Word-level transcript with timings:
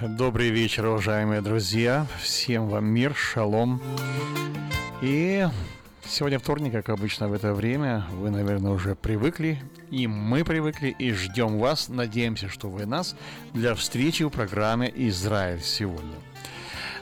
Добрый 0.00 0.48
вечер, 0.48 0.86
уважаемые 0.86 1.42
друзья. 1.42 2.06
Всем 2.22 2.68
вам 2.68 2.86
мир, 2.86 3.14
шалом. 3.14 3.82
И 5.02 5.46
сегодня 6.06 6.38
вторник, 6.38 6.72
как 6.72 6.88
обычно 6.88 7.28
в 7.28 7.34
это 7.34 7.52
время. 7.52 8.06
Вы, 8.12 8.30
наверное, 8.30 8.72
уже 8.72 8.94
привыкли. 8.94 9.62
И 9.90 10.06
мы 10.06 10.42
привыкли 10.42 10.88
и 10.98 11.12
ждем 11.12 11.58
вас. 11.58 11.90
Надеемся, 11.90 12.48
что 12.48 12.70
вы 12.70 12.86
нас 12.86 13.14
для 13.52 13.74
встречи 13.74 14.22
в 14.22 14.30
программе 14.30 14.90
«Израиль 14.94 15.60
сегодня». 15.60 16.16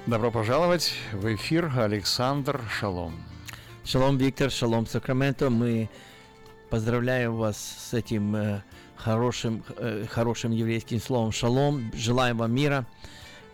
Добро 0.07 0.33
пожаловать 0.33 0.93
в 1.13 1.33
эфир 1.33 1.71
Александр 1.79 2.61
Шалом. 2.69 3.15
Шалом, 3.85 4.19
Виктор, 4.19 4.51
шалом, 4.51 4.89
Сакраменто. 4.89 5.51
Мы 5.51 5.89
поздравляем 6.69 7.37
вас 7.37 7.59
с 7.79 7.95
этим 7.95 8.35
э, 8.35 8.63
хорошим, 8.99 9.63
э, 9.77 10.05
хорошим 10.11 10.53
еврейским 10.53 11.01
словом 11.01 11.33
шалом. 11.33 11.91
Желаем 11.95 12.39
вам 12.39 12.53
мира, 12.53 12.87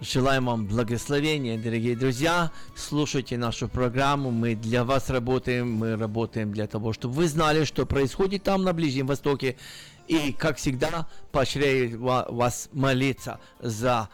желаем 0.00 0.46
вам 0.46 0.66
благословения, 0.66 1.58
дорогие 1.58 1.96
друзья. 1.96 2.50
Слушайте 2.74 3.36
нашу 3.36 3.68
программу, 3.68 4.30
мы 4.30 4.54
для 4.54 4.84
вас 4.84 5.10
работаем, 5.10 5.72
мы 5.72 5.96
работаем 5.96 6.52
для 6.52 6.66
того, 6.66 6.92
чтобы 6.92 7.14
вы 7.14 7.28
знали, 7.28 7.64
что 7.64 7.86
происходит 7.86 8.42
там 8.42 8.64
на 8.64 8.72
Ближнем 8.72 9.06
Востоке. 9.06 9.56
И, 10.06 10.32
как 10.32 10.58
всегда, 10.58 11.06
поощряю 11.32 11.98
вас 12.02 12.68
молиться 12.72 13.40
за 13.60 14.10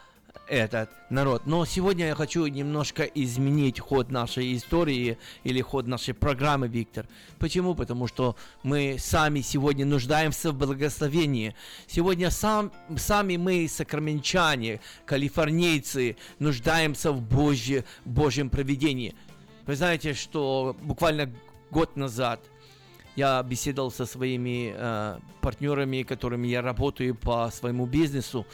этот 0.50 0.90
народ. 1.10 1.46
Но 1.46 1.64
сегодня 1.64 2.08
я 2.08 2.14
хочу 2.14 2.44
немножко 2.46 3.04
изменить 3.04 3.78
ход 3.78 4.10
нашей 4.10 4.56
истории 4.56 5.16
или 5.44 5.60
ход 5.60 5.86
нашей 5.86 6.12
программы, 6.12 6.66
Виктор. 6.66 7.06
Почему? 7.38 7.74
Потому 7.76 8.08
что 8.08 8.36
мы 8.64 8.96
сами 8.98 9.42
сегодня 9.42 9.86
нуждаемся 9.86 10.50
в 10.50 10.56
благословении. 10.56 11.54
Сегодня 11.86 12.30
сам, 12.30 12.72
сами 12.96 13.36
мы, 13.36 13.68
сакраменчане, 13.68 14.80
калифорнийцы, 15.06 16.16
нуждаемся 16.40 17.12
в 17.12 17.22
Божье, 17.22 17.84
Божьем 18.04 18.50
проведении. 18.50 19.14
Вы 19.66 19.76
знаете, 19.76 20.14
что 20.14 20.76
буквально 20.82 21.32
год 21.70 21.96
назад 21.96 22.40
я 23.14 23.40
беседовал 23.42 23.92
со 23.92 24.04
своими 24.04 24.74
э, 24.76 25.18
партнерами, 25.40 26.02
которыми 26.02 26.48
я 26.48 26.60
работаю 26.60 27.14
по 27.14 27.50
своему 27.52 27.86
бизнесу, 27.86 28.46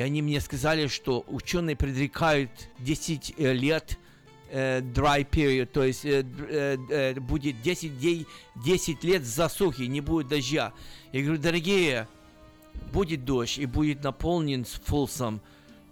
и 0.00 0.02
они 0.02 0.22
мне 0.22 0.40
сказали, 0.40 0.86
что 0.86 1.26
ученые 1.28 1.76
предрекают 1.76 2.50
10 2.78 3.34
э, 3.36 3.52
лет 3.52 3.98
э, 4.48 4.80
dry 4.80 5.28
period, 5.28 5.66
то 5.66 5.84
есть 5.84 6.06
э, 6.06 6.24
э, 6.48 6.78
э 6.88 7.20
будет 7.20 7.60
10, 7.60 8.00
дней, 8.00 8.26
10 8.64 9.04
лет 9.04 9.26
засухи, 9.26 9.82
не 9.82 10.00
будет 10.00 10.28
дождя. 10.28 10.72
Я 11.12 11.22
говорю, 11.22 11.38
дорогие, 11.38 12.08
будет 12.94 13.26
дождь 13.26 13.58
и 13.58 13.66
будет 13.66 14.02
наполнен 14.02 14.64
с 14.64 14.70
фулсом 14.70 15.42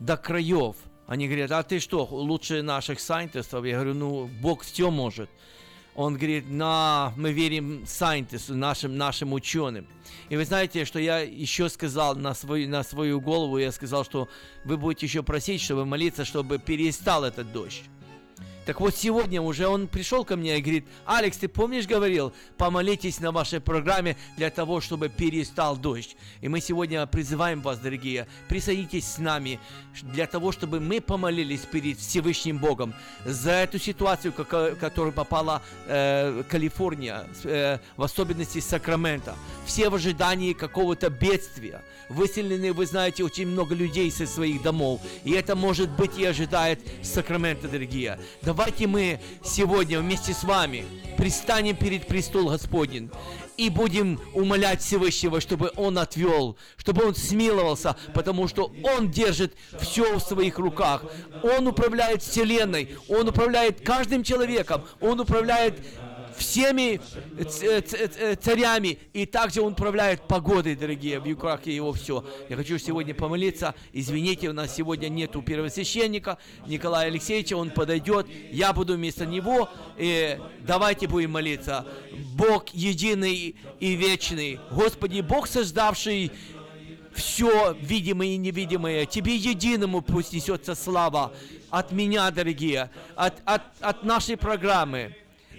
до 0.00 0.16
краев. 0.16 0.76
Они 1.06 1.26
говорят, 1.26 1.50
а 1.50 1.62
ты 1.62 1.78
что, 1.78 2.08
лучше 2.10 2.62
наших 2.62 3.00
сайентистов? 3.00 3.66
Я 3.66 3.74
говорю, 3.74 3.92
ну, 3.92 4.30
Бог 4.40 4.62
все 4.62 4.90
может. 4.90 5.28
Он 5.98 6.14
говорит, 6.14 6.48
на, 6.48 7.12
мы 7.16 7.32
верим 7.32 7.82
scientists, 7.82 8.54
нашим, 8.54 8.96
нашим 8.96 9.32
ученым. 9.32 9.84
И 10.28 10.36
вы 10.36 10.44
знаете, 10.44 10.84
что 10.84 11.00
я 11.00 11.18
еще 11.18 11.68
сказал 11.68 12.14
на 12.14 12.34
свою, 12.34 12.68
на 12.68 12.84
свою 12.84 13.20
голову, 13.20 13.58
я 13.58 13.72
сказал, 13.72 14.04
что 14.04 14.28
вы 14.64 14.76
будете 14.76 15.06
еще 15.06 15.24
просить, 15.24 15.60
чтобы 15.60 15.84
молиться, 15.84 16.24
чтобы 16.24 16.60
перестал 16.60 17.24
этот 17.24 17.52
дождь. 17.52 17.82
Так 18.68 18.80
вот, 18.80 18.94
сегодня 18.94 19.40
уже 19.40 19.66
он 19.66 19.88
пришел 19.88 20.26
ко 20.26 20.36
мне 20.36 20.58
и 20.58 20.60
говорит, 20.60 20.84
Алекс, 21.06 21.38
ты 21.38 21.48
помнишь, 21.48 21.86
говорил, 21.86 22.34
помолитесь 22.58 23.18
на 23.18 23.32
вашей 23.32 23.60
программе 23.60 24.14
для 24.36 24.50
того, 24.50 24.82
чтобы 24.82 25.08
перестал 25.08 25.74
дождь. 25.74 26.18
И 26.42 26.48
мы 26.48 26.60
сегодня 26.60 27.06
призываем 27.06 27.62
вас, 27.62 27.78
дорогие, 27.78 28.26
присоединитесь 28.46 29.06
с 29.06 29.16
нами 29.16 29.58
для 30.02 30.26
того, 30.26 30.52
чтобы 30.52 30.80
мы 30.80 31.00
помолились 31.00 31.62
перед 31.62 31.98
Всевышним 31.98 32.58
Богом 32.58 32.92
за 33.24 33.52
эту 33.52 33.78
ситуацию, 33.78 34.34
в 34.36 34.74
которую 34.74 35.14
попала 35.14 35.62
э, 35.86 36.42
Калифорния, 36.46 37.24
э, 37.44 37.78
в 37.96 38.02
особенности 38.02 38.60
Сакрамента. 38.60 39.34
Все 39.64 39.88
в 39.88 39.94
ожидании 39.94 40.52
какого-то 40.52 41.08
бедствия. 41.08 41.80
Выселены, 42.10 42.74
вы 42.74 42.84
знаете, 42.84 43.24
очень 43.24 43.46
много 43.46 43.74
людей 43.74 44.10
со 44.10 44.26
своих 44.26 44.60
домов. 44.60 45.00
И 45.24 45.32
это 45.32 45.56
может 45.56 45.88
быть 45.88 46.18
и 46.18 46.24
ожидает 46.26 46.80
Сакрамента, 47.02 47.66
дорогие. 47.66 48.18
Давайте 48.58 48.88
мы 48.88 49.20
сегодня 49.44 50.00
вместе 50.00 50.34
с 50.34 50.42
вами 50.42 50.84
пристанем 51.16 51.76
перед 51.76 52.08
престол 52.08 52.48
Господень 52.48 53.08
и 53.56 53.70
будем 53.70 54.20
умолять 54.34 54.80
Всевышнего, 54.80 55.40
чтобы 55.40 55.70
Он 55.76 55.96
отвел, 55.96 56.56
чтобы 56.76 57.04
Он 57.04 57.14
смиловался, 57.14 57.94
потому 58.14 58.48
что 58.48 58.72
Он 58.82 59.12
держит 59.12 59.54
все 59.78 60.18
в 60.18 60.20
своих 60.20 60.58
руках. 60.58 61.04
Он 61.44 61.68
управляет 61.68 62.20
Вселенной, 62.20 62.96
Он 63.08 63.28
управляет 63.28 63.80
каждым 63.80 64.24
человеком, 64.24 64.82
Он 65.00 65.20
управляет 65.20 65.78
всеми 66.38 67.00
царями, 68.40 68.98
и 69.12 69.26
также 69.26 69.60
Он 69.60 69.72
управляет 69.72 70.22
погодой, 70.22 70.74
дорогие, 70.74 71.20
в 71.20 71.26
руках 71.26 71.66
Его 71.66 71.92
все. 71.92 72.24
Я 72.48 72.56
хочу 72.56 72.78
сегодня 72.78 73.14
помолиться. 73.14 73.74
Извините, 73.92 74.48
у 74.48 74.52
нас 74.52 74.74
сегодня 74.74 75.08
нету 75.08 75.42
первосвященника 75.42 76.38
Николая 76.66 77.08
Алексеевича, 77.08 77.56
он 77.56 77.70
подойдет, 77.70 78.26
я 78.50 78.72
буду 78.72 78.94
вместо 78.94 79.26
него, 79.26 79.68
и 79.96 80.38
давайте 80.60 81.08
будем 81.08 81.32
молиться. 81.32 81.86
Бог 82.34 82.68
единый 82.70 83.56
и 83.80 83.94
вечный, 83.94 84.60
Господи, 84.70 85.20
Бог 85.20 85.46
создавший 85.46 86.30
все 87.14 87.76
видимое 87.80 88.28
и 88.28 88.36
невидимое. 88.36 89.04
Тебе 89.04 89.34
единому 89.36 90.02
пусть 90.02 90.32
несется 90.32 90.74
слава 90.74 91.32
от 91.70 91.92
меня, 91.92 92.30
дорогие, 92.30 92.90
от, 93.16 93.34
от, 93.44 93.62
от 93.80 94.04
нашей 94.04 94.36
программы 94.36 95.16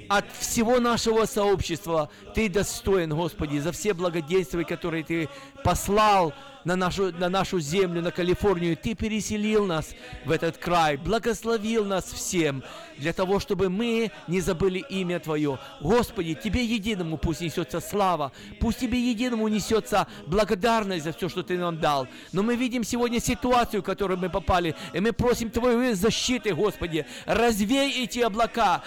от 0.09 0.25
всего 0.37 0.79
нашего 0.79 1.25
сообщества. 1.25 2.09
Ты 2.35 2.49
достоин, 2.49 3.15
Господи, 3.15 3.59
за 3.59 3.71
все 3.71 3.93
благоденствия, 3.93 4.65
которые 4.65 5.03
Ты 5.03 5.29
послал 5.63 6.33
на 6.63 6.75
нашу, 6.75 7.11
на 7.11 7.29
нашу 7.29 7.59
землю, 7.59 8.01
на 8.01 8.11
Калифорнию. 8.11 8.77
Ты 8.77 8.95
переселил 8.95 9.65
нас 9.65 9.95
в 10.25 10.31
этот 10.31 10.57
край, 10.57 10.97
благословил 10.97 11.85
нас 11.85 12.05
всем, 12.05 12.63
для 12.97 13.13
того, 13.13 13.39
чтобы 13.39 13.69
мы 13.69 14.11
не 14.27 14.41
забыли 14.41 14.79
имя 14.89 15.19
Твое. 15.19 15.57
Господи, 15.81 16.35
Тебе 16.35 16.63
единому 16.63 17.17
пусть 17.17 17.41
несется 17.41 17.79
слава, 17.79 18.31
пусть 18.59 18.79
Тебе 18.79 18.99
единому 18.99 19.47
несется 19.47 20.07
благодарность 20.27 21.05
за 21.05 21.13
все, 21.13 21.29
что 21.29 21.43
Ты 21.43 21.57
нам 21.57 21.79
дал. 21.79 22.07
Но 22.33 22.43
мы 22.43 22.55
видим 22.55 22.83
сегодня 22.83 23.19
ситуацию, 23.19 23.81
в 23.81 23.85
которую 23.85 24.19
мы 24.19 24.29
попали, 24.29 24.75
и 24.93 24.99
мы 24.99 25.13
просим 25.13 25.49
Твоей 25.49 25.93
защиты, 25.93 26.53
Господи. 26.53 27.05
Развей 27.25 28.03
эти 28.03 28.19
облака, 28.19 28.83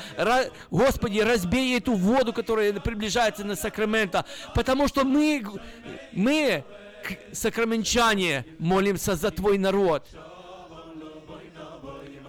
Господи, 0.70 1.20
разбей 1.20 1.76
эту 1.76 1.94
воду, 1.94 2.32
которая 2.32 2.72
приближается 2.74 3.44
на 3.44 3.56
Сакраменто, 3.56 4.24
потому 4.54 4.88
что 4.88 5.04
мы, 5.04 5.44
мы 6.12 6.64
сакраменчане, 7.32 8.44
молимся 8.58 9.16
за 9.16 9.30
Твой 9.30 9.58
народ. 9.58 10.06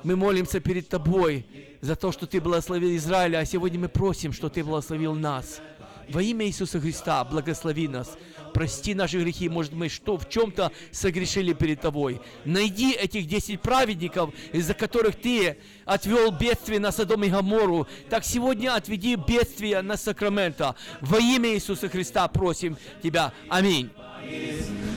Мы 0.04 0.16
молимся 0.16 0.60
перед 0.60 0.90
Тобой 0.90 1.46
за 1.82 1.96
то, 1.96 2.12
что 2.12 2.28
Ты 2.28 2.42
благословил 2.42 2.96
Израиля, 2.98 3.40
а 3.40 3.46
сегодня 3.46 3.80
мы 3.80 3.90
просим, 3.90 4.34
что 4.34 4.50
Ты 4.50 4.64
благословил 4.64 5.14
нас. 5.14 5.62
Во 6.10 6.22
имя 6.22 6.46
Иисуса 6.46 6.80
Христа 6.80 7.24
благослови 7.24 7.88
нас. 7.88 8.18
Прости 8.54 8.94
наши 8.94 9.20
грехи. 9.20 9.50
Может, 9.50 9.74
мы 9.74 9.90
что 9.90 10.18
в 10.18 10.30
чем-то 10.30 10.72
согрешили 10.92 11.54
перед 11.54 11.82
Тобой. 11.82 12.22
Найди 12.46 12.92
этих 12.92 13.26
десять 13.26 13.62
праведников, 13.62 14.34
из-за 14.52 14.74
которых 14.74 15.16
Ты 15.16 15.58
отвел 15.86 16.32
бедствие 16.32 16.80
на 16.80 16.92
Содом 16.92 17.24
и 17.24 17.30
Гамору. 17.30 17.88
Так 18.10 18.26
сегодня 18.26 18.76
отведи 18.76 19.16
бедствие 19.16 19.82
на 19.82 19.98
Сакраменто. 19.98 20.76
Во 21.02 21.20
имя 21.20 21.54
Иисуса 21.56 21.90
Христа 21.90 22.28
просим 22.28 22.78
Тебя. 23.02 23.34
Аминь. 23.50 23.90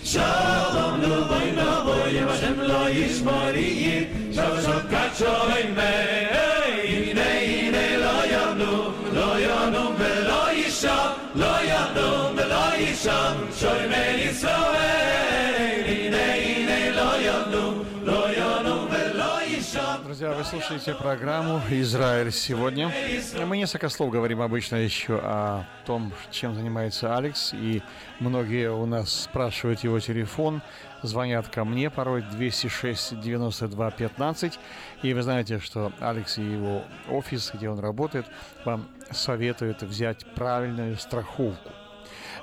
Shalom 0.05 1.01
nu 1.01 1.15
vay 1.31 1.49
na 1.59 1.69
e 1.83 1.87
vay 1.87 2.17
va 2.29 2.35
shem 2.41 2.59
lo 2.71 2.83
ish 3.05 3.21
mariye 3.27 3.97
shav 4.37 4.55
shav 4.65 4.83
kacho 4.93 5.35
in 5.61 5.75
me 5.79 5.93
ine 6.95 7.31
ine 7.59 7.87
lo 8.05 8.17
yanu 8.33 8.73
lo 9.17 9.29
yanu 9.47 9.85
ve 9.99 10.13
lo 10.31 10.43
isha 10.65 10.99
lo 11.35 11.53
yanu 11.71 12.09
ve 12.37 12.45
lo 12.53 12.65
isha. 12.89 13.19
Shoy 13.59 13.83
me 13.91 14.03
israel 14.29 15.26
Друзья, 20.19 20.35
вы 20.35 20.45
слушаете 20.45 20.95
программу 20.95 21.61
«Израиль 21.69 22.33
сегодня». 22.33 22.91
Мы 23.45 23.59
несколько 23.59 23.91
слов 23.91 24.11
говорим 24.11 24.41
обычно 24.41 24.77
еще 24.77 25.21
о 25.23 25.67
том, 25.85 26.11
чем 26.31 26.55
занимается 26.55 27.15
Алекс. 27.15 27.53
И 27.53 27.83
многие 28.19 28.71
у 28.73 28.87
нас 28.87 29.13
спрашивают 29.13 29.81
его 29.81 30.01
телефон, 30.01 30.63
звонят 31.03 31.49
ко 31.49 31.67
мне 31.67 31.91
порой 31.91 32.23
206 32.23 33.21
92 33.21 33.91
15. 33.91 34.59
И 35.03 35.13
вы 35.13 35.21
знаете, 35.21 35.59
что 35.59 35.93
Алекс 36.01 36.39
и 36.39 36.43
его 36.43 36.83
офис, 37.11 37.51
где 37.53 37.69
он 37.69 37.79
работает, 37.79 38.25
вам 38.65 38.89
советуют 39.11 39.83
взять 39.83 40.25
правильную 40.35 40.97
страховку 40.97 41.69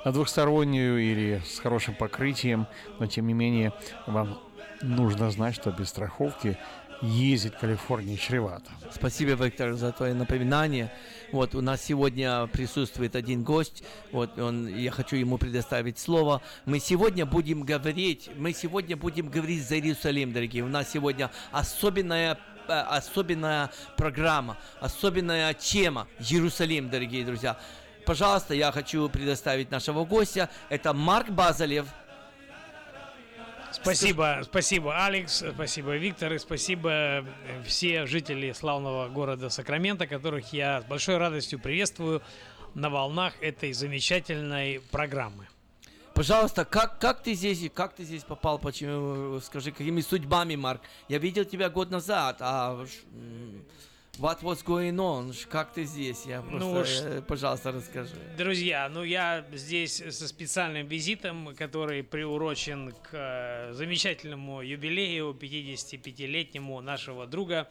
двухстороннюю 0.04 0.98
или 1.00 1.42
с 1.44 1.58
хорошим 1.58 1.94
покрытием, 1.94 2.68
но 3.00 3.06
тем 3.06 3.26
не 3.26 3.32
менее 3.32 3.72
вам 4.06 4.38
нужно 4.82 5.30
знать, 5.30 5.54
что 5.54 5.70
без 5.70 5.88
страховки 5.88 6.58
ездить 7.04 7.54
в 7.54 7.58
Калифорнии 7.58 8.16
чревато. 8.16 8.70
Спасибо, 8.90 9.32
Виктор, 9.32 9.74
за 9.74 9.92
твое 9.92 10.14
напоминание. 10.14 10.90
Вот 11.32 11.54
у 11.54 11.60
нас 11.60 11.82
сегодня 11.82 12.46
присутствует 12.46 13.16
один 13.16 13.42
гость. 13.42 13.82
Вот 14.12 14.38
он, 14.38 14.66
я 14.68 14.90
хочу 14.90 15.16
ему 15.16 15.38
предоставить 15.38 15.98
слово. 15.98 16.42
Мы 16.64 16.80
сегодня 16.80 17.26
будем 17.26 17.62
говорить, 17.62 18.30
мы 18.36 18.52
сегодня 18.52 18.96
будем 18.96 19.28
говорить 19.28 19.66
за 19.66 19.78
Иерусалим, 19.78 20.32
дорогие. 20.32 20.64
У 20.64 20.68
нас 20.68 20.90
сегодня 20.90 21.30
особенная 21.50 22.38
э, 22.68 22.72
особенная 22.72 23.70
программа, 23.96 24.56
особенная 24.80 25.52
тема 25.54 26.06
Иерусалим, 26.18 26.88
дорогие 26.88 27.24
друзья. 27.24 27.58
Пожалуйста, 28.06 28.54
я 28.54 28.70
хочу 28.70 29.08
предоставить 29.08 29.70
нашего 29.70 30.04
гостя. 30.04 30.50
Это 30.68 30.92
Марк 30.92 31.30
Базалев, 31.30 31.86
Спасибо, 33.84 34.40
спасибо, 34.44 35.04
Алекс, 35.04 35.44
спасибо, 35.52 35.94
Виктор, 35.96 36.32
и 36.32 36.38
спасибо 36.38 36.90
э, 36.90 37.22
все 37.66 38.06
жители 38.06 38.52
славного 38.52 39.10
города 39.10 39.50
Сакраменто, 39.50 40.06
которых 40.06 40.54
я 40.54 40.80
с 40.80 40.86
большой 40.86 41.18
радостью 41.18 41.58
приветствую 41.58 42.22
на 42.72 42.88
волнах 42.88 43.34
этой 43.42 43.74
замечательной 43.74 44.80
программы. 44.90 45.48
Пожалуйста, 46.14 46.64
как, 46.64 46.98
как 46.98 47.22
ты 47.22 47.34
здесь, 47.34 47.70
как 47.74 47.94
ты 47.94 48.04
здесь 48.04 48.24
попал, 48.24 48.58
почему, 48.58 49.38
скажи, 49.40 49.70
какими 49.70 50.00
судьбами, 50.00 50.56
Марк? 50.56 50.80
Я 51.08 51.18
видел 51.18 51.44
тебя 51.44 51.68
год 51.68 51.90
назад, 51.90 52.38
а 52.40 52.86
What 54.18 54.42
was 54.44 54.62
going 54.62 54.96
on? 55.00 55.34
Как 55.50 55.72
ты 55.72 55.84
здесь? 55.84 56.24
Я 56.24 56.40
просто, 56.40 56.68
ну, 56.68 56.78
э, 56.84 57.22
пожалуйста, 57.22 57.72
расскажи. 57.72 58.14
Друзья, 58.38 58.88
ну 58.88 59.02
я 59.02 59.44
здесь 59.52 59.96
со 59.96 60.28
специальным 60.28 60.86
визитом, 60.86 61.54
который 61.56 62.04
приурочен 62.04 62.92
к 62.92 63.08
э, 63.12 63.72
замечательному 63.72 64.62
юбилею 64.62 65.32
55-летнему 65.32 66.80
нашего 66.80 67.26
друга. 67.26 67.68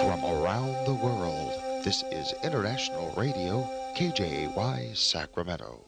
From 0.00 0.24
around 0.24 0.86
the 0.86 0.94
world, 0.94 1.52
this 1.84 2.04
is 2.12 2.32
International 2.44 3.12
Radio, 3.16 3.68
KJY, 3.96 4.96
Sacramento. 4.96 5.87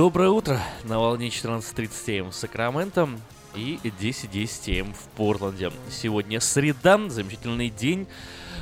Доброе 0.00 0.30
утро 0.30 0.58
на 0.84 0.98
волне 0.98 1.28
14.37 1.28 2.30
в 2.30 2.34
Сакраменто. 2.34 3.06
и 3.54 3.78
10.10 3.84 4.80
м 4.80 4.94
в 4.94 5.02
Портленде. 5.14 5.70
Сегодня 5.90 6.40
среда, 6.40 6.98
замечательный 7.10 7.68
день. 7.68 8.06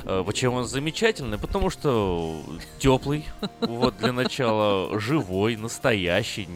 Э, 0.03 0.21
Почему 0.25 0.57
он 0.57 0.65
замечательный? 0.65 1.37
Потому 1.37 1.69
что 1.69 2.43
теплый, 2.77 3.23
вот 3.61 3.95
для 3.99 4.11
начала 4.11 4.99
живой, 4.99 5.55
настоящий, 5.55 6.49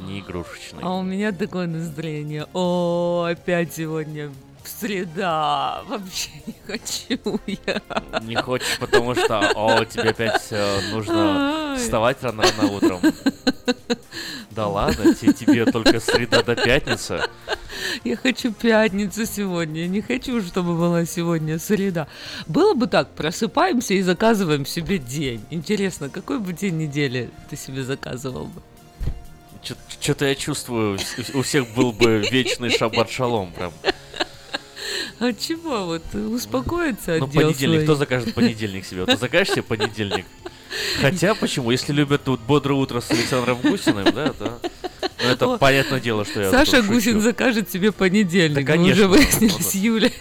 не 0.00 0.18
игрушечный. 0.18 0.80
А 0.82 0.96
у 0.96 1.02
меня 1.02 1.30
такое 1.30 1.68
настроение. 1.68 2.48
О, 2.52 3.28
опять 3.30 3.72
сегодня 3.72 4.32
среда. 4.68 5.82
Вообще 5.88 6.30
не 6.46 6.54
хочу 6.66 7.40
я. 7.46 7.82
Не 8.22 8.36
хочешь, 8.36 8.78
потому 8.78 9.14
что, 9.14 9.50
о, 9.54 9.84
тебе 9.84 10.10
опять 10.10 10.46
э, 10.50 10.80
нужно 10.90 11.76
вставать 11.78 12.22
рано-рано 12.22 12.70
утром. 12.72 13.00
Да 14.50 14.66
ладно, 14.66 15.14
те- 15.14 15.32
тебе 15.32 15.64
только 15.64 16.00
среда 16.00 16.42
до 16.42 16.56
пятницы. 16.56 17.22
Я 18.04 18.16
хочу 18.16 18.52
пятницу 18.52 19.24
сегодня. 19.24 19.82
Я 19.82 19.88
не 19.88 20.00
хочу, 20.02 20.42
чтобы 20.42 20.76
была 20.76 21.04
сегодня 21.06 21.58
среда. 21.58 22.08
Было 22.46 22.74
бы 22.74 22.86
так, 22.86 23.10
просыпаемся 23.10 23.94
и 23.94 24.02
заказываем 24.02 24.66
себе 24.66 24.98
день. 24.98 25.44
Интересно, 25.50 26.08
какой 26.10 26.40
бы 26.40 26.52
день 26.52 26.76
недели 26.78 27.30
ты 27.48 27.56
себе 27.56 27.84
заказывал 27.84 28.46
бы? 28.46 28.60
Что-то 30.00 30.24
я 30.26 30.34
чувствую, 30.34 30.98
у- 31.34 31.42
всех 31.42 31.72
был 31.74 31.92
бы 31.92 32.26
вечный 32.30 32.70
шаббат 32.70 33.10
шалом 33.10 33.52
прям. 33.52 33.72
А 35.20 35.34
чего 35.34 35.84
вот 35.84 36.14
успокоиться 36.14 37.18
Ну, 37.18 37.28
дел 37.28 37.42
понедельник, 37.42 37.58
своих? 37.76 37.82
кто 37.84 37.94
закажет 37.94 38.34
понедельник 38.34 38.86
себе? 38.86 39.00
Вот 39.02 39.10
Ты 39.10 39.18
закажешь 39.18 39.52
себе 39.52 39.62
понедельник? 39.62 40.24
Хотя, 41.02 41.34
почему? 41.34 41.70
Если 41.70 41.92
любят 41.92 42.24
тут 42.24 42.40
бодрое 42.40 42.78
утро 42.78 43.00
с 43.00 43.10
Александром 43.10 43.58
Гусиным, 43.60 44.06
да, 44.14 44.32
то... 44.32 44.60
Ну, 45.22 45.28
это 45.28 45.54
О, 45.54 45.58
понятное 45.58 46.00
дело, 46.00 46.24
что 46.24 46.40
я 46.40 46.50
Саша 46.50 46.76
шучу. 46.78 46.92
Гусин 46.92 47.20
закажет 47.20 47.70
себе 47.70 47.92
понедельник. 47.92 48.54
Да, 48.66 48.72
Мы 48.72 48.78
конечно, 48.78 48.92
уже 48.92 49.08
выяснили 49.08 49.52
он- 49.52 49.60
с 49.62 49.74
Юлей. 49.74 50.12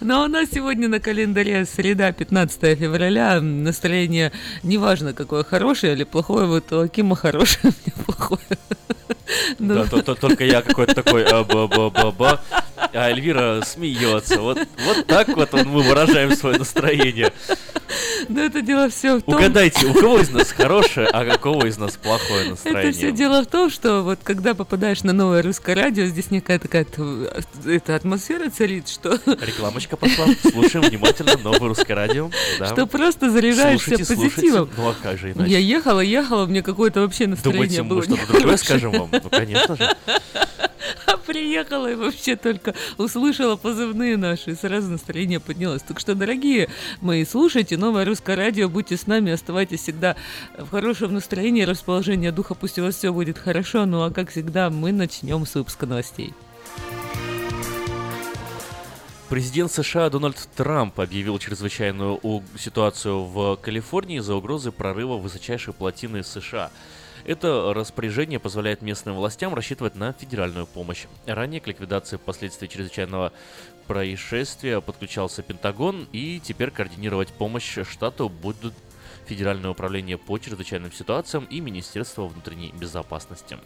Но 0.00 0.24
у 0.24 0.28
нас 0.28 0.48
сегодня 0.52 0.88
на 0.88 1.00
календаре 1.00 1.66
среда, 1.66 2.12
15 2.12 2.74
февраля. 2.76 3.40
Настроение 3.40 4.32
неважно, 4.62 5.12
какое 5.12 5.44
хорошее 5.44 5.92
или 5.92 6.04
плохое. 6.04 6.46
Вот 6.46 6.72
у 6.72 6.80
Акима 6.80 7.16
хорошее, 7.16 7.60
у 7.64 7.66
меня 7.66 8.04
плохое. 8.06 8.40
Ну, 9.58 9.74
Да, 9.74 9.84
то- 9.86 10.02
то- 10.02 10.14
только 10.14 10.44
я 10.44 10.62
какой-то 10.62 10.94
такой 10.94 11.24
а, 11.24 11.44
ба 11.44 11.68
ба 11.68 11.90
ба 11.90 12.10
ба 12.10 12.40
а 12.92 13.10
Эльвира 13.10 13.62
смеется. 13.64 14.40
Вот, 14.40 14.58
вот 14.86 15.06
так 15.06 15.28
вот 15.28 15.52
мы 15.52 15.82
выражаем 15.82 16.34
свое 16.34 16.58
настроение. 16.58 17.32
Но 18.28 18.40
это 18.42 18.62
дело 18.62 18.88
все 18.88 19.16
в 19.18 19.22
том, 19.22 19.34
Угадайте, 19.34 19.86
у 19.86 19.94
кого 19.94 20.18
из 20.18 20.30
нас 20.30 20.50
хорошее, 20.52 21.06
а 21.08 21.24
какого 21.24 21.66
из 21.66 21.78
нас 21.78 21.96
плохое 21.96 22.48
Это 22.88 22.96
все 22.96 23.12
дело 23.12 23.42
в 23.42 23.46
том, 23.46 23.70
что 23.70 24.02
вот 24.02 24.18
когда 24.22 24.54
попадаешь 24.54 25.02
на 25.02 25.12
новое 25.12 25.42
русское 25.42 25.74
радио, 25.74 26.04
здесь 26.06 26.30
некая 26.30 26.58
такая 26.58 26.84
т- 26.84 27.02
эта 27.66 27.96
атмосфера 27.96 28.50
царит, 28.50 28.88
что, 28.88 29.18
Рекламочка 29.26 29.96
пошла. 29.96 30.26
Слушаем 30.50 30.84
внимательно 30.86 31.36
новое 31.42 31.68
русское 31.68 31.94
радио. 31.94 32.30
Да. 32.58 32.66
что 32.66 32.86
просто 32.86 33.30
заряжаешься 33.30 33.88
Слушайте, 33.96 34.04
слушайте. 34.14 34.34
позитивом. 34.36 34.70
Ну 34.76 34.88
а 34.88 34.94
как 35.02 35.18
же 35.18 35.32
иначе? 35.32 35.50
Я 35.52 35.58
ехала, 35.58 36.00
ехала, 36.00 36.46
мне 36.46 36.62
какое-то 36.62 37.00
вообще 37.00 37.26
настроение 37.26 37.78
Думаете, 37.78 37.82
мы 37.82 37.88
было 37.88 38.02
что-то 38.02 38.32
другое 38.32 38.56
скажем 38.56 38.92
вам? 38.92 39.08
Ну, 39.12 39.30
конечно 39.30 39.76
же. 39.76 39.88
А 41.06 41.16
приехала 41.16 41.90
и 41.90 41.94
вообще 41.94 42.36
только 42.36 42.74
услышала 42.98 43.56
позывные 43.56 44.16
наши, 44.16 44.52
и 44.52 44.54
сразу 44.54 44.90
настроение 44.90 45.40
поднялось. 45.40 45.82
Так 45.82 46.00
что, 46.00 46.14
дорогие 46.14 46.68
мои, 47.00 47.24
слушайте 47.24 47.76
новое 47.76 48.04
русское 48.04 48.36
радио, 48.36 48.68
будьте 48.68 48.96
с 48.96 49.06
нами, 49.06 49.32
оставайтесь 49.32 49.82
всегда 49.82 50.16
в 50.58 50.70
хорошем 50.70 51.14
настроении, 51.14 51.62
расположении 51.62 52.30
духа, 52.30 52.54
пусть 52.54 52.78
у 52.78 52.82
вас 52.82 52.96
все 52.96 53.12
будет 53.12 53.38
хорошо. 53.38 53.86
Ну 53.86 54.02
а 54.02 54.10
как 54.10 54.30
всегда, 54.30 54.70
мы 54.70 54.92
начнем 54.92 55.46
с 55.46 55.54
выпуска 55.54 55.86
новостей. 55.86 56.34
Президент 59.30 59.70
США 59.70 60.10
Дональд 60.10 60.48
Трамп 60.56 60.98
объявил 60.98 61.38
чрезвычайную 61.38 62.20
ситуацию 62.58 63.22
в 63.22 63.56
Калифорнии 63.58 64.18
из-за 64.18 64.34
угрозы 64.34 64.72
прорыва 64.72 65.18
высочайшей 65.18 65.72
плотины 65.72 66.24
США. 66.24 66.72
Это 67.30 67.72
распоряжение 67.72 68.40
позволяет 68.40 68.82
местным 68.82 69.14
властям 69.14 69.54
рассчитывать 69.54 69.94
на 69.94 70.12
федеральную 70.12 70.66
помощь. 70.66 71.06
Ранее 71.26 71.60
к 71.60 71.68
ликвидации 71.68 72.16
последствий 72.16 72.68
чрезвычайного 72.68 73.32
происшествия 73.86 74.80
подключался 74.80 75.42
Пентагон, 75.42 76.08
и 76.10 76.40
теперь 76.40 76.72
координировать 76.72 77.28
помощь 77.28 77.78
штату 77.88 78.28
будут 78.28 78.74
Федеральное 79.26 79.70
управление 79.70 80.18
по 80.18 80.38
чрезвычайным 80.38 80.90
ситуациям 80.90 81.44
и 81.44 81.60
Министерство 81.60 82.26
внутренней 82.26 82.72
безопасности. 82.72 83.58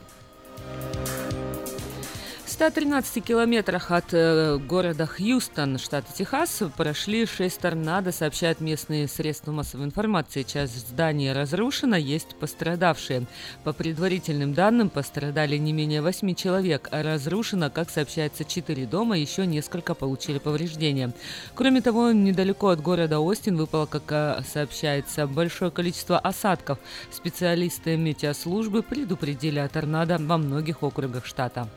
В 2.54 2.56
113 2.56 3.24
километрах 3.24 3.90
от 3.90 4.14
э, 4.14 4.58
города 4.58 5.06
Хьюстон, 5.06 5.76
штата 5.76 6.06
Техас, 6.14 6.62
прошли 6.76 7.26
шесть 7.26 7.58
торнадо, 7.58 8.12
сообщают 8.12 8.60
местные 8.60 9.08
средства 9.08 9.50
массовой 9.50 9.86
информации. 9.86 10.44
Часть 10.44 10.88
здания 10.88 11.32
разрушена, 11.32 11.96
есть 11.96 12.36
пострадавшие. 12.36 13.26
По 13.64 13.72
предварительным 13.72 14.54
данным, 14.54 14.88
пострадали 14.88 15.56
не 15.56 15.72
менее 15.72 16.00
восьми 16.00 16.36
человек, 16.36 16.88
а 16.92 17.02
разрушено, 17.02 17.70
как 17.70 17.90
сообщается, 17.90 18.44
четыре 18.44 18.86
дома, 18.86 19.18
еще 19.18 19.46
несколько 19.46 19.94
получили 19.94 20.38
повреждения. 20.38 21.12
Кроме 21.56 21.80
того, 21.80 22.12
недалеко 22.12 22.68
от 22.68 22.80
города 22.80 23.18
Остин 23.18 23.56
выпало, 23.56 23.86
как 23.86 24.04
э, 24.10 24.42
сообщается, 24.46 25.26
большое 25.26 25.72
количество 25.72 26.20
осадков. 26.20 26.78
Специалисты 27.10 27.96
метеослужбы 27.96 28.84
предупредили 28.84 29.58
о 29.58 29.68
торнадо 29.68 30.18
во 30.20 30.38
многих 30.38 30.84
округах 30.84 31.26
штата. 31.26 31.68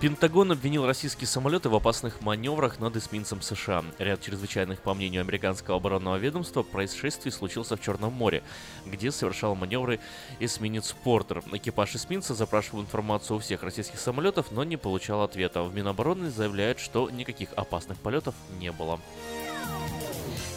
Пентагон 0.00 0.50
обвинил 0.50 0.86
российские 0.86 1.26
самолеты 1.26 1.68
в 1.68 1.74
опасных 1.74 2.22
маневрах 2.22 2.78
над 2.78 2.96
эсминцем 2.96 3.42
США. 3.42 3.84
Ряд 3.98 4.22
чрезвычайных, 4.22 4.80
по 4.80 4.94
мнению 4.94 5.20
американского 5.20 5.76
оборонного 5.76 6.16
ведомства, 6.16 6.62
происшествий 6.62 7.30
случился 7.30 7.76
в 7.76 7.82
Черном 7.82 8.14
море, 8.14 8.42
где 8.86 9.10
совершал 9.10 9.54
маневры 9.54 10.00
эсминец 10.38 10.96
Портер. 11.04 11.42
Экипаж 11.52 11.96
эсминца 11.96 12.34
запрашивал 12.34 12.80
информацию 12.80 13.36
у 13.36 13.40
всех 13.40 13.62
российских 13.62 14.00
самолетов, 14.00 14.52
но 14.52 14.64
не 14.64 14.78
получал 14.78 15.20
ответа. 15.20 15.62
В 15.62 15.74
Минобороны 15.74 16.30
заявляют, 16.30 16.80
что 16.80 17.10
никаких 17.10 17.52
опасных 17.52 17.98
полетов 17.98 18.34
не 18.58 18.72
было. 18.72 18.98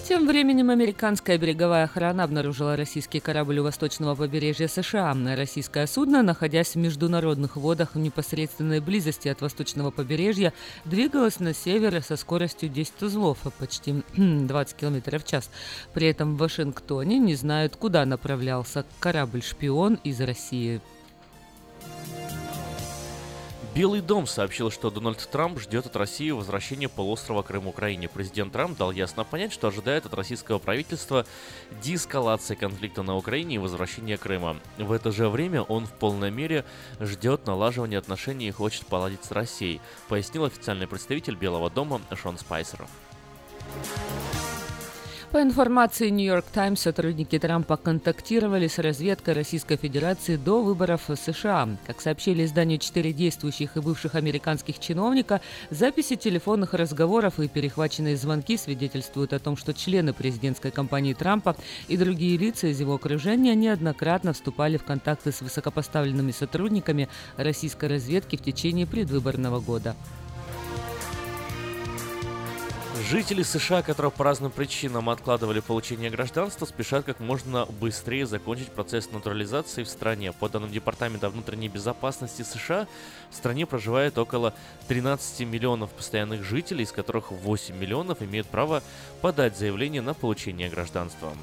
Тем 0.05 0.27
временем 0.27 0.69
американская 0.69 1.37
береговая 1.37 1.85
охрана 1.85 2.25
обнаружила 2.25 2.75
российский 2.75 3.21
корабль 3.21 3.59
у 3.59 3.63
восточного 3.63 4.15
побережья 4.15 4.67
США. 4.67 5.15
Российское 5.33 5.87
судно, 5.87 6.21
находясь 6.21 6.75
в 6.75 6.77
международных 6.77 7.55
водах 7.55 7.95
в 7.95 7.99
непосредственной 7.99 8.81
близости 8.81 9.29
от 9.29 9.39
восточного 9.39 9.91
побережья, 9.91 10.51
двигалось 10.83 11.39
на 11.39 11.53
север 11.53 12.03
со 12.03 12.17
скоростью 12.17 12.67
10 12.67 13.01
узлов, 13.01 13.37
почти 13.57 14.03
20 14.17 14.75
км 14.75 15.19
в 15.19 15.23
час. 15.23 15.49
При 15.93 16.07
этом 16.07 16.35
в 16.35 16.39
Вашингтоне 16.39 17.17
не 17.17 17.35
знают, 17.35 17.77
куда 17.77 18.05
направлялся 18.05 18.85
корабль-шпион 18.99 19.99
из 20.03 20.19
России. 20.19 20.81
Белый 23.75 24.01
дом 24.01 24.27
сообщил, 24.27 24.69
что 24.69 24.91
Дональд 24.91 25.27
Трамп 25.31 25.59
ждет 25.59 25.87
от 25.87 25.95
России 25.95 26.29
возвращения 26.29 26.87
полуострова 26.87 27.41
Крым 27.41 27.67
Украине. 27.67 28.07
Президент 28.07 28.53
Трамп 28.53 28.77
дал 28.77 28.91
ясно 28.91 29.23
понять, 29.23 29.51
что 29.51 29.67
ожидает 29.67 30.05
от 30.05 30.13
российского 30.13 30.59
правительства 30.59 31.25
деэскалации 31.81 32.53
конфликта 32.53 33.01
на 33.01 33.15
Украине 33.17 33.55
и 33.55 33.57
возвращения 33.57 34.17
Крыма. 34.17 34.57
В 34.77 34.91
это 34.91 35.11
же 35.11 35.27
время 35.27 35.63
он 35.63 35.87
в 35.87 35.91
полной 35.91 36.29
мере 36.29 36.65
ждет 36.99 37.47
налаживания 37.47 37.97
отношений 37.97 38.47
и 38.47 38.51
хочет 38.51 38.85
поладить 38.85 39.25
с 39.25 39.31
Россией, 39.31 39.81
пояснил 40.07 40.45
официальный 40.45 40.85
представитель 40.85 41.35
Белого 41.35 41.71
дома 41.71 41.99
Шон 42.15 42.37
Спайсер. 42.37 42.85
По 45.33 45.41
информации 45.41 46.09
Нью-Йорк 46.09 46.45
Таймс, 46.53 46.81
сотрудники 46.81 47.39
Трампа 47.39 47.75
контактировали 47.75 48.67
с 48.67 48.77
разведкой 48.77 49.33
Российской 49.33 49.77
Федерации 49.77 50.35
до 50.35 50.61
выборов 50.61 51.05
в 51.07 51.15
США. 51.15 51.69
Как 51.87 52.01
сообщили 52.01 52.45
изданию 52.45 52.77
четыре 52.77 53.13
действующих 53.13 53.75
и 53.75 53.79
бывших 53.79 54.13
американских 54.13 54.77
чиновника, 54.77 55.41
записи 55.71 56.17
телефонных 56.17 56.75
разговоров 56.75 57.39
и 57.39 57.47
перехваченные 57.47 58.15
звонки 58.15 58.57
свидетельствуют 58.57 59.33
о 59.33 59.39
том, 59.39 59.57
что 59.57 59.73
члены 59.73 60.13
президентской 60.13 60.69
кампании 60.69 61.15
Трампа 61.15 61.55
и 61.87 61.97
другие 61.97 62.37
лица 62.37 62.67
из 62.67 62.79
его 62.79 62.93
окружения 62.93 63.55
неоднократно 63.55 64.33
вступали 64.33 64.77
в 64.77 64.83
контакты 64.83 65.31
с 65.31 65.41
высокопоставленными 65.41 66.29
сотрудниками 66.29 67.09
российской 67.37 67.89
разведки 67.89 68.35
в 68.35 68.43
течение 68.43 68.85
предвыборного 68.85 69.59
года. 69.59 69.95
Жители 73.13 73.43
США, 73.43 73.83
которые 73.83 74.11
по 74.11 74.23
разным 74.23 74.49
причинам 74.49 75.07
откладывали 75.07 75.59
получение 75.59 76.09
гражданства, 76.09 76.65
спешат 76.65 77.05
как 77.05 77.19
можно 77.19 77.67
быстрее 77.79 78.25
закончить 78.25 78.69
процесс 78.71 79.11
натурализации 79.11 79.83
в 79.83 79.87
стране. 79.87 80.31
По 80.31 80.49
данным 80.49 80.71
Департамента 80.71 81.29
внутренней 81.29 81.67
безопасности 81.69 82.41
США, 82.41 82.87
в 83.29 83.35
стране 83.35 83.67
проживает 83.67 84.17
около 84.17 84.55
13 84.87 85.41
миллионов 85.41 85.91
постоянных 85.91 86.43
жителей, 86.43 86.85
из 86.85 86.91
которых 86.91 87.31
8 87.31 87.77
миллионов 87.77 88.23
имеют 88.23 88.47
право 88.47 88.81
подать 89.21 89.55
заявление 89.59 90.01
на 90.01 90.15
получение 90.15 90.71
гражданства. 90.71 91.33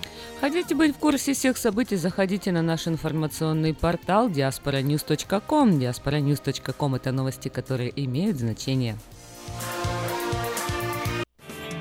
Хотите 0.40 0.74
быть 0.74 0.96
в 0.96 0.98
курсе 0.98 1.34
всех 1.34 1.56
событий, 1.56 1.94
заходите 1.94 2.50
на 2.50 2.62
наш 2.62 2.88
информационный 2.88 3.74
портал 3.74 4.28
diasporanews.com. 4.28 5.78
diasporanews.com– 5.78 6.94
это 6.96 7.12
новости, 7.12 7.48
которые 7.48 7.92
имеют 7.94 8.38
значение. 8.38 8.98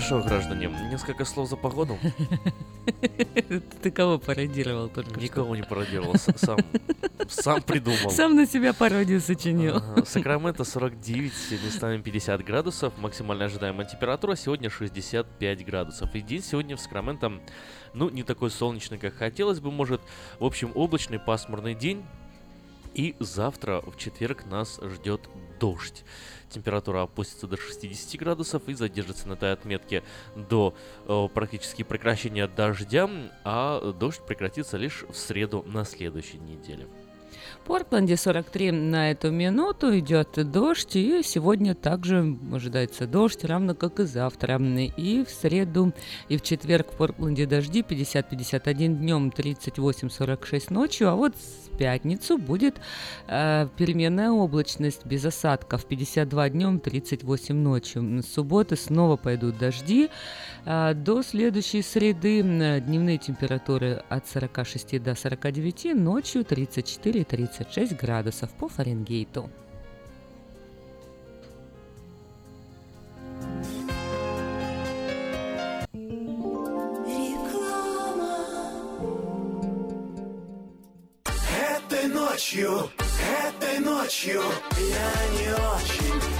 Что, 0.00 0.20
граждане, 0.20 0.68
несколько 0.90 1.24
слов 1.24 1.48
за 1.48 1.56
погоду. 1.56 1.98
Ты 3.82 3.90
кого 3.90 4.18
пародировал 4.18 4.88
только 4.88 5.10
что? 5.10 5.20
Никого 5.20 5.56
не 5.56 5.62
пародировал, 5.62 6.14
сам, 6.16 6.58
сам 7.28 7.62
придумал. 7.62 8.10
Сам 8.10 8.34
на 8.34 8.46
себя 8.46 8.72
пародию 8.72 9.20
сочинил. 9.20 9.82
Сакраменто 10.04 10.64
49, 10.64 11.32
местами 11.64 12.00
50 12.00 12.44
градусов, 12.44 12.92
максимальная 12.98 13.46
ожидаемая 13.46 13.86
температура 13.86 14.36
сегодня 14.36 14.70
65 14.70 15.64
градусов. 15.64 16.14
И 16.14 16.20
день 16.20 16.42
сегодня 16.42 16.76
в 16.76 16.80
Сакраменто, 16.80 17.40
ну, 17.94 18.08
не 18.08 18.22
такой 18.22 18.50
солнечный, 18.50 18.98
как 18.98 19.14
хотелось 19.14 19.60
бы, 19.60 19.70
может. 19.70 20.00
В 20.38 20.44
общем, 20.44 20.72
облачный 20.74 21.18
пасмурный 21.18 21.74
день. 21.74 22.04
И 22.94 23.14
завтра, 23.20 23.80
в 23.82 23.96
четверг, 23.96 24.46
нас 24.46 24.80
ждет 24.82 25.28
дождь. 25.60 26.04
Температура 26.50 27.02
опустится 27.02 27.46
до 27.46 27.56
60 27.56 28.18
градусов 28.20 28.62
и 28.68 28.74
задержится 28.74 29.28
на 29.28 29.34
этой 29.34 29.52
отметке 29.52 30.02
до 30.34 30.74
э, 31.06 31.28
практически 31.32 31.82
прекращения 31.82 32.46
дождя, 32.48 33.08
а 33.44 33.92
дождь 33.92 34.20
прекратится 34.26 34.76
лишь 34.76 35.04
в 35.08 35.16
среду 35.16 35.64
на 35.66 35.84
следующей 35.84 36.38
неделе. 36.38 36.86
В 37.62 37.66
Портленде 37.66 38.16
43 38.16 38.72
на 38.72 39.10
эту 39.10 39.30
минуту 39.30 39.96
идет 39.98 40.30
дождь, 40.50 40.96
и 40.96 41.22
сегодня 41.22 41.74
также 41.74 42.36
ожидается 42.52 43.06
дождь, 43.06 43.44
равно 43.44 43.74
как 43.74 44.00
и 44.00 44.04
завтра. 44.04 44.60
И 44.96 45.24
в 45.24 45.30
среду, 45.30 45.92
и 46.28 46.36
в 46.36 46.42
четверг 46.42 46.92
в 46.92 46.96
Портленде 46.96 47.46
дожди 47.46 47.82
50-51 47.82 48.98
днем, 48.98 49.32
38-46 49.34 50.72
ночью, 50.72 51.08
а 51.08 51.14
вот 51.14 51.34
в 51.36 51.69
пятницу 51.80 52.36
будет 52.36 52.78
э, 53.26 53.66
переменная 53.78 54.30
облачность 54.30 55.06
без 55.06 55.24
осадков 55.24 55.86
52 55.86 56.50
днем, 56.50 56.78
38 56.78 57.56
ночью. 57.56 58.22
С 58.22 58.26
субботы 58.34 58.76
снова 58.76 59.16
пойдут 59.16 59.56
дожди. 59.56 60.10
А, 60.66 60.92
До 60.92 61.22
следующей 61.22 61.80
среды 61.80 62.40
м, 62.40 62.84
дневные 62.84 63.16
температуры 63.16 64.02
от 64.10 64.28
46 64.28 65.02
до 65.02 65.14
49, 65.14 65.94
ночью 65.94 66.42
34-36 66.42 67.96
градусов 67.98 68.50
по 68.50 68.68
Фаренгейту. 68.68 69.48
Этой 81.90 82.06
ночью, 82.06 82.88
этой 83.48 83.80
ночью 83.80 84.40
я 84.78 85.40
не 85.40 85.52
очень. 85.52 86.39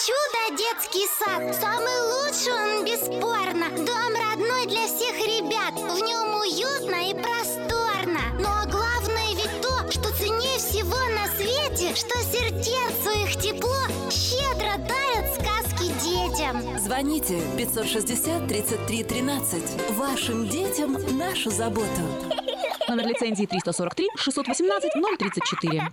«Чудо 0.00 0.56
детский 0.56 1.06
сад» 1.18 1.54
Самый 1.60 2.00
лучший 2.12 2.52
он 2.54 2.84
бесспорно 2.86 3.68
Дом 3.84 4.14
родной 4.14 4.64
для 4.66 4.86
всех 4.86 5.14
ребят 5.18 5.74
В 5.74 6.00
нем 6.02 6.40
уютно 6.40 7.10
и 7.10 7.12
просторно 7.12 8.20
Но 8.38 8.70
главное 8.70 9.34
ведь 9.34 9.60
то, 9.60 9.90
что 9.90 10.10
ценнее 10.16 10.56
всего 10.56 10.96
на 10.96 11.26
свете 11.36 11.94
Что 11.94 12.18
сердцу 12.22 13.10
их 13.10 13.42
тепло 13.42 13.76
Щедро 14.10 14.78
дарят 14.78 15.34
сказки 15.34 15.92
детям 16.02 16.78
Звоните 16.78 17.38
560 17.58 18.48
33 18.48 19.04
13. 19.04 19.90
Вашим 19.90 20.48
детям 20.48 20.96
нашу 21.18 21.50
заботу. 21.50 22.00
Номер 22.88 23.08
лицензии 23.08 23.44
343 23.44 24.08
618 24.16 24.92
034. 25.18 25.92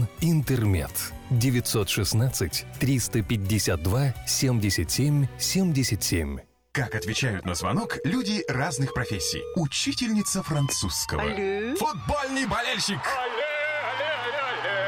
«Интермед». 0.21 0.91
916 1.29 2.65
352 2.79 4.13
77 4.27 5.27
77. 5.37 6.39
Как 6.73 6.95
отвечают 6.95 7.45
на 7.45 7.53
звонок 7.53 7.97
люди 8.05 8.43
разных 8.47 8.93
профессий. 8.93 9.41
Учительница 9.55 10.41
французского. 10.41 11.21
Алле. 11.21 11.75
Футбольный 11.75 12.45
болельщик. 12.47 12.99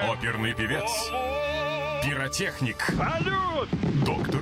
Оперный 0.10 0.54
певец. 0.54 0.89
Пиротехник. 2.04 2.78
Салют! 2.97 3.69
Доктор. 4.06 4.41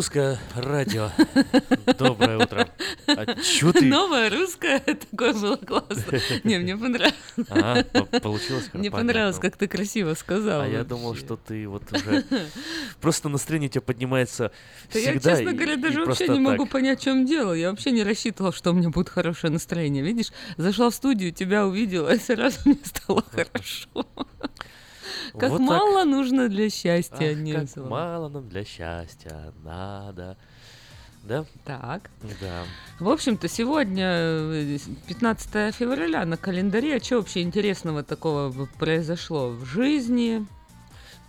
Русское 0.00 0.38
радио. 0.54 1.10
Доброе 1.98 2.38
утро. 2.38 2.66
А 3.06 3.34
чё 3.42 3.70
ты? 3.70 3.84
Новое 3.84 4.30
русское, 4.30 4.78
такое 5.10 5.34
было 5.34 5.56
классно. 5.56 6.18
Не, 6.42 6.56
мне 6.58 6.74
понравилось. 6.74 7.12
А, 7.50 7.82
по- 7.84 8.04
получилось 8.20 8.64
хорошо, 8.64 8.78
Мне 8.78 8.90
понятно. 8.90 8.98
понравилось, 9.12 9.38
как 9.38 9.58
ты 9.58 9.68
красиво 9.68 10.14
сказал. 10.14 10.62
А 10.62 10.66
я 10.66 10.84
думал, 10.84 11.14
что 11.16 11.36
ты 11.36 11.68
вот 11.68 11.82
уже... 11.92 12.24
Просто 13.02 13.28
настроение 13.28 13.68
у 13.68 13.72
тебя 13.72 13.82
поднимается 13.82 14.52
Да 14.90 14.98
я, 14.98 15.10
всегда. 15.12 15.36
честно 15.36 15.50
и- 15.50 15.52
говоря, 15.52 15.76
даже 15.76 16.04
вообще 16.06 16.28
не 16.28 16.40
могу 16.40 16.64
так. 16.64 16.72
понять, 16.72 17.00
в 17.00 17.04
чем 17.04 17.26
дело. 17.26 17.52
Я 17.52 17.68
вообще 17.70 17.90
не 17.90 18.02
рассчитывала, 18.02 18.54
что 18.54 18.70
у 18.70 18.72
меня 18.72 18.88
будет 18.88 19.10
хорошее 19.10 19.52
настроение. 19.52 20.02
Видишь, 20.02 20.32
зашла 20.56 20.88
в 20.88 20.94
студию, 20.94 21.30
тебя 21.32 21.66
увидела, 21.66 22.14
и 22.14 22.18
сразу 22.18 22.58
мне 22.64 22.78
стало 22.84 23.22
хорошо. 23.30 24.06
Как 25.38 25.50
Вот 25.50 25.58
так. 25.58 25.66
мало 25.68 26.04
нужно 26.04 26.48
для 26.48 26.70
счастья, 26.70 27.32
Ах, 27.32 27.36
не 27.38 27.52
как 27.52 27.76
мало 27.76 28.28
нам 28.28 28.48
для 28.48 28.64
счастья 28.64 29.52
надо. 29.62 30.36
Да? 31.22 31.44
Так. 31.64 32.10
Да. 32.40 32.62
В 32.98 33.08
общем-то, 33.10 33.46
сегодня 33.48 34.06
э, 34.08 34.78
15 35.06 35.74
февраля 35.74 36.24
на 36.24 36.36
календаре. 36.36 36.96
А 36.96 37.00
что 37.04 37.16
вообще 37.18 37.42
интересного 37.42 38.02
такого 38.02 38.66
произошло 38.78 39.50
в 39.50 39.64
жизни? 39.66 40.46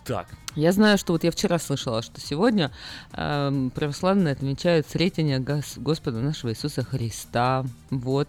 Так. 0.04 0.28
Я 0.56 0.72
знаю, 0.72 0.98
что 0.98 1.12
вот 1.12 1.24
я 1.24 1.30
вчера 1.30 1.58
слышала, 1.58 2.02
что 2.02 2.20
сегодня 2.20 2.72
эм, 3.12 3.70
православные 3.70 4.32
отмечают 4.32 4.88
Сретение 4.88 5.38
Гос- 5.38 5.78
Господа 5.78 6.20
нашего 6.20 6.50
Иисуса 6.50 6.82
Христа. 6.82 7.64
Вот. 7.90 8.28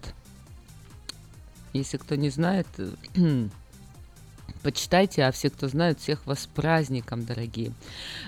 Если 1.72 1.98
кто 1.98 2.16
не 2.16 2.30
знает, 2.30 2.68
э, 2.78 2.92
почитайте, 4.64 5.24
а 5.26 5.32
все, 5.32 5.50
кто 5.50 5.68
знает, 5.68 6.00
всех 6.00 6.26
вас 6.26 6.44
с 6.44 6.48
праздником, 6.48 7.26
дорогие. 7.26 7.74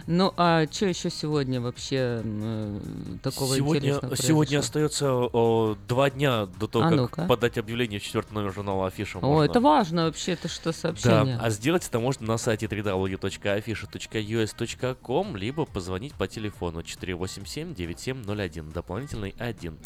Ну, 0.07 0.33
а 0.37 0.65
что 0.69 0.85
еще 0.85 1.09
сегодня 1.09 1.59
вообще 1.61 2.21
э, 2.23 2.79
такого 3.23 3.55
Сегодня, 3.55 3.89
интересного 3.89 4.17
сегодня 4.17 4.59
произошло? 4.59 4.85
остается 4.85 5.11
о, 5.33 5.77
два 5.87 6.09
дня 6.09 6.45
до 6.59 6.67
того, 6.67 6.85
А 6.85 6.89
как 6.89 6.97
ну-ка. 6.97 7.25
подать 7.25 7.57
объявление 7.57 7.99
в 7.99 8.03
четвертый 8.03 8.33
номер 8.33 8.53
журнала 8.53 8.87
Афиша. 8.87 9.17
О, 9.19 9.21
можно. 9.21 9.49
это 9.49 9.59
важно 9.61 10.05
вообще, 10.05 10.33
это 10.33 10.47
что, 10.47 10.71
сообщение? 10.71 11.37
Да, 11.37 11.43
а 11.43 11.49
сделать 11.49 11.87
это 11.87 11.99
можно 11.99 12.27
на 12.27 12.37
сайте 12.37 12.65
www.afisha.us.com, 12.67 15.35
либо 15.37 15.65
позвонить 15.65 16.13
по 16.13 16.27
телефону 16.27 16.81
487-9701, 16.81 18.71
дополнительный 18.73 19.33
1. 19.39 19.77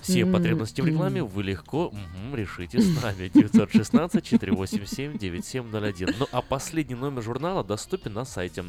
Все 0.00 0.20
М, 0.20 0.32
потребности 0.32 0.80
в 0.80 0.86
рекламе 0.86 1.22
вы 1.22 1.42
легко 1.42 1.90
мгм, 1.92 2.34
решите 2.34 2.80
с 2.80 3.02
нами. 3.02 3.30
916-487-9701. 3.34 6.14
Ну 6.18 6.26
а 6.32 6.40
последний 6.42 6.94
номер 6.94 7.22
журнала 7.22 7.62
доступен 7.64 8.12
на 8.14 8.24
сайте 8.24 8.64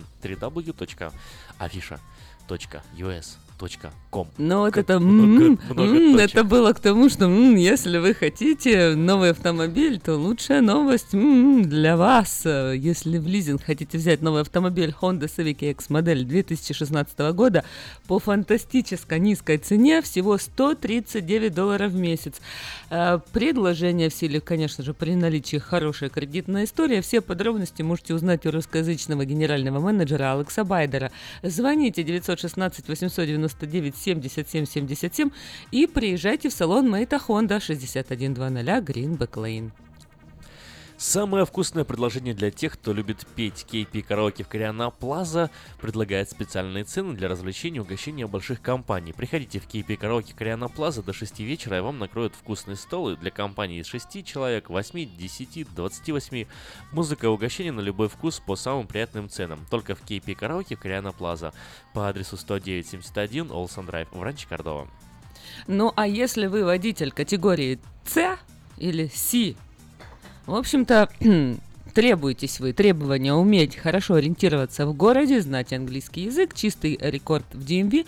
www.afisha.us.com. 3.62 4.28
Ну 4.38 4.60
вот 4.60 4.78
это, 4.78 5.00
много- 5.00 5.58
много 5.74 6.22
это 6.22 6.44
было 6.44 6.74
к 6.74 6.80
тому, 6.80 7.10
что 7.10 7.30
если 7.30 7.98
вы 7.98 8.14
хотите 8.14 8.96
новый 8.96 9.32
автомобиль, 9.32 10.00
то 10.00 10.16
лучшая 10.16 10.62
новость 10.62 11.12
для 11.12 11.98
вас. 11.98 12.46
Если 12.46 13.18
в 13.18 13.28
лизинг 13.28 13.64
хотите 13.64 13.98
взять 13.98 14.22
новый 14.22 14.42
автомобиль 14.42 14.94
Honda 15.02 15.24
Civic 15.26 15.72
X 15.72 15.90
модель 15.90 16.24
2016 16.26 17.18
года 17.34 17.64
по 18.08 18.20
фантастически 18.20 19.14
низкой 19.16 19.58
цене, 19.58 20.02
всего 20.02 20.38
139 20.38 21.54
долларов 21.54 21.92
в 21.92 21.96
месяц. 21.96 22.42
Э, 22.90 23.20
Предложение 23.32 24.10
в 24.10 24.14
силе, 24.14 24.42
конечно 24.42 24.84
же, 24.84 24.94
при 24.94 25.16
наличии 25.16 25.58
хорошей 25.58 26.10
кредитной 26.10 26.66
истории. 26.66 27.02
Все 27.02 27.22
подробности 27.22 27.82
можете 27.82 28.14
узнать 28.14 28.46
у 28.46 28.52
русскоязычного 28.52 29.26
генерального 29.26 29.80
менеджера 29.80 30.34
Алекса 30.34 30.64
Байдера. 30.64 31.12
Звоните 31.44 32.04
916 32.04 32.88
899 33.52 33.96
77 33.96 34.66
77 34.66 35.30
и 35.72 35.88
приезжайте 35.88 36.50
в 36.50 36.54
салон 36.54 36.90
Мейта 36.90 37.18
Honda 37.18 37.60
6100 37.60 38.16
Greenback 38.82 39.34
Lane. 39.34 39.72
Самое 41.02 41.48
вкусное 41.48 41.84
предложение 41.84 42.36
для 42.36 42.52
тех, 42.52 42.74
кто 42.74 42.94
любит 42.94 43.26
петь 43.36 43.66
кейпи 43.66 43.98
и 43.98 44.02
караоке 44.04 44.44
в 44.44 44.48
Кориана 44.48 44.92
Плаза, 44.92 45.50
предлагает 45.80 46.30
специальные 46.30 46.84
цены 46.84 47.16
для 47.16 47.28
развлечений 47.28 47.78
и 47.78 47.82
угощения 47.82 48.28
больших 48.28 48.62
компаний. 48.62 49.12
Приходите 49.12 49.60
в 49.60 49.66
кейпи 49.66 49.94
и 49.94 49.96
караоке 49.96 50.36
Кориана 50.36 50.70
Плаза 50.70 51.02
до 51.02 51.12
6 51.12 51.40
вечера, 51.40 51.80
и 51.80 51.82
вам 51.82 51.98
накроют 51.98 52.36
вкусные 52.36 52.76
столы 52.76 53.18
для 53.18 53.32
компаний 53.32 53.80
из 53.80 53.88
6 53.88 54.24
человек, 54.24 54.70
8, 54.70 55.18
10, 55.18 55.74
28. 55.74 56.46
Музыка 56.92 57.26
и 57.26 57.30
угощение 57.30 57.74
на 57.74 57.82
любой 57.82 58.08
вкус 58.08 58.40
по 58.40 58.56
самым 58.56 58.86
приятным 58.86 59.28
ценам. 59.28 59.66
Только 59.72 59.96
в 59.96 60.02
кейпи 60.02 60.34
и 60.34 60.36
караоке 60.36 60.76
Кориана 60.76 61.14
Плаза 61.14 61.52
по 61.96 62.08
адресу 62.10 62.38
10971 62.38 63.50
Олсен 63.50 63.88
Драйв 63.88 64.08
в 64.12 64.22
Ранче 64.22 64.48
Кордова. 64.48 64.88
Ну 65.66 65.92
а 65.96 66.06
если 66.06 66.46
вы 66.46 66.64
водитель 66.64 67.12
категории 67.12 67.80
С 68.06 68.38
или 68.78 69.08
С, 69.08 69.56
в 70.46 70.56
общем-то, 70.56 71.10
требуетесь 71.94 72.60
вы 72.60 72.74
требования 72.74 73.34
уметь 73.34 73.76
хорошо 73.76 74.16
ориентироваться 74.16 74.86
в 74.86 74.94
городе, 74.94 75.42
знать 75.42 75.74
английский 75.74 76.24
язык, 76.24 76.54
чистый 76.54 76.98
рекорд 77.02 77.46
в 77.54 77.66
DMV, 77.66 78.06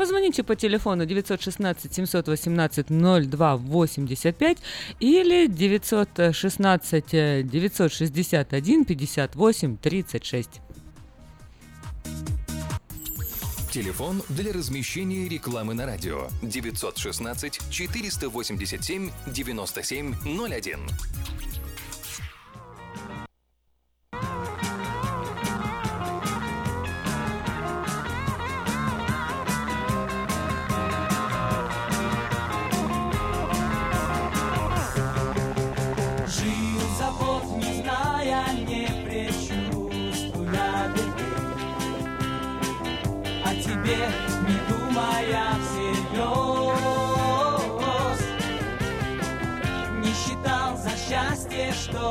Позвоните 0.00 0.42
по 0.42 0.56
телефону 0.56 1.04
916 1.04 1.94
718 1.94 2.86
02 2.88 3.56
85 3.56 4.58
или 4.98 5.46
916 5.46 7.04
э, 7.12 7.42
961 7.42 8.84
58 8.86 9.76
36. 9.76 10.48
Телефон 13.70 14.22
для 14.30 14.52
размещения 14.54 15.28
рекламы 15.28 15.74
на 15.74 15.84
радио 15.84 16.28
916 16.42 17.60
487 17.70 19.10
9701. 19.26 20.80
Oh! 24.22 24.59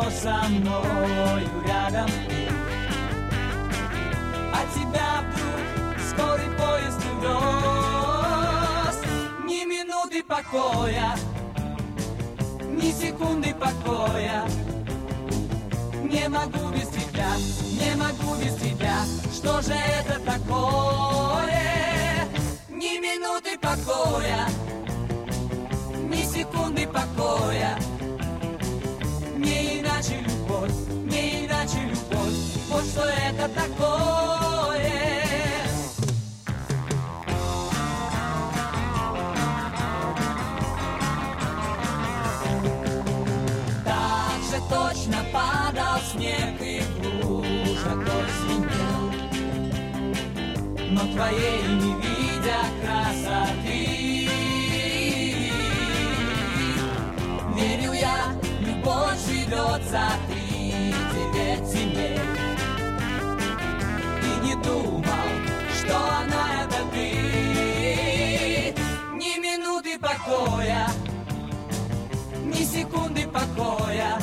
Со 0.10 0.44
мною 0.50 1.48
рядом. 1.66 2.10
А 4.54 4.66
тебя 4.74 5.24
вдруг 5.30 6.00
скорый 6.10 6.50
поезд 6.58 7.02
увез. 7.16 8.98
Ни 9.46 9.66
минуты 9.66 10.24
покоя, 10.24 11.16
ни 12.82 12.92
секунды 12.92 13.54
покоя 13.54 14.46
Не 16.04 16.30
могу 16.30 16.70
без 16.70 16.88
тебя, 16.88 17.36
не 17.80 17.96
могу 17.96 18.36
без 18.36 18.56
тебя 18.56 19.04
Что 19.34 19.62
же 19.62 19.74
это 19.74 20.20
такое? 20.22 21.50
Ни 22.70 23.00
минуты 23.00 23.58
покоя 23.60 24.48
Ни 26.10 26.24
секунды 26.24 26.88
покоя 26.88 27.78
Не 29.60 29.82
иначе 29.82 30.22
любовь, 30.22 30.72
не 31.12 31.45
иначе 31.45 31.80
любовь 31.84 32.34
Вот 32.69 32.86
что 32.86 33.02
это 33.02 33.50
такое 33.50 34.89
Так 43.84 44.39
же 44.50 44.62
точно 44.69 45.26
падал 45.34 46.00
снег 46.10 46.62
и 46.62 46.82
в 47.02 47.30
лужах 47.30 48.08
звенел 48.39 49.12
Но 50.89 51.02
твоей 51.13 51.63
не 51.67 51.91
видя 52.00 52.62
красоты 52.82 54.30
Верю 57.58 57.91
я, 57.91 58.34
любовь 58.62 59.38
придется 59.50 60.02
три 60.28 60.94
тебе 61.12 61.58
земель. 61.66 62.22
И 64.24 64.26
не 64.46 64.56
думал, 64.64 65.30
что 65.76 65.98
она 65.98 66.64
это 66.64 66.80
ты. 66.94 68.76
Ни 69.16 69.40
минуты 69.40 69.98
покоя, 69.98 70.88
ни 72.46 72.64
секунды 72.64 73.28
покоя. 73.28 74.20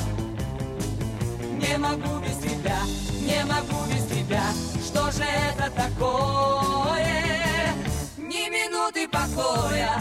Не 1.40 1.76
могу 1.78 2.20
без 2.20 2.36
тебя, 2.36 2.78
не 3.20 3.44
могу 3.46 3.84
без 3.92 4.04
тебя. 4.06 4.44
Что 4.84 5.10
же 5.10 5.24
это 5.24 5.68
такое? 5.70 7.74
Ни 8.16 8.48
минуты 8.48 9.08
покоя, 9.08 10.00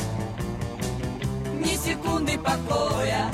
ни 1.60 1.76
секунды 1.76 2.38
покоя. 2.38 3.32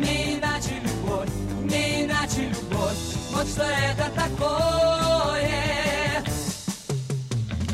Не 0.00 0.38
иначе 0.38 0.80
любовь, 0.82 1.28
не 1.64 2.04
иначе 2.04 2.48
любовь, 2.48 2.96
вот 3.32 3.46
что 3.46 3.64
это 3.64 4.10
такое. 4.14 5.60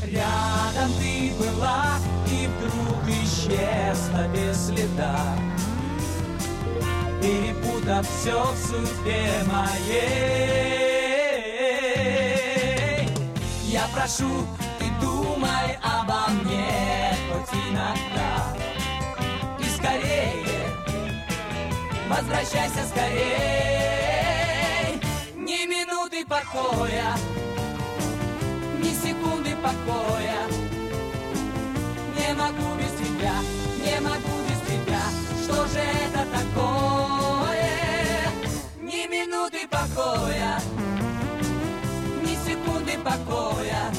Рядом 0.04 0.90
ты 0.98 1.32
была 1.38 1.98
и 2.26 2.48
вдруг 2.48 3.08
исчезла 3.08 4.26
без 4.34 4.66
следа 4.66 5.36
Перепутав 7.20 8.06
все 8.08 8.42
в 8.42 8.56
судьбе 8.56 9.44
моей 9.46 10.66
Я 13.64 13.86
прошу, 13.94 14.46
ты 14.78 14.86
думай 15.00 15.78
обо 15.82 16.25
возвращайся 22.16 22.86
скорее 22.88 24.10
Ни 25.36 25.66
минуты 25.66 26.24
покоя 26.26 27.14
ни 28.86 28.90
секунды 28.90 29.56
покоя. 29.56 30.46
Не 32.16 32.34
могу 32.34 32.74
без 32.76 32.92
тебя, 33.00 33.34
не 33.84 34.00
могу 34.00 34.34
без 34.48 34.60
тебя. 34.68 35.02
Что 35.42 35.66
же 35.66 35.78
это 35.78 36.24
такое? 36.36 37.70
Ни 38.80 39.06
минуты 39.08 39.66
покоя, 39.68 40.60
ни 42.22 42.34
секунды 42.48 42.98
покоя. 42.98 43.90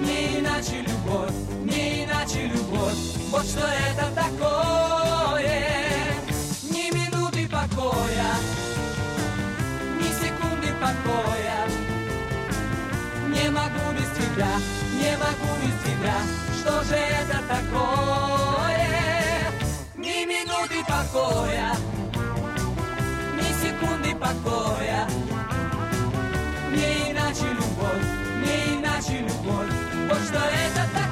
Не 0.00 0.40
иначе 0.40 0.80
любовь, 0.82 1.34
не 1.64 2.04
иначе 2.04 2.46
любовь. 2.46 2.98
Вот 3.30 3.44
что 3.44 3.66
это 3.66 4.10
такое? 4.14 5.81
Покоя. 11.04 11.66
Не 13.28 13.50
могу 13.50 13.92
без 13.92 14.08
тебя, 14.10 14.48
не 14.92 15.16
могу 15.16 15.56
без 15.60 15.90
тебя 15.90 16.14
Что 16.60 16.82
же 16.84 16.94
это 16.94 17.38
такое? 17.48 18.82
Ни 19.96 20.24
минуты 20.26 20.84
покоя 20.86 21.74
Ни 23.34 23.52
секунды 23.62 24.14
покоя 24.14 25.08
Не 26.70 27.10
иначе 27.10 27.48
любовь, 27.52 28.04
не 28.44 28.78
иначе 28.78 29.18
любовь 29.18 29.72
Вот 30.08 30.18
что 30.28 30.38
это 30.38 30.88
такое 30.92 31.11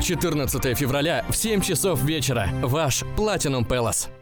14 0.00 0.78
февраля 0.78 1.24
в 1.28 1.36
7 1.36 1.60
часов 1.60 2.02
вечера. 2.02 2.48
Ваш 2.62 3.02
Platinum 3.16 3.66
Palace. 3.66 4.21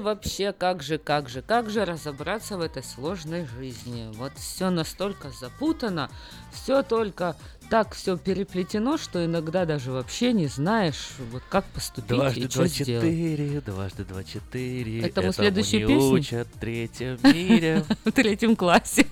Вообще, 0.00 0.52
как 0.52 0.82
же, 0.82 0.96
как 0.96 1.28
же, 1.28 1.42
как 1.42 1.68
же 1.68 1.84
разобраться 1.84 2.56
в 2.56 2.62
этой 2.62 2.82
сложной 2.82 3.44
жизни? 3.44 4.10
Вот 4.14 4.32
все 4.34 4.70
настолько 4.70 5.30
запутано, 5.30 6.10
все 6.52 6.82
только 6.82 7.36
так 7.70 7.94
все 7.94 8.18
переплетено, 8.18 8.98
что 8.98 9.24
иногда 9.24 9.64
даже 9.64 9.92
вообще 9.92 10.32
не 10.32 10.48
знаешь, 10.48 11.10
вот 11.30 11.42
как 11.48 11.64
поступить 11.66 12.08
Дважды 12.08 12.40
и 12.40 12.42
два 12.48 12.50
что 12.50 12.66
сделать. 12.66 13.04
четыре, 13.04 13.60
дважды 13.60 14.04
два 14.04 14.24
четыре. 14.24 14.98
Это 14.98 15.20
мы 15.22 15.28
Этому 15.28 15.32
следующую 15.32 15.86
не 15.86 15.94
песню? 15.94 16.10
учат 16.10 16.48
в 16.52 16.58
третьем 16.58 17.18
мире. 17.22 17.84
В 18.04 18.10
третьем 18.12 18.56
классе. 18.56 19.06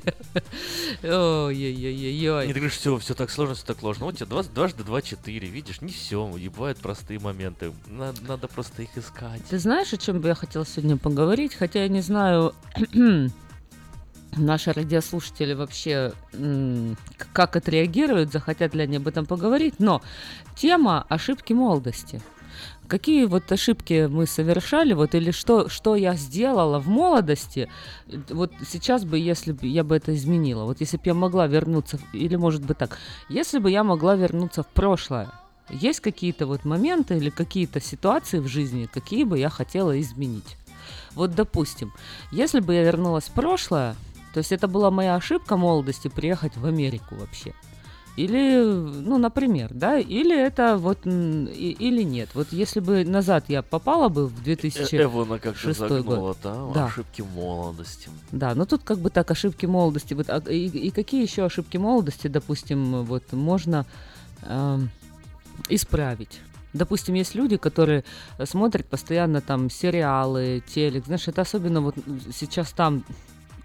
Ой-ой-ой-ой. 1.03 2.47
Не 2.47 2.53
ты 2.53 2.59
говоришь, 2.59 2.77
все, 2.79 2.99
все 2.99 3.15
так 3.15 3.31
сложно, 3.31 3.55
все 3.55 3.65
так 3.65 3.79
сложно. 3.79 4.07
Вот 4.07 4.17
тебе 4.17 4.27
два- 4.27 4.43
дважды 4.43 4.83
два 4.83 5.03
четыре, 5.03 5.49
видишь, 5.49 5.81
не 5.81 5.93
все, 5.93 6.37
и 6.37 6.49
бывают 6.49 6.79
простые 6.79 7.21
моменты. 7.21 7.73
Надо 7.87 8.49
просто 8.49 8.83
их 8.83 8.97
искать. 8.97 9.43
Ты 9.49 9.59
знаешь, 9.59 9.93
о 9.93 9.97
чем 9.97 10.21
бы 10.21 10.29
я 10.29 10.35
хотела 10.35 10.67
сегодня 10.67 10.97
поговорить? 10.97 11.55
Хотя 11.55 11.83
я 11.83 11.89
не 11.89 12.01
знаю, 12.01 12.55
наши 14.37 14.73
радиослушатели 14.73 15.55
вообще 15.55 16.13
как 17.33 17.57
отреагируют, 17.57 18.33
захотят 18.33 18.75
ли 18.75 18.83
они 18.83 18.97
об 18.97 19.09
этом 19.09 19.27
поговорить, 19.27 19.75
но 19.79 20.03
тема 20.57 21.07
ошибки 21.09 21.53
молодости. 21.53 22.21
какие 22.89 23.27
вот 23.27 23.53
ошибки 23.53 24.07
мы 24.11 24.27
совершали, 24.27 24.95
вот 24.95 25.15
или 25.15 25.31
что, 25.31 25.69
что 25.69 25.95
я 25.95 26.15
сделала 26.15 26.81
в 26.81 26.89
молодости, 26.89 27.69
вот 28.31 28.53
сейчас 28.67 29.05
бы, 29.05 29.19
если 29.19 29.53
бы 29.53 29.67
я 29.67 29.85
бы 29.85 29.97
это 29.97 30.15
изменила, 30.15 30.65
вот 30.65 30.81
если 30.81 30.97
бы 30.97 31.03
я 31.07 31.15
могла 31.15 31.47
вернуться, 31.47 31.99
или 32.13 32.37
может 32.37 32.65
быть 32.65 32.79
так, 32.79 32.99
если 33.29 33.59
бы 33.59 33.71
я 33.71 33.85
могла 33.85 34.17
вернуться 34.17 34.63
в 34.63 34.67
прошлое, 34.69 35.31
есть 35.71 36.01
какие-то 36.01 36.47
вот 36.47 36.65
моменты 36.65 37.19
или 37.19 37.31
какие-то 37.31 37.81
ситуации 37.81 38.39
в 38.39 38.49
жизни, 38.49 38.89
какие 38.93 39.25
бы 39.25 39.39
я 39.39 39.51
хотела 39.51 40.01
изменить? 40.01 40.57
Вот, 41.15 41.35
допустим, 41.35 41.93
если 42.33 42.61
бы 42.61 42.75
я 42.75 42.83
вернулась 42.83 43.25
в 43.25 43.33
прошлое, 43.33 43.97
то 44.33 44.39
есть 44.39 44.53
это 44.53 44.69
была 44.69 44.91
моя 44.91 45.15
ошибка 45.17 45.57
молодости 45.57 46.09
приехать 46.09 46.57
в 46.57 46.67
Америку 46.67 47.15
вообще. 47.17 47.55
Или, 48.19 48.65
ну, 48.65 49.17
например, 49.17 49.71
да, 49.73 49.97
или 49.97 50.37
это 50.37 50.77
вот, 50.77 51.07
и, 51.07 51.77
или 51.79 52.03
нет. 52.03 52.31
Вот 52.35 52.49
если 52.51 52.81
бы 52.81 53.05
назад 53.05 53.45
я 53.47 53.63
попала 53.63 54.09
бы 54.09 54.27
в 54.27 54.43
2006 54.43 54.93
Э, 54.93 55.05
Эвана 55.05 55.39
загнула, 55.73 56.03
год. 56.03 56.39
да? 56.43 56.71
Да. 56.75 56.87
Ошибки 56.87 57.23
молодости. 57.23 58.11
Да, 58.33 58.57
но 58.57 58.65
тут 58.65 58.83
как 58.83 58.99
бы 58.99 59.11
так 59.11 59.31
ошибки 59.31 59.67
молодости. 59.67 60.15
Вот, 60.15 60.31
а, 60.31 60.39
и, 60.51 60.67
и 60.67 60.91
какие 60.91 61.23
еще 61.23 61.45
ошибки 61.45 61.77
молодости, 61.77 62.27
допустим, 62.27 63.05
вот 63.05 63.33
можно 63.33 63.87
эм, 64.43 64.91
исправить? 65.69 66.41
Допустим, 66.73 67.15
есть 67.15 67.37
люди, 67.37 67.57
которые 67.57 68.03
смотрят 68.45 68.87
постоянно 68.87 69.41
там 69.41 69.71
сериалы, 69.71 70.61
телек. 70.67 71.07
Знаешь, 71.07 71.29
это 71.29 71.43
особенно 71.43 71.81
вот 71.83 71.95
сейчас 72.35 72.73
там 72.73 73.05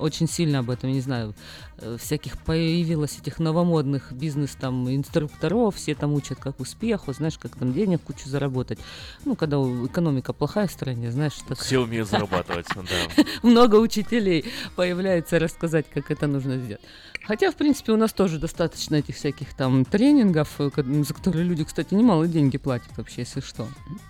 очень 0.04 0.28
сильно 0.28 0.60
об 0.60 0.70
этом, 0.70 0.92
не 0.92 1.02
знаю, 1.02 1.34
э, 1.78 1.98
всяких 2.00 2.38
появилось 2.38 3.18
этих 3.20 3.40
новомодных 3.40 4.12
бизнес 4.12 4.56
там 4.60 4.90
инструкторов, 4.94 5.76
все 5.76 5.96
там 5.96 6.14
учат 6.14 6.40
как 6.40 6.60
успеху, 6.60 7.14
знаешь, 7.14 7.38
как 7.38 7.56
там 7.56 7.74
денег 7.74 8.02
кучу 8.02 8.28
заработать. 8.28 8.80
Ну, 9.26 9.36
когда 9.36 9.58
экономика 9.58 10.34
плохая 10.34 10.68
в 10.68 10.72
стране, 10.72 11.12
знаешь, 11.12 11.34
так 11.48 11.58
Все 11.58 11.80
умеют 11.80 12.10
зарабатывать, 12.10 12.68
да. 12.76 13.24
много 13.44 13.78
учителей 13.78 14.46
появляется 14.76 15.40
рассказать, 15.40 15.86
как 15.94 16.12
это 16.12 16.28
нужно 16.28 16.58
сделать. 16.58 16.82
Хотя, 17.26 17.52
в 17.52 17.56
принципе, 17.56 17.94
у 17.94 17.98
нас 17.98 18.12
тоже 18.12 18.38
достаточно 18.38 18.96
этих 18.96 19.16
всяких 19.16 19.54
там 19.54 19.86
тренингов, 19.86 20.60
э, 20.60 20.70
за 20.76 21.14
которые 21.14 21.46
люди, 21.46 21.64
кстати, 21.64 21.94
немалые 21.94 22.30
деньги 22.30 22.58
платят 22.58 22.90
вообще, 22.98 23.22
если 23.22 23.40
что. 23.40 23.68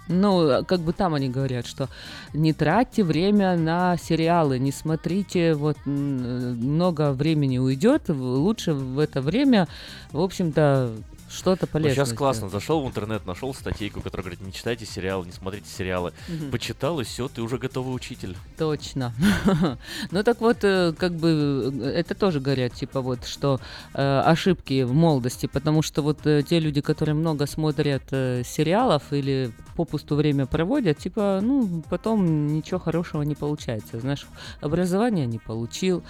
Ну, 0.08 0.48
э, 0.48 0.64
как 0.64 0.80
бы 0.80 0.94
там 0.94 1.14
они 1.14 1.30
говорят, 1.30 1.68
что 1.68 1.90
не 2.34 2.54
тратьте 2.54 3.04
время 3.04 3.56
на 3.56 3.98
сериалы, 3.98 4.58
не 4.58 4.72
смотрите, 4.72 5.54
вот 5.54 5.78
э, 5.86 5.90
много 5.90 7.12
времени 7.12 7.60
уйдет, 7.60 8.10
лучше 8.10 8.74
в 8.74 8.98
это 8.98 9.22
время, 9.22 9.68
в 10.12 10.20
общем-то, 10.20 10.94
что-то 11.34 11.68
полезное. 11.68 11.96
сейчас 11.96 12.14
классно. 12.14 12.50
Зашел 12.50 12.82
в 12.84 12.88
интернет, 12.88 13.26
нашел 13.26 13.54
статейку, 13.54 14.02
которая 14.02 14.24
говорит, 14.24 14.42
не 14.42 14.54
читайте 14.54 14.86
сериалы, 14.86 15.26
не 15.26 15.32
смотрите 15.32 15.68
сериалы. 15.70 16.14
Мгм. 16.28 16.52
Почитал, 16.52 17.00
и 17.00 17.04
все, 17.04 17.28
ты 17.28 17.42
уже 17.42 17.58
готовый 17.58 17.96
учитель. 17.96 18.36
Точно. 18.58 19.14
Ну 20.12 20.24
так 20.24 20.42
вот, 20.42 20.64
э, 20.64 20.94
как 20.98 21.14
бы 21.14 21.72
э, 21.82 21.90
это 21.90 22.16
тоже 22.16 22.40
говорят, 22.40 22.74
типа 22.74 23.02
вот, 23.02 23.26
что 23.26 23.60
э, 23.94 24.20
ошибки 24.26 24.84
в 24.84 24.94
молодости, 24.94 25.48
потому 25.48 25.82
что 25.82 26.02
вот 26.02 26.26
э, 26.26 26.44
те 26.44 26.60
люди, 26.60 26.82
которые 26.82 27.16
много 27.16 27.48
смотрят 27.48 28.04
э, 28.12 28.44
сериалов 28.46 29.04
или 29.12 29.52
попусту 29.76 30.16
время 30.16 30.46
проводят, 30.46 30.98
типа, 30.98 31.40
ну, 31.42 31.84
потом 31.90 32.48
ничего 32.48 32.80
хорошего 32.80 33.24
не 33.24 33.36
получается. 33.36 34.00
Знаешь, 34.00 34.28
образование 34.62 35.26
не 35.26 35.40
получил, 35.40 36.04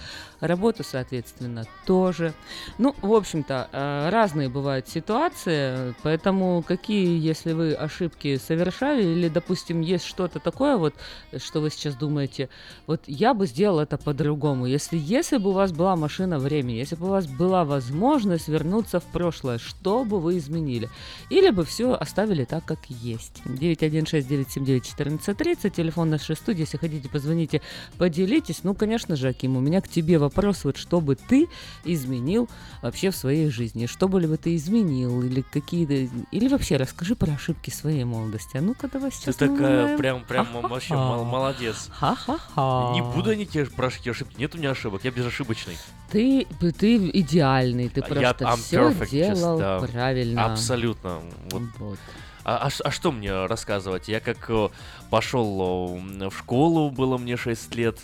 работу, 0.46 0.84
соответственно, 0.84 1.64
тоже. 1.86 2.34
Ну, 2.78 2.94
в 3.00 3.12
общем-то, 3.12 3.68
э, 3.72 4.08
разные 4.10 4.48
бывают 4.48 4.88
ситуации, 4.88 5.94
поэтому 6.02 6.62
какие, 6.62 7.18
если 7.18 7.52
вы 7.52 7.74
ошибки 7.74 8.36
совершали, 8.36 9.02
или, 9.02 9.28
допустим, 9.28 9.80
есть 9.80 10.04
что-то 10.04 10.40
такое, 10.40 10.76
вот, 10.76 10.94
что 11.38 11.60
вы 11.60 11.70
сейчас 11.70 11.94
думаете, 11.94 12.48
вот 12.86 13.02
я 13.06 13.34
бы 13.34 13.46
сделал 13.46 13.80
это 13.80 13.96
по-другому. 13.96 14.66
Если, 14.66 14.98
если 14.98 15.38
бы 15.38 15.50
у 15.50 15.52
вас 15.52 15.72
была 15.72 15.96
машина 15.96 16.38
времени, 16.38 16.76
если 16.76 16.96
бы 16.96 17.06
у 17.06 17.10
вас 17.10 17.26
была 17.26 17.64
возможность 17.64 18.48
вернуться 18.48 19.00
в 19.00 19.04
прошлое, 19.04 19.58
что 19.58 20.04
бы 20.04 20.20
вы 20.20 20.38
изменили? 20.38 20.90
Или 21.30 21.50
бы 21.50 21.64
все 21.64 21.94
оставили 21.94 22.44
так, 22.44 22.64
как 22.64 22.78
есть. 22.88 23.42
916-979-1430, 23.46 25.70
телефон 25.70 26.10
нашей 26.10 26.36
студии, 26.36 26.60
если 26.60 26.76
хотите, 26.76 27.08
позвоните, 27.08 27.62
поделитесь. 27.98 28.64
Ну, 28.64 28.74
конечно 28.74 29.16
же, 29.16 29.28
Аким, 29.28 29.56
у 29.56 29.60
меня 29.60 29.80
к 29.80 29.88
тебе 29.88 30.18
вопрос, 30.18 30.33
вот 30.64 30.76
что 30.76 31.00
бы 31.00 31.14
ты 31.16 31.48
изменил 31.84 32.48
вообще 32.82 33.10
в 33.10 33.16
своей 33.16 33.50
жизни? 33.50 33.86
Что 33.86 34.08
бы 34.08 34.20
ли 34.20 34.26
бы 34.26 34.36
ты 34.36 34.56
изменил? 34.56 35.22
Или 35.22 35.42
какие-то... 35.42 35.94
Или 36.30 36.48
вообще 36.48 36.76
расскажи 36.76 37.14
про 37.16 37.32
ошибки 37.32 37.70
своей 37.70 38.04
молодости. 38.04 38.56
А 38.56 38.60
ну-ка, 38.60 38.88
давай 38.92 39.10
Ты 39.10 39.16
сейчас 39.16 39.36
такая 39.36 39.82
узнаем. 39.82 39.98
прям, 39.98 40.24
прям 40.24 40.48
вообще 40.62 40.94
мол- 40.94 41.24
молодец. 41.24 41.88
Ха-ха-ха. 41.90 42.92
Не 42.94 43.02
буду 43.02 43.30
я 43.30 43.44
тебе 43.44 43.66
про 43.66 43.86
ошибки. 43.88 44.38
Нет 44.38 44.54
у 44.54 44.58
меня 44.58 44.70
ошибок, 44.70 45.04
я 45.04 45.10
безошибочный. 45.10 45.76
Ты, 46.10 46.46
ты 46.78 46.96
идеальный, 46.96 47.88
ты 47.88 48.02
просто 48.02 48.56
все 48.56 48.94
делал 49.10 49.86
правильно. 49.86 50.52
Абсолютно. 50.52 51.20
Вот. 51.50 51.98
А, 52.44 52.68
а 52.68 52.70
а 52.84 52.90
что 52.90 53.10
мне 53.10 53.46
рассказывать? 53.46 54.08
Я 54.08 54.20
как 54.20 54.50
э, 54.50 54.68
пошел 55.10 55.98
э, 56.20 56.28
в 56.28 56.38
школу, 56.38 56.90
было 56.90 57.16
мне 57.18 57.36
6 57.36 57.74
лет, 57.74 58.00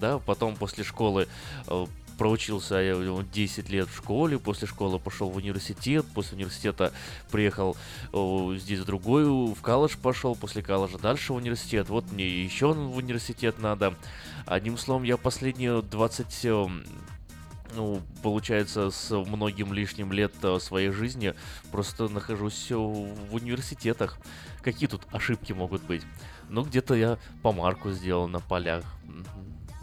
да, 0.00 0.18
потом 0.18 0.56
после 0.56 0.82
школы 0.82 1.28
э, 1.68 1.86
проучился 2.16 2.76
я 2.76 2.94
э, 2.96 3.24
10 3.32 3.68
лет 3.70 3.88
в 3.88 3.96
школе, 3.96 4.38
после 4.38 4.66
школы 4.66 4.98
пошел 4.98 5.28
в 5.28 5.36
университет, 5.36 6.04
после 6.14 6.36
университета 6.36 6.92
приехал 7.30 7.76
э, 8.12 8.56
здесь 8.58 8.80
в 8.80 8.84
другой, 8.84 9.24
в 9.24 9.60
колледж 9.62 9.96
пошел, 10.02 10.34
после 10.34 10.62
колледжа 10.62 10.98
дальше 10.98 11.32
в 11.32 11.36
университет, 11.36 11.88
вот 11.88 12.10
мне 12.10 12.26
еще 12.44 12.72
в 12.72 12.96
университет 12.96 13.58
надо. 13.58 13.94
Одним 14.46 14.78
словом, 14.78 15.02
я 15.02 15.16
последние 15.16 15.82
20 15.82 16.44
э, 16.44 16.66
ну, 17.74 18.00
получается, 18.22 18.90
с 18.90 19.10
многим 19.16 19.72
лишним 19.72 20.12
лет 20.12 20.32
э, 20.42 20.58
своей 20.60 20.90
жизни 20.90 21.34
просто 21.72 22.08
нахожусь 22.08 22.70
э, 22.70 22.74
в 22.74 23.34
университетах. 23.34 24.18
Какие 24.62 24.88
тут 24.88 25.02
ошибки 25.12 25.52
могут 25.52 25.82
быть? 25.82 26.02
Ну, 26.48 26.62
где-то 26.62 26.94
я 26.94 27.18
помарку 27.42 27.90
сделал 27.90 28.28
на 28.28 28.40
полях. 28.40 28.84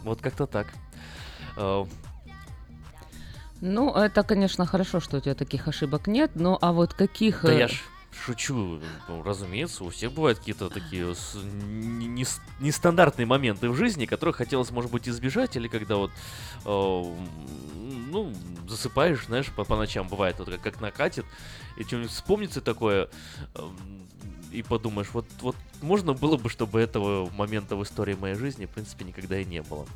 Вот 0.02 0.20
как-то 0.20 0.46
так. 0.46 0.68
Э, 1.56 1.84
Ну, 3.60 3.90
это, 3.94 4.22
конечно, 4.22 4.66
хорошо, 4.66 5.00
что 5.00 5.16
у 5.18 5.20
тебя 5.20 5.34
таких 5.34 5.68
ошибок 5.68 6.06
нет, 6.06 6.32
но 6.34 6.58
а 6.60 6.72
вот 6.72 6.94
каких... 6.94 7.42
Да 7.42 7.52
я 7.52 7.68
ж 7.68 7.82
шучу. 8.14 8.80
Ну, 9.08 9.22
разумеется, 9.22 9.84
у 9.84 9.90
всех 9.90 10.12
бывают 10.12 10.38
какие-то 10.38 10.70
такие 10.70 11.14
нестандартные 12.60 13.26
моменты 13.26 13.68
в 13.68 13.76
жизни, 13.76 14.06
которых 14.06 14.36
хотелось, 14.36 14.70
может 14.70 14.90
быть, 14.90 15.08
избежать, 15.08 15.56
или 15.56 15.68
когда 15.68 15.96
вот, 15.96 16.10
э, 16.64 17.14
ну, 18.10 18.32
засыпаешь, 18.68 19.26
знаешь, 19.26 19.50
по, 19.50 19.64
по 19.64 19.76
ночам 19.76 20.08
бывает, 20.08 20.38
вот 20.38 20.48
как, 20.62 20.80
накатит, 20.80 21.24
и 21.76 21.84
что-нибудь 21.84 22.10
вспомнится 22.10 22.60
такое, 22.60 23.08
э, 23.54 23.68
и 24.52 24.62
подумаешь, 24.62 25.08
вот, 25.12 25.26
вот 25.40 25.56
можно 25.82 26.12
было 26.12 26.36
бы, 26.36 26.48
чтобы 26.48 26.80
этого 26.80 27.28
момента 27.30 27.76
в 27.76 27.82
истории 27.82 28.14
моей 28.14 28.36
жизни, 28.36 28.66
в 28.66 28.70
принципе, 28.70 29.04
никогда 29.04 29.38
и 29.38 29.44
не 29.44 29.62
было. 29.62 29.86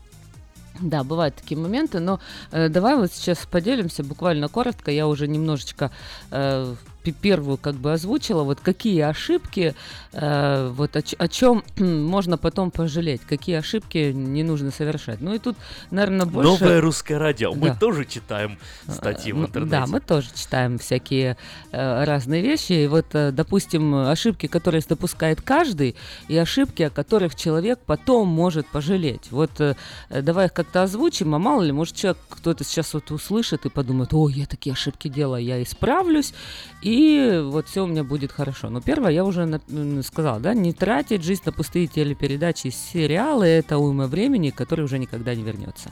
Да, 0.80 1.02
бывают 1.02 1.34
такие 1.34 1.58
моменты, 1.58 1.98
но 1.98 2.20
э, 2.52 2.68
давай 2.68 2.96
вот 2.96 3.12
сейчас 3.12 3.38
поделимся 3.46 4.04
буквально 4.04 4.48
коротко. 4.48 4.90
Я 4.90 5.08
уже 5.08 5.26
немножечко 5.26 5.90
э, 6.30 6.74
первую 7.12 7.56
как 7.59 7.74
бы 7.74 7.92
озвучила, 7.92 8.42
вот 8.42 8.61
какие 8.61 9.00
ошибки, 9.02 9.74
э, 10.12 10.72
вот 10.74 10.96
о, 10.96 11.02
о 11.18 11.28
чем 11.28 11.62
можно 11.78 12.36
потом 12.38 12.70
пожалеть, 12.70 13.20
какие 13.28 13.56
ошибки 13.56 14.12
не 14.12 14.42
нужно 14.42 14.70
совершать. 14.70 15.20
Ну 15.20 15.34
и 15.34 15.38
тут, 15.38 15.56
наверное, 15.90 16.26
больше... 16.26 16.50
Новое 16.50 16.80
русское 16.80 17.18
радио. 17.18 17.54
Мы 17.54 17.68
Да. 17.68 17.74
тоже 17.74 18.04
читаем 18.04 18.59
статьи 18.88 19.32
в 19.32 19.40
интернете. 19.40 19.70
Да, 19.70 19.86
мы 19.86 20.00
тоже 20.00 20.28
читаем 20.34 20.78
всякие 20.78 21.36
э, 21.72 22.04
разные 22.04 22.42
вещи. 22.42 22.72
И 22.72 22.86
вот, 22.86 23.06
э, 23.12 23.30
допустим, 23.32 23.94
ошибки, 23.94 24.46
которые 24.46 24.82
допускает 24.88 25.42
каждый, 25.42 25.96
и 26.28 26.36
ошибки, 26.36 26.82
о 26.82 26.90
которых 26.90 27.34
человек 27.34 27.78
потом 27.84 28.28
может 28.28 28.66
пожалеть. 28.66 29.30
Вот 29.30 29.61
э, 29.61 29.76
э, 30.09 30.22
давай 30.22 30.46
их 30.46 30.52
как-то 30.52 30.82
озвучим, 30.82 31.34
а 31.34 31.38
мало 31.38 31.62
ли, 31.62 31.72
может, 31.72 31.94
человек 31.94 32.18
кто-то 32.28 32.64
сейчас 32.64 32.94
вот 32.94 33.11
услышит 33.11 33.66
и 33.66 33.68
подумает, 33.68 34.14
ой, 34.14 34.32
я 34.32 34.46
такие 34.46 34.72
ошибки 34.72 35.09
делаю, 35.09 35.44
я 35.44 35.62
исправлюсь, 35.62 36.32
и 36.82 36.97
вот 37.44 37.68
все 37.68 37.84
у 37.84 37.86
меня 37.86 38.03
будет 38.03 38.32
хорошо. 38.32 38.70
Но 38.70 38.80
первое, 38.80 39.12
я 39.12 39.24
уже 39.24 39.46
на- 39.46 40.03
сказала, 40.03 40.40
да, 40.40 40.55
не 40.55 40.72
тратить 40.72 41.22
жизнь 41.22 41.42
на 41.44 41.53
пустые 41.53 41.86
телепередачи 41.86 42.68
и 42.68 42.70
сериалы, 42.70 43.46
это 43.46 43.78
уйма 43.78 44.07
времени, 44.07 44.51
который 44.51 44.84
уже 44.84 44.99
никогда 44.99 45.34
не 45.34 45.42
вернется. 45.42 45.90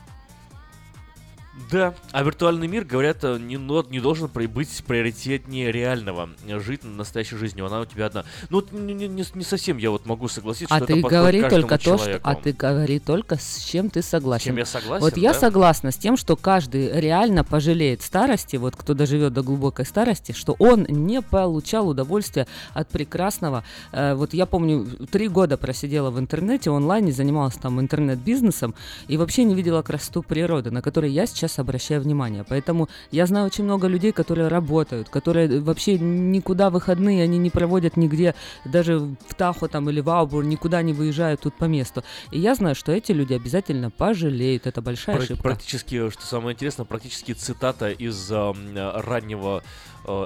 Да, 1.71 1.95
а 2.13 2.23
виртуальный 2.23 2.69
мир, 2.69 2.85
говорят, 2.85 3.19
э, 3.25 3.39
не, 3.39 3.57
но- 3.57 3.85
не 3.91 3.99
должен 3.99 4.29
быть 4.29 4.85
приоритетнее 4.87 5.73
реального. 5.73 6.31
Жить 6.47 6.85
настоящей 6.85 7.37
жизнью, 7.37 7.67
она 7.67 7.81
у 7.81 7.85
тебя 7.85 8.07
одна. 8.07 8.25
Ну, 8.51 8.63
не, 8.71 8.95
не- 8.95 9.09
не- 9.09 9.43
совсем 9.45 9.77
я 9.79 9.91
вот 9.91 10.07
могу 10.07 10.29
согласиться, 10.29 10.73
А 10.73 10.79
что 10.79 10.87
ты 10.87 11.01
это 11.01 11.09
говори 11.09 11.43
только 11.43 11.79
то, 11.79 11.99
что, 11.99 12.21
а 12.23 12.35
ты 12.37 12.53
говори 12.53 13.01
только 13.01 13.37
с 13.37 13.59
чем 13.65 13.91
ты 13.91 14.03
согласен. 14.03 14.45
чем 14.47 14.57
я 14.59 14.65
согласен, 14.65 15.05
Вот 15.05 15.17
я 15.17 15.33
да? 15.33 15.39
согласна 15.41 15.91
с 15.91 15.97
тем, 15.97 16.17
что 16.17 16.37
каждый 16.37 17.01
реально 17.01 17.43
пожалеет 17.43 18.03
старости, 18.03 18.57
вот 18.57 18.77
кто 18.77 18.95
доживет 18.95 19.33
до 19.33 19.43
глубокой 19.43 19.87
старости, 19.87 20.33
что 20.33 20.55
он 20.59 20.87
не 20.89 21.21
получал 21.21 21.89
удовольствия 21.89 22.47
от 22.75 22.89
прекрасного. 22.89 23.65
Э, 23.93 24.15
вот 24.15 24.35
я 24.35 24.47
помню, 24.47 24.87
три 25.11 25.27
года 25.29 25.57
просидела 25.57 26.11
в 26.11 26.19
интернете 26.21 26.71
онлайне, 26.71 27.11
занималась 27.13 27.55
там 27.57 27.81
интернет-бизнесом 27.81 28.75
и 29.09 29.17
вообще 29.17 29.43
не 29.45 29.55
видела 29.55 29.83
красоту 29.83 30.23
природы, 30.23 30.71
на 30.71 30.81
которой 30.81 31.11
я 31.11 31.27
сейчас 31.27 31.56
обращаю 31.59 32.01
внимание. 32.01 32.45
Поэтому 32.49 32.89
я 33.11 33.27
знаю 33.27 33.47
очень 33.47 33.65
много 33.65 33.87
людей, 33.87 34.13
которые 34.13 34.49
работают, 34.49 35.09
которые 35.09 35.61
вообще 35.61 35.99
никуда 35.99 36.71
выходные 36.71 37.23
они 37.23 37.39
не 37.39 37.51
проводят 37.51 37.97
нигде, 37.97 38.35
даже 38.65 38.99
в 38.99 39.35
Тахо 39.37 39.69
там 39.69 39.89
или 39.91 40.01
в 40.01 40.11
Аубур, 40.11 40.45
никуда 40.45 40.83
не 40.83 40.93
выезжают 40.93 41.41
тут 41.41 41.55
по 41.55 41.65
месту. 41.65 42.03
И 42.31 42.39
я 42.39 42.55
знаю, 42.55 42.75
что 42.75 42.93
эти 42.93 43.13
люди 43.13 43.35
обязательно 43.35 43.91
пожалеют. 43.91 44.67
Это 44.67 44.83
большая 44.83 45.17
Пра- 45.17 45.25
ошибка. 45.25 45.43
Практически, 45.43 46.11
что 46.11 46.25
самое 46.27 46.55
интересное, 46.55 46.85
практически 46.87 47.33
цитата 47.33 47.91
из 47.91 48.31
э, 48.31 48.53
раннего 48.75 49.63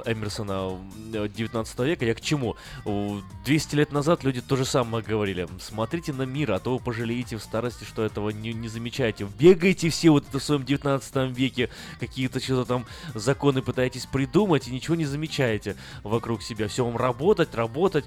Эмерсона 0.05 0.77
э, 1.13 1.27
19 1.27 1.79
века. 1.79 2.05
Я 2.05 2.13
к 2.13 2.21
чему? 2.21 2.55
У- 2.85 3.19
200 3.45 3.75
лет 3.75 3.91
назад 3.91 4.23
люди 4.23 4.41
то 4.41 4.55
же 4.55 4.65
самое 4.65 5.03
говорили. 5.03 5.47
Смотрите 5.59 6.13
на 6.13 6.23
мир, 6.23 6.51
а 6.51 6.59
то 6.59 6.73
вы 6.77 6.83
пожалеете 6.83 7.37
в 7.37 7.43
старости, 7.43 7.83
что 7.83 8.03
этого 8.03 8.29
не, 8.29 8.53
не 8.53 8.67
замечаете. 8.67 9.27
Бегаете 9.37 9.89
все 9.89 10.11
вот 10.11 10.27
это 10.27 10.39
в 10.39 10.43
своем 10.43 10.63
19 10.63 11.35
веке, 11.37 11.69
какие-то 11.99 12.39
что-то 12.39 12.65
там 12.65 12.85
законы 13.15 13.61
пытаетесь 13.61 14.05
придумать 14.05 14.67
и 14.67 14.71
ничего 14.71 14.95
не 14.95 15.05
замечаете 15.05 15.75
вокруг 16.03 16.41
себя. 16.43 16.67
Все 16.67 16.85
вам 16.85 16.97
работать, 16.97 17.55
работать. 17.55 18.05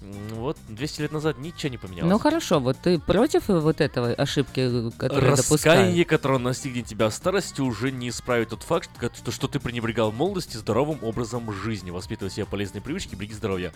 Вот 0.00 0.56
200 0.68 1.02
лет 1.02 1.12
назад 1.12 1.38
ничего 1.38 1.70
не 1.70 1.76
поменялось. 1.76 2.10
Ну 2.10 2.18
хорошо, 2.18 2.58
вот 2.58 2.78
ты 2.82 2.98
против 2.98 3.48
вот 3.48 3.82
этого 3.82 4.12
ошибки, 4.14 4.66
допускают? 4.68 5.12
Раскаяние, 5.38 6.06
которое 6.06 6.38
настигнет 6.38 6.86
тебя 6.86 7.10
в 7.10 7.14
старости, 7.14 7.60
уже 7.60 7.90
не 7.92 8.08
исправит 8.08 8.48
тот 8.48 8.62
факт, 8.62 8.88
что, 9.14 9.30
что, 9.30 9.46
ты 9.46 9.60
пренебрегал 9.60 10.10
молодости 10.10 10.56
здоровым 10.56 10.98
образом 11.02 11.52
жизни. 11.52 11.90
Воспитывай 11.90 12.30
себе 12.30 12.46
полезные 12.46 12.80
привычки, 12.80 13.14
береги 13.14 13.34
здоровье. 13.34 13.72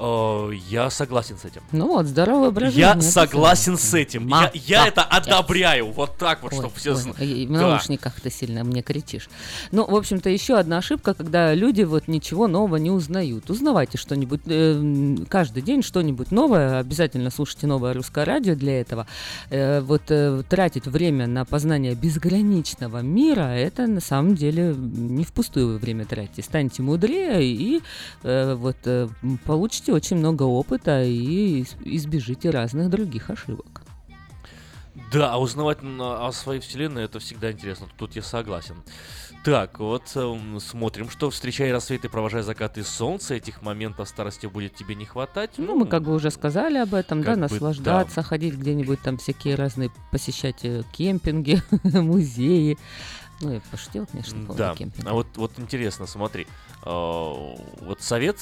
Э, 0.00 0.50
я 0.68 0.90
согласен 0.90 1.38
с 1.38 1.44
этим. 1.44 1.62
Ну 1.70 1.86
вот, 1.86 2.06
здоровый 2.06 2.48
образ 2.48 2.74
Я 2.74 2.94
жизни, 2.94 3.08
это 3.08 3.12
согласен 3.12 3.78
с 3.78 3.94
этим. 3.94 4.26
Ма- 4.28 4.50
Я, 4.54 4.80
я 4.82 4.88
это 4.88 5.02
одобряю. 5.04 5.92
Вот 5.92 6.18
так 6.18 6.42
вот, 6.42 6.52
Ой, 6.54 6.58
чтобы 6.58 6.74
все 6.74 6.94
знали. 6.94 7.46
В 7.46 7.52
Да. 7.52 7.60
наушниках 7.68 8.20
ты 8.20 8.30
сильно 8.30 8.64
мне 8.64 8.82
кричишь. 8.82 9.28
Ну, 9.70 9.88
в 9.88 9.94
общем-то, 9.94 10.28
еще 10.28 10.56
одна 10.58 10.78
ошибка, 10.78 11.14
когда 11.14 11.54
люди 11.54 11.82
вот 11.82 12.08
ничего 12.08 12.48
нового 12.48 12.76
не 12.76 12.90
узнают. 12.90 13.48
Узнавайте 13.48 13.96
что-нибудь, 13.96 14.40
э, 14.46 15.16
каждый 15.28 15.62
день 15.68 15.82
что-нибудь 15.82 16.30
новое, 16.30 16.78
обязательно 16.78 17.30
слушайте 17.30 17.66
новое 17.66 17.92
русское 17.92 18.24
радио 18.24 18.54
для 18.54 18.80
этого. 18.80 19.06
Э, 19.50 19.80
вот 19.80 20.00
э, 20.08 20.42
тратить 20.48 20.86
время 20.86 21.26
на 21.26 21.44
познание 21.44 21.94
безграничного 21.94 23.02
мира, 23.02 23.48
это 23.54 23.86
на 23.86 24.00
самом 24.00 24.34
деле 24.34 24.74
не 24.74 25.24
впустую 25.24 25.68
вы 25.74 25.78
время 25.78 26.06
тратите. 26.06 26.42
Станьте 26.42 26.80
мудрее 26.82 27.44
и 27.44 27.82
э, 28.22 28.54
вот 28.54 28.78
получите 29.44 29.92
очень 29.92 30.16
много 30.16 30.44
опыта 30.44 31.02
и 31.04 31.60
из- 31.60 31.76
избежите 31.84 32.48
разных 32.48 32.88
других 32.88 33.28
ошибок. 33.28 33.82
Да, 35.12 35.32
а 35.34 35.38
узнавать 35.38 35.82
на- 35.82 36.26
о 36.26 36.32
своей 36.32 36.60
вселенной 36.60 37.04
это 37.04 37.18
всегда 37.18 37.52
интересно. 37.52 37.86
Тут 37.98 38.16
я 38.16 38.22
согласен. 38.22 38.76
Так, 39.44 39.78
вот 39.78 40.02
эм, 40.16 40.60
смотрим, 40.60 41.08
что 41.08 41.30
встречая 41.30 41.72
рассветы, 41.72 42.08
провожая 42.08 42.42
закаты 42.42 42.82
солнца, 42.84 43.34
этих 43.34 43.62
моментов 43.62 44.08
старости 44.08 44.46
будет 44.46 44.74
тебе 44.74 44.94
не 44.94 45.04
хватать. 45.06 45.52
Ну, 45.58 45.76
мы 45.76 45.86
как 45.86 46.02
бы 46.02 46.14
уже 46.14 46.30
сказали 46.30 46.78
об 46.78 46.92
этом, 46.94 47.22
да, 47.22 47.30
бы 47.32 47.36
наслаждаться, 47.36 48.22
ходить 48.22 48.54
где-нибудь 48.54 49.00
там 49.00 49.16
всякие 49.16 49.54
разные, 49.54 49.90
посещать 50.10 50.64
э, 50.64 50.82
кемпинги, 50.92 51.62
музеи. 51.84 52.76
Ну, 53.40 53.52
я 53.52 53.60
пошутила, 53.70 54.06
конечно, 54.06 54.44
по 54.44 54.54
Да, 54.54 54.74
кемпинга. 54.74 55.10
а 55.10 55.14
вот, 55.14 55.28
вот 55.36 55.52
интересно, 55.58 56.06
смотри, 56.06 56.46
э, 56.84 56.86
вот 56.86 57.98
совет, 58.00 58.38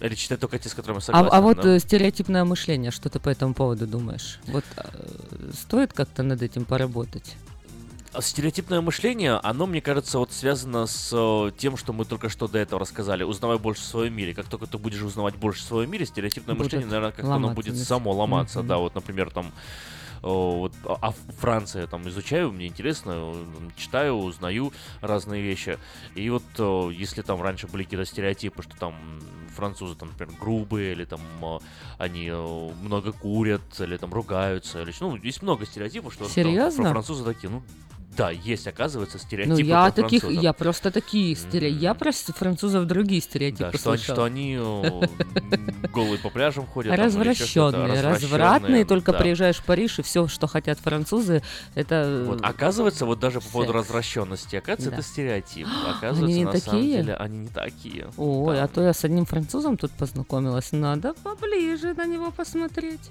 или 0.00 0.16
читать 0.16 0.40
только 0.40 0.58
те, 0.58 0.68
с 0.68 0.74
которыми 0.74 0.98
А, 0.98 1.02
согласен, 1.02 1.28
а 1.32 1.40
вот 1.40 1.56
да? 1.62 1.76
э, 1.76 1.78
стереотипное 1.78 2.44
мышление, 2.44 2.90
что 2.90 3.08
ты 3.08 3.20
по 3.20 3.28
этому 3.28 3.54
поводу 3.54 3.86
думаешь? 3.86 4.40
Вот 4.48 4.64
э, 4.76 5.50
стоит 5.54 5.92
как-то 5.92 6.24
над 6.24 6.42
этим 6.42 6.64
поработать? 6.64 7.36
Стереотипное 8.20 8.80
мышление, 8.80 9.34
оно, 9.42 9.66
мне 9.66 9.80
кажется, 9.80 10.18
вот 10.18 10.32
связано 10.32 10.86
с 10.86 11.10
э, 11.12 11.50
тем, 11.56 11.76
что 11.76 11.92
мы 11.92 12.04
только 12.04 12.28
что 12.28 12.46
до 12.46 12.58
этого 12.58 12.80
рассказали. 12.80 13.24
Узнавай 13.24 13.58
больше 13.58 13.82
в 13.82 13.86
своем 13.86 14.14
мире. 14.14 14.34
Как 14.34 14.46
только 14.46 14.66
ты 14.66 14.78
будешь 14.78 15.02
узнавать 15.02 15.34
больше 15.36 15.62
в 15.62 15.64
своем 15.64 15.90
мире, 15.90 16.06
стереотипное 16.06 16.54
Будет 16.54 16.66
мышление, 16.66 16.86
наверное, 16.86 17.12
как-то 17.12 17.34
оно 17.34 17.50
будет 17.50 17.76
само 17.76 18.12
ломаться. 18.12 18.60
Мгм. 18.60 18.68
Да, 18.68 18.78
вот, 18.78 18.94
например, 18.94 19.30
там 19.30 19.46
э, 19.46 19.50
вот, 20.22 20.72
а 20.84 20.98
а 21.00 21.12
Франция 21.38 21.86
там 21.86 22.08
изучаю, 22.08 22.52
мне 22.52 22.68
интересно, 22.68 23.14
э, 23.16 23.44
читаю, 23.76 24.14
узнаю 24.14 24.72
разные 25.00 25.42
вещи. 25.42 25.78
И 26.14 26.30
вот 26.30 26.44
если 26.92 27.22
там 27.22 27.42
раньше 27.42 27.66
были 27.66 27.82
какие-то 27.82 28.06
стереотипы, 28.06 28.62
что 28.62 28.76
там 28.76 28.94
французы, 29.56 29.94
там, 29.96 30.08
например, 30.08 30.34
грубые, 30.40 30.92
или 30.92 31.04
там 31.04 31.20
они 31.98 32.30
много 32.30 33.12
курят, 33.12 33.62
или 33.80 33.96
там 33.96 34.12
ругаются, 34.12 34.82
или 34.82 34.92
ну, 35.00 35.16
есть 35.16 35.42
много 35.42 35.66
стереотипов, 35.66 36.12
что 36.12 36.28
Серьезно? 36.28 36.84
фра- 36.84 36.92
французы 36.92 37.24
такие, 37.24 37.48
ну, 37.48 37.62
да, 38.16 38.30
есть, 38.30 38.66
оказывается, 38.66 39.18
Ну, 39.18 39.24
стереотипы 39.24 39.68
я 39.68 39.84
про 39.84 40.02
таких, 40.02 40.20
французов. 40.22 40.42
я 40.44 40.52
просто 40.52 40.90
такие 40.90 41.34
стереотипы. 41.34 41.82
Я 41.82 41.94
про 41.94 42.12
французов 42.12 42.86
другие 42.86 43.20
стереотипы 43.20 43.72
Да, 43.72 43.78
что 43.78 43.96
что 43.96 44.24
они 44.24 44.56
голые 45.92 46.18
по 46.18 46.30
пляжам 46.30 46.66
ходят. 46.66 46.96
Развращенные, 46.96 48.00
развратные, 48.00 48.84
только 48.84 49.12
приезжаешь 49.12 49.56
в 49.56 49.64
Париж, 49.64 49.98
и 49.98 50.02
все, 50.02 50.28
что 50.28 50.46
хотят 50.46 50.78
французы, 50.78 51.42
это... 51.74 52.24
Вот, 52.26 52.40
оказывается, 52.42 53.06
вот 53.06 53.18
даже 53.18 53.40
по 53.40 53.48
поводу 53.48 53.72
развращенности, 53.72 54.56
оказывается, 54.56 54.90
это 54.90 55.02
стереотип. 55.02 55.66
Оказывается, 55.96 56.40
на 56.40 56.58
самом 56.58 56.82
деле, 56.82 57.14
они 57.14 57.38
не 57.38 57.48
такие. 57.48 58.08
Ой, 58.16 58.60
а 58.60 58.68
то 58.68 58.82
я 58.82 58.92
с 58.92 59.04
одним 59.04 59.26
французом 59.26 59.76
тут 59.76 59.92
познакомилась. 59.92 60.72
Надо 60.72 61.14
поближе 61.14 61.94
на 61.94 62.06
него 62.06 62.30
посмотреть. 62.30 63.10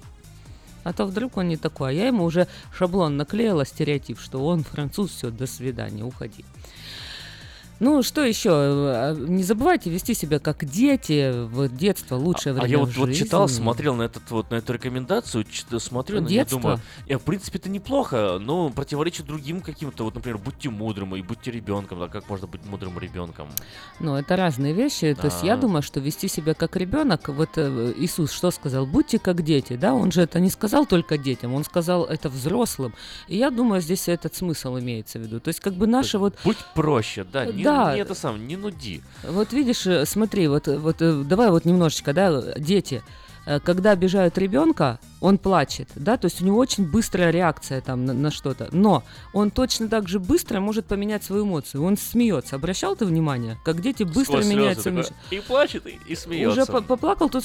А 0.84 0.92
то 0.92 1.06
вдруг 1.06 1.36
он 1.36 1.48
не 1.48 1.56
такой. 1.56 1.90
А 1.90 1.92
я 1.92 2.06
ему 2.06 2.24
уже 2.24 2.46
шаблон 2.76 3.16
наклеила, 3.16 3.64
стереотип, 3.64 4.20
что 4.20 4.46
он 4.46 4.62
француз, 4.62 5.10
все, 5.10 5.30
до 5.30 5.46
свидания, 5.46 6.04
уходи. 6.04 6.44
Ну, 7.80 8.02
что 8.02 8.22
еще? 8.24 8.50
Э, 8.50 9.16
Не 9.18 9.42
забывайте 9.42 9.90
вести 9.90 10.14
себя 10.14 10.38
как 10.38 10.64
дети. 10.64 11.32
Вот 11.48 11.74
детство 11.76 12.16
лучшее 12.16 12.52
А 12.52 12.54
время 12.54 12.68
я 12.70 12.78
вот, 12.78 12.90
в 12.90 12.96
вот 12.96 13.12
читал, 13.12 13.48
жизни. 13.48 13.62
смотрел 13.62 13.94
на 13.96 14.02
этот 14.04 14.30
вот 14.30 14.50
на 14.50 14.56
эту 14.56 14.72
рекомендацию, 14.74 15.44
чит- 15.44 15.66
смотрю 15.82 16.20
на 16.20 16.26
нее, 16.28 16.44
думаю, 16.44 16.80
я 17.06 17.18
в 17.18 17.22
принципе 17.22 17.58
это 17.58 17.68
неплохо, 17.68 18.38
но 18.40 18.70
противоречит 18.70 19.26
другим 19.26 19.60
каким-то, 19.60 20.04
вот, 20.04 20.14
например, 20.14 20.38
будьте 20.38 20.70
мудрым 20.70 21.16
и 21.16 21.22
будьте 21.22 21.50
ребенком, 21.50 21.98
да, 21.98 22.08
как 22.08 22.28
можно 22.28 22.46
быть 22.46 22.64
мудрым 22.64 22.98
ребенком? 22.98 23.48
Ну, 24.00 24.14
это 24.16 24.36
разные 24.36 24.72
вещи. 24.72 25.14
То 25.20 25.26
есть 25.26 25.42
я 25.42 25.54
А. 25.54 25.56
думаю, 25.56 25.82
что 25.82 26.00
вести 26.00 26.28
себя 26.28 26.54
как 26.54 26.76
ребенок, 26.76 27.28
вот 27.28 27.50
э, 27.56 27.92
Иисус 27.98 28.30
что 28.32 28.50
сказал? 28.52 28.86
Будьте 28.86 29.18
как 29.18 29.42
дети, 29.42 29.76
да? 29.76 29.94
Он 29.94 30.12
же 30.12 30.22
это 30.22 30.38
не 30.40 30.50
сказал 30.50 30.86
только 30.86 31.18
детям, 31.18 31.52
он 31.54 31.64
сказал 31.64 32.04
это 32.04 32.28
взрослым. 32.28 32.94
И 33.26 33.36
я 33.36 33.50
думаю, 33.50 33.80
здесь 33.80 34.08
этот 34.08 34.34
смысл 34.34 34.78
имеется 34.78 35.18
в 35.18 35.22
виду. 35.22 35.40
То 35.40 35.48
есть 35.48 35.60
как 35.60 35.74
бы 35.74 35.86
наши 35.86 36.18
вот... 36.18 36.36
Будь 36.44 36.56
проще, 36.74 37.24
да, 37.24 37.46
не, 37.46 37.63
Да. 37.64 37.94
не 37.94 38.00
это 38.00 38.14
сам, 38.14 38.46
не 38.46 38.56
нуди. 38.56 39.02
Вот 39.22 39.52
видишь, 39.52 39.86
э, 39.86 40.06
смотри, 40.06 40.48
вот, 40.48 40.68
э, 40.68 40.78
вот 40.78 40.96
э, 41.00 41.22
давай 41.24 41.50
вот 41.50 41.64
немножечко, 41.64 42.12
да, 42.12 42.40
дети. 42.56 43.02
Когда 43.62 43.90
обижают 43.90 44.38
ребенка, 44.38 44.98
он 45.20 45.36
плачет, 45.36 45.90
да, 45.96 46.16
то 46.16 46.24
есть 46.28 46.40
у 46.40 46.46
него 46.46 46.56
очень 46.56 46.86
быстрая 46.90 47.30
реакция 47.30 47.82
там 47.82 48.06
на, 48.06 48.14
на 48.14 48.30
что-то. 48.30 48.70
Но 48.72 49.02
он 49.34 49.50
точно 49.50 49.86
так 49.90 50.08
же 50.08 50.18
быстро 50.18 50.60
может 50.60 50.86
поменять 50.86 51.24
свою 51.24 51.44
эмоцию. 51.44 51.84
Он 51.84 51.98
смеется. 51.98 52.56
Обращал 52.56 52.96
ты 52.96 53.04
внимание, 53.04 53.58
как 53.62 53.82
дети 53.82 54.02
быстро 54.02 54.40
Сквозь 54.40 54.46
меняют 54.46 54.80
свою 54.80 55.04
И 55.30 55.40
плачет, 55.40 55.86
и, 55.86 55.98
и 56.06 56.14
смеется. 56.14 56.62
Уже 56.62 56.72
по- 56.72 56.80
поплакал, 56.80 57.28
тут 57.28 57.44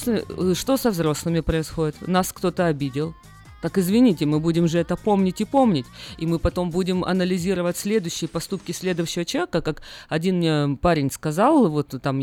что 0.54 0.76
со 0.78 0.90
взрослыми 0.90 1.40
происходит? 1.40 1.96
Нас 2.08 2.32
кто-то 2.32 2.64
обидел. 2.64 3.14
Так 3.60 3.78
извините, 3.78 4.26
мы 4.26 4.40
будем 4.40 4.68
же 4.68 4.78
это 4.78 4.96
помнить 4.96 5.40
и 5.40 5.44
помнить. 5.44 5.86
И 6.18 6.26
мы 6.26 6.38
потом 6.38 6.70
будем 6.70 7.04
анализировать 7.04 7.76
следующие 7.76 8.28
поступки 8.28 8.72
следующего 8.72 9.24
человека. 9.24 9.60
Как 9.60 9.82
один 10.08 10.36
мне 10.38 10.78
парень 10.80 11.10
сказал, 11.10 11.68
вот 11.68 11.94
там 12.02 12.18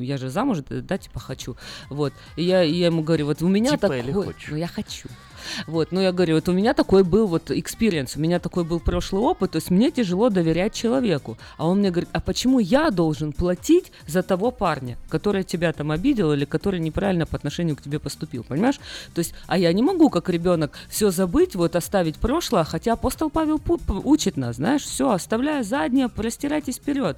я 0.00 0.16
же 0.18 0.28
замуж, 0.28 0.58
да, 0.68 0.98
типа 0.98 1.20
хочу. 1.20 1.56
Вот. 1.88 2.12
И 2.36 2.44
я, 2.44 2.62
я 2.62 2.86
ему 2.86 3.02
говорю, 3.02 3.26
вот 3.26 3.42
у 3.42 3.48
меня 3.48 3.72
Типа 3.72 3.82
такой... 3.82 4.00
или 4.00 4.12
хочешь? 4.12 4.48
Ну, 4.50 4.56
я 4.56 4.66
хочу. 4.66 5.08
Вот, 5.66 5.92
но 5.92 6.00
я 6.00 6.12
говорю, 6.12 6.36
вот 6.36 6.48
у 6.48 6.52
меня 6.52 6.74
такой 6.74 7.04
был 7.04 7.26
вот 7.26 7.50
experience, 7.50 8.12
у 8.16 8.20
меня 8.20 8.38
такой 8.38 8.64
был 8.64 8.80
прошлый 8.80 9.22
опыт, 9.22 9.52
то 9.52 9.56
есть 9.56 9.70
мне 9.70 9.90
тяжело 9.90 10.28
доверять 10.28 10.74
человеку. 10.74 11.38
А 11.56 11.66
он 11.66 11.78
мне 11.78 11.90
говорит, 11.90 12.10
а 12.12 12.20
почему 12.20 12.58
я 12.58 12.90
должен 12.90 13.32
платить 13.32 13.92
за 14.06 14.22
того 14.22 14.50
парня, 14.50 14.96
который 15.08 15.44
тебя 15.44 15.72
там 15.72 15.90
обидел 15.90 16.32
или 16.32 16.44
который 16.44 16.80
неправильно 16.80 17.26
по 17.26 17.36
отношению 17.36 17.76
к 17.76 17.82
тебе 17.82 17.98
поступил, 17.98 18.44
понимаешь? 18.44 18.80
То 19.14 19.18
есть, 19.18 19.34
а 19.46 19.58
я 19.58 19.72
не 19.72 19.82
могу, 19.82 20.10
как 20.10 20.28
ребенок, 20.28 20.72
все 20.88 21.10
забыть, 21.10 21.54
вот 21.54 21.76
оставить 21.76 22.16
прошлое, 22.16 22.64
хотя 22.64 22.92
апостол 22.92 23.30
Павел 23.30 23.60
учит 24.04 24.36
нас, 24.36 24.56
знаешь, 24.56 24.82
все, 24.82 25.10
оставляя 25.10 25.62
заднее, 25.62 26.08
простирайтесь 26.08 26.76
вперед 26.76 27.16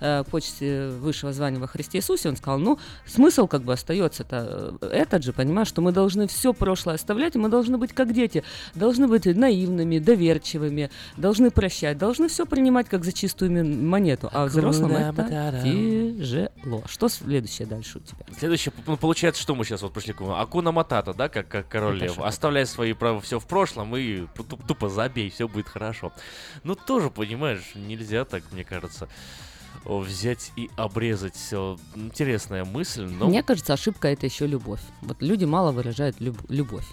э, 0.00 0.24
почте 0.30 0.88
высшего 0.88 1.32
звания 1.32 1.58
во 1.58 1.66
Христе 1.66 1.98
Иисусе, 1.98 2.28
он 2.28 2.36
сказал, 2.36 2.58
ну, 2.58 2.78
смысл 3.06 3.46
как 3.46 3.62
бы 3.62 3.72
остается-то 3.72 4.76
э, 4.80 4.86
этот 4.88 5.24
же, 5.24 5.32
понимаешь, 5.32 5.68
что 5.68 5.82
мы 5.82 5.92
должны 5.92 6.26
все 6.26 6.52
прошлое 6.52 6.94
оставлять, 6.94 7.36
и 7.36 7.38
мы 7.38 7.48
должны 7.48 7.78
быть 7.78 7.92
как 7.92 8.12
дети, 8.12 8.44
должны 8.74 9.08
быть 9.08 9.26
наивными, 9.26 9.98
доверчивыми, 9.98 10.90
должны 11.16 11.50
прощать, 11.50 11.98
должны 11.98 12.28
все 12.28 12.46
принимать 12.46 12.88
как 12.88 13.04
за 13.04 13.12
чистую 13.12 13.50
монету, 13.64 14.28
а 14.32 14.46
взрослым 14.46 14.92
это 14.92 15.60
тяжело. 15.62 16.82
Что 16.86 17.08
следующее 17.08 17.66
дальше 17.66 17.98
у 17.98 18.00
тебя? 18.00 18.24
Следующее, 18.38 18.72
ну, 18.86 18.96
получается, 18.96 19.42
что 19.42 19.54
мы 19.54 19.64
сейчас 19.64 19.82
вот 19.82 19.92
пришли 19.92 20.12
к 20.12 20.20
Акуна 20.22 20.72
Матата, 20.72 21.14
да, 21.14 21.28
как, 21.28 21.48
как 21.48 21.68
король 21.68 21.98
лев, 21.98 22.18
оставляй 22.18 22.66
свои 22.66 22.92
права 22.92 23.20
все 23.20 23.38
в 23.38 23.46
прошлом 23.46 23.96
и 23.96 24.26
тупо 24.66 24.88
забей, 24.88 25.30
все 25.30 25.48
будет 25.48 25.68
хорошо. 25.68 26.12
Ну, 26.64 26.74
тоже, 26.74 27.10
понимаешь, 27.10 27.72
нельзя 27.74 28.24
так, 28.24 28.42
мне 28.52 28.64
кажется 28.64 29.08
взять 29.84 30.52
и 30.56 30.70
обрезать 30.76 31.34
все. 31.34 31.78
Интересная 31.94 32.64
мысль, 32.64 33.04
но... 33.06 33.28
Мне 33.28 33.42
кажется, 33.42 33.72
ошибка 33.74 34.08
это 34.08 34.26
еще 34.26 34.46
любовь. 34.46 34.80
Вот 35.02 35.20
люди 35.20 35.44
мало 35.44 35.72
выражают 35.72 36.20
люб- 36.20 36.48
любовь. 36.48 36.86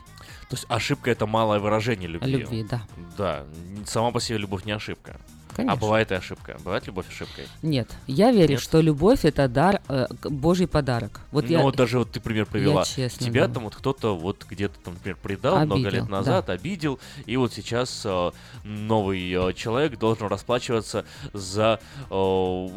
То 0.50 0.56
есть 0.56 0.66
ошибка 0.70 1.10
это 1.12 1.26
малое 1.26 1.60
выражение 1.60 2.08
любви. 2.08 2.32
Любви, 2.32 2.64
да. 2.70 2.84
Да, 3.18 3.46
сама 3.86 4.12
по 4.12 4.20
себе 4.20 4.38
любовь 4.38 4.66
не 4.66 4.72
ошибка. 4.72 5.20
Конечно. 5.56 5.74
А 5.74 5.76
бывает 5.76 6.12
и 6.12 6.16
ошибка. 6.16 6.58
Бывает 6.64 6.88
любовь 6.88 7.08
ошибкой? 7.10 7.46
Нет. 7.62 7.90
Я 8.08 8.32
верю, 8.32 8.54
Нет? 8.54 8.62
что 8.62 8.82
любовь 8.82 9.26
это 9.26 9.48
дар, 9.48 9.82
э, 9.88 10.08
Божий 10.24 10.68
подарок. 10.68 11.22
Вот 11.32 11.46
ну, 11.46 11.52
я, 11.52 11.60
вот 11.62 11.76
даже 11.76 12.00
вот 12.00 12.12
ты 12.12 12.20
пример 12.20 12.46
привела. 12.46 12.82
Я 12.82 12.86
честно, 12.86 13.26
Тебя 13.26 13.48
да. 13.48 13.56
там 13.56 13.64
вот 13.64 13.76
кто-то 13.76 14.18
вот 14.18 14.46
где-то 14.50 14.76
там, 14.84 14.96
например, 14.96 15.18
предал 15.22 15.58
обидел, 15.58 15.78
много 15.78 15.90
лет 15.90 16.10
назад, 16.10 16.46
да. 16.48 16.54
обидел, 16.54 17.00
и 17.26 17.38
вот 17.38 17.54
сейчас 17.54 18.02
э, 18.06 18.32
новый 18.64 19.32
э, 19.32 19.54
человек 19.54 19.98
должен 19.98 20.28
расплачиваться 20.28 21.06
за 21.34 21.80
э, 22.10 22.68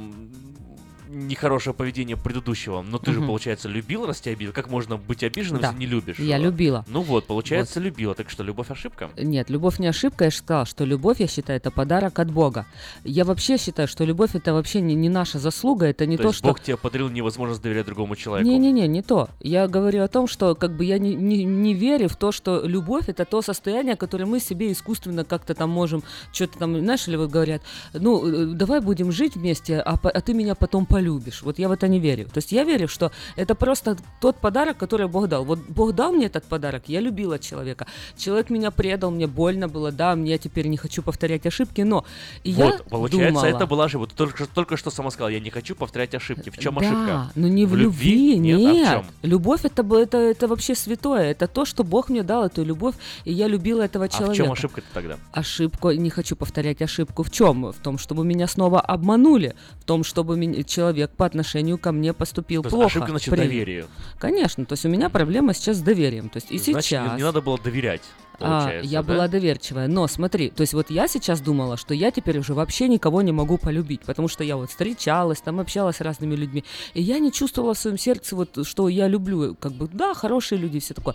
нехорошее 1.08 1.74
поведение 1.74 2.16
предыдущего, 2.16 2.82
но 2.82 2.98
ты 2.98 3.10
угу. 3.10 3.20
же, 3.20 3.26
получается, 3.26 3.68
любила, 3.68 4.06
раз 4.06 4.20
тебя 4.20 4.32
обидел. 4.32 4.52
Как 4.52 4.70
можно 4.70 4.96
быть 4.96 5.22
обиженным, 5.22 5.62
да. 5.62 5.68
если 5.68 5.80
не 5.80 5.86
любишь? 5.86 6.18
Я 6.18 6.38
любила. 6.38 6.84
Ну 6.88 7.02
вот, 7.02 7.26
получается, 7.26 7.80
вот. 7.80 7.86
любила. 7.86 8.14
Так 8.14 8.30
что 8.30 8.42
любовь 8.42 8.70
ошибка? 8.70 9.10
Нет, 9.16 9.50
любовь 9.50 9.78
не 9.78 9.86
ошибка. 9.86 10.24
Я 10.24 10.30
же 10.30 10.38
сказала, 10.38 10.66
что 10.66 10.84
любовь, 10.84 11.20
я 11.20 11.26
считаю, 11.26 11.58
это 11.58 11.70
подарок 11.70 12.18
от 12.18 12.30
Бога. 12.30 12.66
Я 13.04 13.24
вообще 13.24 13.58
считаю, 13.58 13.88
что 13.88 14.04
любовь 14.04 14.34
это 14.34 14.52
вообще 14.52 14.80
не, 14.80 14.94
не 14.94 15.08
наша 15.08 15.38
заслуга, 15.38 15.86
это 15.86 16.06
не 16.06 16.16
то, 16.16 16.24
то 16.24 16.32
что... 16.32 16.48
Бог 16.48 16.60
тебе 16.60 16.76
подарил 16.76 17.08
невозможность 17.08 17.62
доверять 17.62 17.86
другому 17.86 18.16
человеку. 18.16 18.48
Не-не-не, 18.48 18.86
не 18.88 19.02
то. 19.02 19.28
Я 19.40 19.68
говорю 19.68 20.02
о 20.02 20.08
том, 20.08 20.26
что 20.26 20.54
как 20.54 20.76
бы 20.76 20.84
я 20.84 20.98
не, 20.98 21.14
не, 21.14 21.44
не 21.44 21.74
верю 21.74 22.08
в 22.08 22.16
то, 22.16 22.32
что 22.32 22.62
любовь 22.64 23.08
это 23.08 23.24
то 23.24 23.42
состояние, 23.42 23.96
которое 23.96 24.26
мы 24.26 24.40
себе 24.40 24.72
искусственно 24.72 25.24
как-то 25.24 25.54
там 25.54 25.70
можем, 25.70 26.02
что-то 26.32 26.58
там, 26.58 26.78
знаешь, 26.78 27.06
или 27.08 27.16
вы 27.16 27.28
говорят, 27.28 27.62
ну, 27.92 28.26
э, 28.26 28.46
давай 28.54 28.80
будем 28.80 29.12
жить 29.12 29.36
вместе, 29.36 29.80
а, 29.80 29.98
а 30.02 30.20
ты 30.20 30.34
меня 30.34 30.54
потом 30.54 30.86
полюбишь. 30.96 31.42
Вот 31.42 31.58
я 31.58 31.68
в 31.68 31.72
это 31.72 31.88
не 31.88 32.00
верю. 32.00 32.24
То 32.24 32.38
есть 32.38 32.52
я 32.52 32.64
верю, 32.64 32.88
что 32.88 33.10
это 33.36 33.54
просто 33.54 33.96
тот 34.20 34.36
подарок, 34.36 34.78
который 34.78 35.08
Бог 35.08 35.28
дал. 35.28 35.44
Вот 35.44 35.58
Бог 35.68 35.92
дал 35.92 36.12
мне 36.12 36.26
этот 36.26 36.44
подарок, 36.44 36.84
я 36.88 37.00
любила 37.00 37.38
человека. 37.38 37.86
Человек 38.16 38.50
меня 38.50 38.70
предал, 38.70 39.10
мне 39.10 39.26
больно 39.26 39.68
было, 39.68 39.92
да, 39.92 40.16
мне 40.16 40.38
теперь 40.38 40.68
не 40.68 40.78
хочу 40.78 41.02
повторять 41.02 41.46
ошибки, 41.46 41.82
но 41.82 42.04
и 42.44 42.54
вот, 42.54 42.64
я 42.64 42.82
получается, 42.88 43.28
думала, 43.28 43.44
это 43.44 43.66
была 43.66 43.84
ошибка. 43.84 44.06
Ты 44.06 44.16
только, 44.16 44.46
только 44.46 44.76
что 44.78 44.90
сама 44.90 45.10
сказала, 45.10 45.28
я 45.28 45.40
не 45.40 45.50
хочу 45.50 45.74
повторять 45.74 46.14
ошибки. 46.14 46.48
В 46.48 46.58
чем 46.58 46.74
да, 46.76 46.80
ошибка? 46.80 47.32
но 47.34 47.48
не 47.48 47.66
в, 47.66 47.72
в 47.72 47.76
любви, 47.76 48.38
нет. 48.38 48.58
нет. 48.58 48.88
А 48.88 49.00
в 49.00 49.02
чем? 49.02 49.30
Любовь 49.30 49.60
это, 49.64 49.82
это, 49.98 50.16
это 50.16 50.48
вообще 50.48 50.74
святое. 50.74 51.30
Это 51.32 51.46
то, 51.46 51.66
что 51.66 51.84
Бог 51.84 52.08
мне 52.08 52.22
дал, 52.22 52.46
эту 52.46 52.64
любовь, 52.64 52.94
и 53.26 53.32
я 53.32 53.48
любила 53.48 53.82
этого 53.82 54.08
человека. 54.08 54.32
А 54.32 54.34
в 54.34 54.36
чем 54.36 54.52
ошибка 54.52 54.82
тогда? 54.94 55.16
Ошибку, 55.32 55.90
не 55.90 56.08
хочу 56.08 56.36
повторять 56.36 56.80
ошибку. 56.80 57.22
В 57.22 57.30
чем? 57.30 57.72
В 57.72 57.78
том, 57.82 57.98
чтобы 57.98 58.24
меня 58.24 58.46
снова 58.46 58.80
обманули. 58.80 59.54
В 59.80 59.84
том, 59.84 60.04
чтобы 60.04 60.36
меня, 60.38 60.62
человек 60.62 60.85
по 61.16 61.26
отношению 61.26 61.78
ко 61.78 61.92
мне 61.92 62.12
поступил 62.12 62.62
то 62.62 62.70
плохо. 62.70 62.86
Ошибка 62.86 63.10
значит 63.10 63.30
при... 63.30 63.38
доверие. 63.38 63.86
Конечно, 64.18 64.64
то 64.64 64.74
есть 64.74 64.84
у 64.84 64.88
меня 64.88 65.08
проблема 65.08 65.54
сейчас 65.54 65.78
с 65.78 65.80
доверием. 65.80 66.28
То 66.28 66.38
есть 66.38 66.50
и 66.50 66.58
значит, 66.58 66.84
сейчас. 66.84 67.12
Не, 67.12 67.16
не 67.18 67.22
надо 67.22 67.40
было 67.40 67.58
доверять. 67.58 68.02
А, 68.40 68.80
я 68.82 69.02
да? 69.02 69.12
была 69.12 69.28
доверчивая. 69.28 69.88
Но 69.88 70.06
смотри, 70.08 70.50
то 70.50 70.62
есть 70.62 70.74
вот 70.74 70.90
я 70.90 71.08
сейчас 71.08 71.40
думала, 71.40 71.76
что 71.76 71.94
я 71.94 72.10
теперь 72.10 72.38
уже 72.38 72.54
вообще 72.54 72.88
никого 72.88 73.22
не 73.22 73.32
могу 73.32 73.58
полюбить, 73.58 74.02
потому 74.02 74.28
что 74.28 74.44
я 74.44 74.56
вот 74.56 74.70
встречалась, 74.70 75.40
там 75.40 75.60
общалась 75.60 75.96
с 75.96 76.00
разными 76.00 76.34
людьми, 76.34 76.64
и 76.94 77.02
я 77.02 77.18
не 77.18 77.32
чувствовала 77.32 77.74
в 77.74 77.78
своем 77.78 77.98
сердце 77.98 78.36
вот, 78.36 78.66
что 78.66 78.88
я 78.88 79.08
люблю, 79.08 79.54
как 79.58 79.72
бы, 79.72 79.88
да, 79.88 80.14
хорошие 80.14 80.58
люди, 80.58 80.80
все 80.80 80.94
такое. 80.94 81.14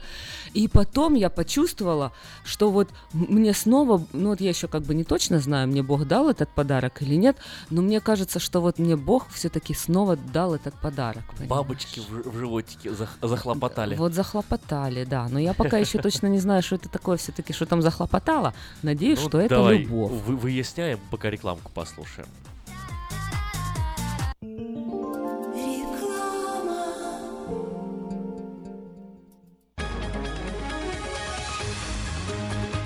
И 0.53 0.67
потом 0.67 1.15
я 1.15 1.29
почувствовала, 1.29 2.11
что 2.43 2.71
вот 2.71 2.89
мне 3.13 3.53
снова, 3.53 4.05
ну 4.13 4.29
вот 4.29 4.41
я 4.41 4.49
еще 4.49 4.67
как 4.67 4.83
бы 4.83 4.93
не 4.93 5.03
точно 5.03 5.39
знаю, 5.39 5.67
мне 5.67 5.83
Бог 5.83 6.05
дал 6.05 6.29
этот 6.29 6.49
подарок 6.49 7.01
или 7.01 7.15
нет, 7.15 7.37
но 7.69 7.81
мне 7.81 7.99
кажется, 7.99 8.39
что 8.39 8.61
вот 8.61 8.79
мне 8.79 8.95
Бог 8.95 9.29
все-таки 9.29 9.73
снова 9.73 10.15
дал 10.15 10.55
этот 10.55 10.73
подарок. 10.81 11.23
Понимаешь? 11.31 11.49
Бабочки 11.49 11.99
в, 11.99 12.29
в 12.29 12.37
животике 12.37 12.91
захлопотали. 13.21 13.95
Вот 13.95 14.13
захлопотали, 14.13 15.03
да, 15.05 15.27
но 15.29 15.39
я 15.39 15.53
пока 15.53 15.77
еще 15.77 15.99
точно 15.99 16.27
не 16.27 16.39
знаю, 16.39 16.63
что 16.63 16.75
это 16.75 16.89
такое 16.89 17.10
такое 17.11 17.17
все-таки, 17.17 17.53
что 17.53 17.65
там 17.65 17.81
захлопотало. 17.81 18.53
Надеюсь, 18.83 19.19
ну, 19.21 19.29
что 19.29 19.39
это 19.39 19.55
давай 19.55 19.79
любовь. 19.79 20.11
Вы, 20.11 20.37
выясняем, 20.37 20.99
пока 21.09 21.29
рекламку 21.29 21.71
послушаем. 21.73 22.27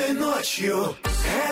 Этой 0.00 0.14
ночью, 0.14 0.96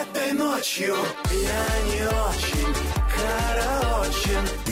этой 0.00 0.32
ночью 0.32 0.96
я 1.30 1.66
не 1.84 2.02
очень 2.06 2.74
караоке. 3.14 4.67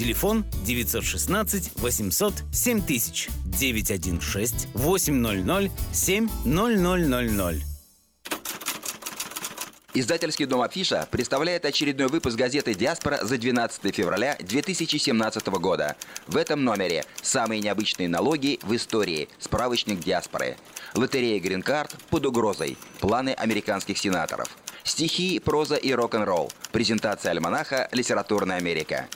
Телефон 0.00 0.46
916 0.64 1.72
800 1.76 2.32
7000 2.52 3.28
916 3.44 4.68
800 4.72 5.70
7000. 5.92 7.66
Издательский 9.92 10.46
дом 10.46 10.62
«Афиша» 10.62 11.06
представляет 11.10 11.66
очередной 11.66 12.08
выпуск 12.08 12.34
газеты 12.38 12.74
«Диаспора» 12.74 13.18
за 13.22 13.36
12 13.36 13.94
февраля 13.94 14.38
2017 14.40 15.46
года. 15.48 15.96
В 16.26 16.38
этом 16.38 16.64
номере 16.64 17.04
самые 17.20 17.60
необычные 17.60 18.08
налоги 18.08 18.58
в 18.62 18.74
истории. 18.74 19.28
Справочник 19.38 20.00
«Диаспоры». 20.00 20.56
Лотерея 20.94 21.38
«Грин-карт» 21.40 21.94
под 22.08 22.24
угрозой. 22.24 22.78
Планы 23.00 23.34
американских 23.34 23.98
сенаторов. 23.98 24.48
Стихи, 24.82 25.38
проза 25.40 25.76
и 25.76 25.92
рок-н-ролл. 25.92 26.50
Презентация 26.72 27.32
альманаха 27.32 27.90
«Литературная 27.92 28.56
Америка». 28.56 29.06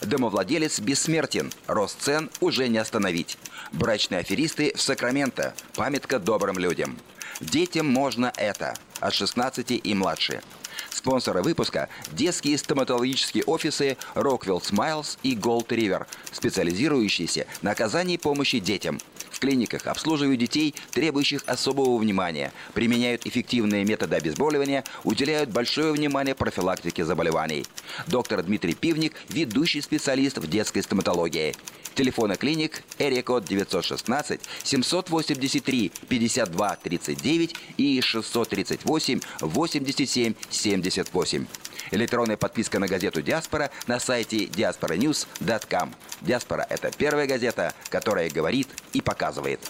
Домовладелец 0.00 0.80
бессмертен. 0.80 1.52
Рост 1.66 2.00
цен 2.00 2.30
уже 2.40 2.68
не 2.68 2.78
остановить. 2.78 3.38
Брачные 3.72 4.20
аферисты 4.20 4.72
в 4.74 4.80
Сакраменто. 4.80 5.54
Памятка 5.74 6.18
добрым 6.18 6.58
людям. 6.58 6.98
Детям 7.40 7.86
можно 7.86 8.32
это. 8.36 8.74
От 9.00 9.14
16 9.14 9.80
и 9.82 9.94
младше. 9.94 10.42
Спонсоры 10.90 11.42
выпуска– 11.42 11.88
детские 12.12 12.58
стоматологические 12.58 13.44
офисы 13.44 13.96
Rockwell 14.14 14.62
Smiles 14.62 15.18
и 15.22 15.34
Gold 15.34 15.68
River, 15.68 16.06
специализирующиеся 16.30 17.46
на 17.62 17.72
оказании 17.72 18.16
помощи 18.16 18.58
детям. 18.58 19.00
Клиниках 19.42 19.88
обслуживают 19.88 20.38
детей, 20.38 20.72
требующих 20.92 21.42
особого 21.46 21.98
внимания, 21.98 22.52
применяют 22.74 23.26
эффективные 23.26 23.84
методы 23.84 24.14
обезболивания, 24.14 24.84
уделяют 25.02 25.50
большое 25.50 25.92
внимание 25.92 26.36
профилактике 26.36 27.04
заболеваний. 27.04 27.66
Доктор 28.06 28.44
Дмитрий 28.44 28.74
Пивник– 28.74 29.14
ведущий 29.30 29.80
специалист 29.80 30.38
в 30.38 30.48
детской 30.48 30.80
стоматологии. 30.80 31.56
Телефоны 31.96 32.36
клиник 32.36 32.84
Эрикод 33.00 33.44
916 33.44 34.40
783 34.62 35.92
52 36.08 36.76
39 36.76 37.54
и 37.78 38.00
638 38.00 39.20
87 39.40 40.34
78. 40.50 41.46
Электронная 41.92 42.38
подписка 42.38 42.78
на 42.78 42.88
газету 42.88 43.20
«Диаспора» 43.20 43.70
на 43.86 44.00
сайте 44.00 44.46
diasporanews.com. 44.46 45.94
«Диаспора»— 46.22 46.66
это 46.70 46.90
первая 46.90 47.26
газета, 47.26 47.74
которая 47.90 48.30
говорит 48.30 48.68
и 48.94 49.02
показывает. 49.02 49.60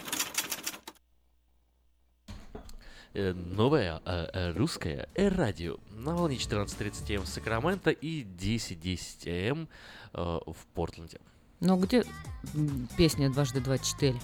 Э, 3.15 3.33
Новое 3.33 4.01
э, 4.05 4.27
э, 4.33 4.53
русское 4.53 5.09
э, 5.17 5.29
радио 5.29 5.79
на 5.91 6.15
волне 6.15 6.37
14.30 6.37 7.17
М 7.17 7.23
в 7.23 7.29
Сакраменто 7.29 7.91
и 7.91 8.23
10.10 8.23 9.49
М 9.49 9.69
э, 10.15 10.19
в 10.47 10.67
Портленде. 10.75 11.19
Но 11.59 11.77
где 11.77 12.05
м, 12.55 12.89
песня 12.97 13.31
«Дважды 13.31 13.61
два 13.61 13.79
четыре»? 13.79 14.21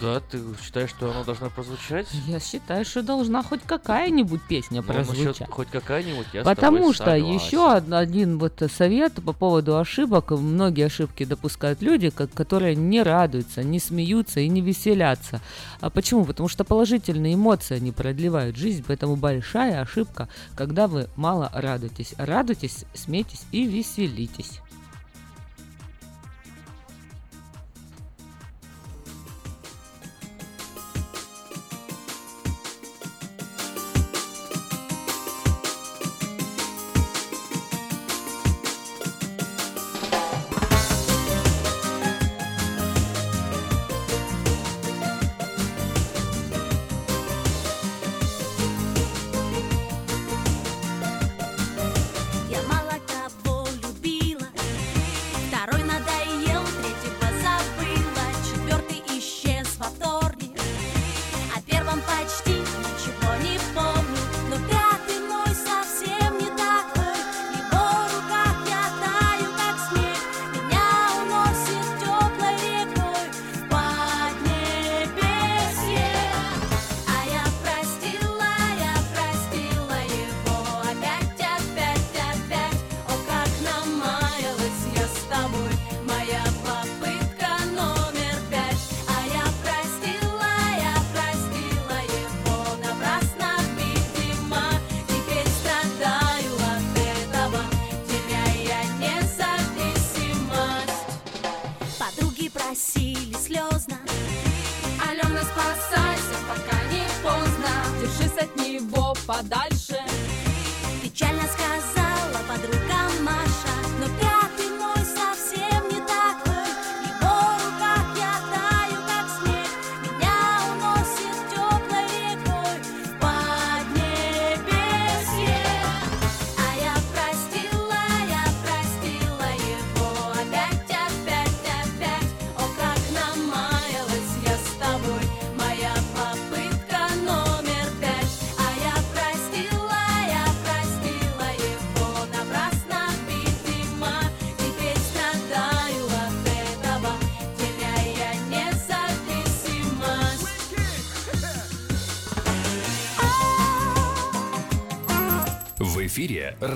Да, 0.00 0.18
ты 0.18 0.40
считаешь, 0.60 0.90
что 0.90 1.08
она 1.12 1.22
должна 1.22 1.48
прозвучать? 1.50 2.08
Я 2.26 2.40
считаю, 2.40 2.84
что 2.84 3.00
должна 3.02 3.44
хоть 3.44 3.62
какая-нибудь 3.62 4.42
песня 4.42 4.82
Ну, 4.82 4.92
прозвучать. 4.92 5.48
хоть 5.48 5.68
какая-нибудь, 5.68 6.26
я 6.32 6.42
Потому 6.42 6.92
что 6.92 7.04
согласен. 7.04 7.26
еще 7.46 7.58
од- 7.76 7.92
один 7.92 8.38
вот 8.40 8.60
совет 8.76 9.14
по 9.24 9.32
поводу 9.32 9.78
ошибок. 9.78 10.32
Многие 10.32 10.86
ошибки 10.86 11.24
допускают 11.24 11.80
люди, 11.80 12.10
ко- 12.10 12.26
которые 12.26 12.74
не 12.74 13.04
радуются, 13.04 13.62
не 13.62 13.78
смеются 13.78 14.40
и 14.40 14.48
не 14.48 14.60
веселятся. 14.62 15.40
А 15.80 15.90
почему? 15.90 16.24
Потому 16.24 16.48
что 16.48 16.64
положительные 16.64 17.34
эмоции 17.34 17.76
они 17.76 17.92
продлевают 17.92 18.56
жизнь, 18.56 18.84
поэтому 18.84 19.14
большая 19.14 19.80
ошибка, 19.80 20.28
когда 20.56 20.88
вы 20.88 21.08
мало 21.14 21.50
радуетесь. 21.54 22.14
Радуйтесь, 22.18 22.84
смейтесь 22.94 23.42
и 23.52 23.64
веселитесь. 23.64 24.60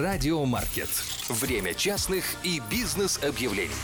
Радиомаркет. 0.09 0.89
Время 1.29 1.75
частных 1.75 2.25
и 2.43 2.63
бизнес-объявлений. 2.71 3.75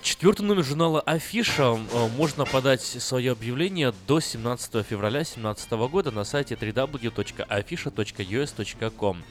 Четвертый 0.00 0.42
номер 0.42 0.62
журнала 0.62 1.00
Афиша 1.00 1.74
э, 1.74 2.08
можно 2.16 2.44
подать 2.44 2.80
свое 2.80 3.32
объявление 3.32 3.92
до 4.06 4.20
17 4.20 4.86
февраля 4.86 5.24
2017 5.24 5.72
года 5.90 6.12
на 6.12 6.22
сайте 6.22 6.54
www.afisha.us.com 6.54 9.24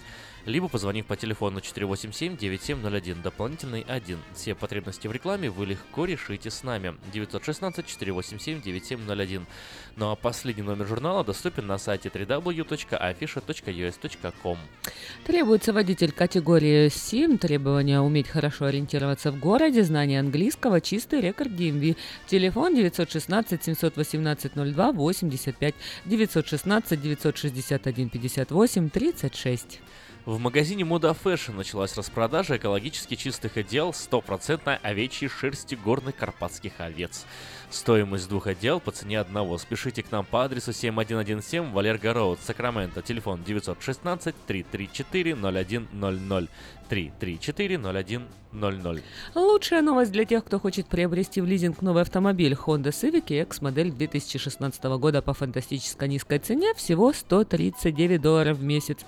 либо 0.45 0.67
позвонив 0.67 1.05
по 1.05 1.15
телефону 1.15 1.59
487-9701, 1.59 3.21
дополнительный 3.21 3.85
1. 3.87 4.19
Все 4.33 4.55
потребности 4.55 5.07
в 5.07 5.11
рекламе 5.11 5.49
вы 5.49 5.65
легко 5.65 6.05
решите 6.05 6.51
с 6.51 6.63
нами. 6.63 6.95
916-487-9701. 7.13 9.41
Ну 9.95 10.11
а 10.11 10.15
последний 10.15 10.63
номер 10.63 10.87
журнала 10.87 11.23
доступен 11.23 11.67
на 11.67 11.77
сайте 11.77 12.09
www.afisha.us.com. 12.09 14.57
Требуется 15.25 15.71
водитель 15.73 16.11
категории 16.11 16.89
7, 16.89 17.37
требования 17.37 18.01
уметь 18.01 18.27
хорошо 18.27 18.65
ориентироваться 18.65 19.31
в 19.31 19.39
городе, 19.39 19.83
знание 19.83 20.19
английского, 20.19 20.81
чистый 20.81 21.21
рекорд 21.21 21.51
DMV. 21.51 21.95
Телефон 22.27 22.75
916 22.75 23.63
718 23.63 24.51
02 24.53 24.91
85 24.91 25.75
916 26.05 27.01
961 27.01 28.09
58 28.09 28.89
36. 28.89 29.79
В 30.25 30.39
магазине 30.39 30.83
Мода 30.83 31.09
Fashion 31.09 31.53
началась 31.53 31.95
распродажа 31.95 32.57
экологически 32.57 33.13
чистых 33.13 33.57
одеял 33.57 33.91
100% 33.91 34.79
овечьей 34.81 35.29
шерсти 35.29 35.75
горных 35.75 36.15
карпатских 36.15 36.79
овец. 36.79 37.27
Стоимость 37.69 38.27
двух 38.27 38.47
отдел 38.47 38.79
по 38.79 38.89
цене 38.89 39.19
одного. 39.19 39.59
Спешите 39.59 40.01
к 40.01 40.11
нам 40.11 40.25
по 40.25 40.43
адресу 40.43 40.73
7117 40.73 41.71
Валерго 41.71 42.11
Роуд, 42.11 42.39
Сакраменто. 42.39 43.03
Телефон 43.03 43.43
916 43.43 44.35
334 44.47 45.35
0100. 45.35 46.47
334-0100. 46.89 49.01
Лучшая 49.35 49.81
новость 49.81 50.11
для 50.11 50.25
тех, 50.25 50.45
кто 50.45 50.59
хочет 50.59 50.87
приобрести 50.87 51.41
в 51.41 51.45
лизинг 51.45 51.81
новый 51.81 52.03
автомобиль 52.03 52.53
Honda 52.53 52.91
Civic 52.91 53.41
X 53.41 53.61
модель 53.61 53.91
2016 53.91 54.83
года 54.83 55.21
по 55.21 55.33
фантастически 55.33 56.05
низкой 56.05 56.39
цене 56.39 56.73
всего 56.75 57.11
139 57.11 58.21
долларов 58.21 58.57
в 58.57 58.63
месяц. 58.63 58.99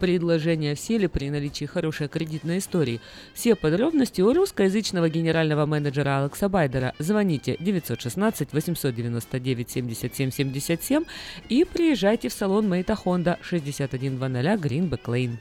Предложение 0.00 0.74
в 0.74 0.80
силе 0.80 1.08
при 1.08 1.30
наличии 1.30 1.66
хорошей 1.66 2.08
кредитной 2.08 2.58
истории. 2.58 3.00
Все 3.34 3.54
подробности 3.54 4.22
у 4.22 4.32
русскоязычного 4.32 5.10
генерального 5.10 5.66
менеджера 5.66 6.22
Алекса 6.22 6.48
Байдера. 6.48 6.94
Звоните 6.98 7.56
916 7.60 8.52
899 8.52 9.70
77 9.70 10.30
77 10.30 11.04
и 11.48 11.64
приезжайте 11.64 12.28
в 12.28 12.32
салон 12.32 12.68
Мейта 12.68 12.96
Honda 13.04 13.38
6100 13.42 13.96
Greenback 13.96 15.04
Lane. 15.04 15.36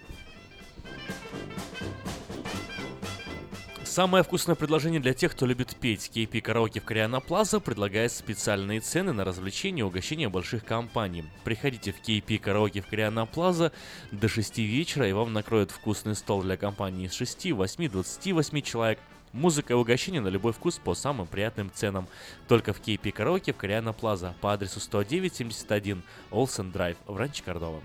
Самое 3.93 4.23
вкусное 4.23 4.55
предложение 4.55 4.99
для 4.99 5.13
тех, 5.13 5.33
кто 5.33 5.45
любит 5.45 5.75
петь. 5.75 6.09
KP 6.11 6.41
Караоке 6.41 6.79
в 6.79 6.83
Кориана 6.83 7.19
Плаза 7.19 7.59
предлагает 7.59 8.11
специальные 8.11 8.79
цены 8.79 9.13
на 9.13 9.23
развлечения 9.23 9.81
и 9.81 9.83
угощения 9.83 10.29
больших 10.29 10.65
компаний. 10.65 11.25
Приходите 11.43 11.91
в 11.91 12.01
KP 12.01 12.39
Караоке 12.39 12.81
в 12.81 12.87
Кориана 12.87 13.27
Плаза 13.27 13.71
до 14.11 14.27
6 14.27 14.57
вечера, 14.57 15.07
и 15.07 15.13
вам 15.13 15.31
накроют 15.31 15.69
вкусный 15.69 16.15
стол 16.15 16.41
для 16.41 16.57
компании 16.57 17.05
из 17.05 17.13
6, 17.13 17.51
8, 17.51 17.87
28 17.87 18.61
человек. 18.61 18.99
Музыка 19.31 19.73
и 19.73 19.75
угощение 19.75 20.21
на 20.21 20.29
любой 20.29 20.53
вкус 20.53 20.79
по 20.83 20.95
самым 20.95 21.27
приятным 21.27 21.69
ценам. 21.71 22.07
Только 22.47 22.73
в 22.73 22.81
KP 22.81 23.11
Караоке 23.11 23.53
в 23.53 23.57
Кориана 23.57 23.93
Плаза 23.93 24.33
по 24.41 24.53
адресу 24.53 24.79
10971 24.79 26.01
Олсен 26.31 26.71
Драйв 26.71 26.97
в 27.05 27.15
Ранче 27.15 27.43
Кордова. 27.43 27.79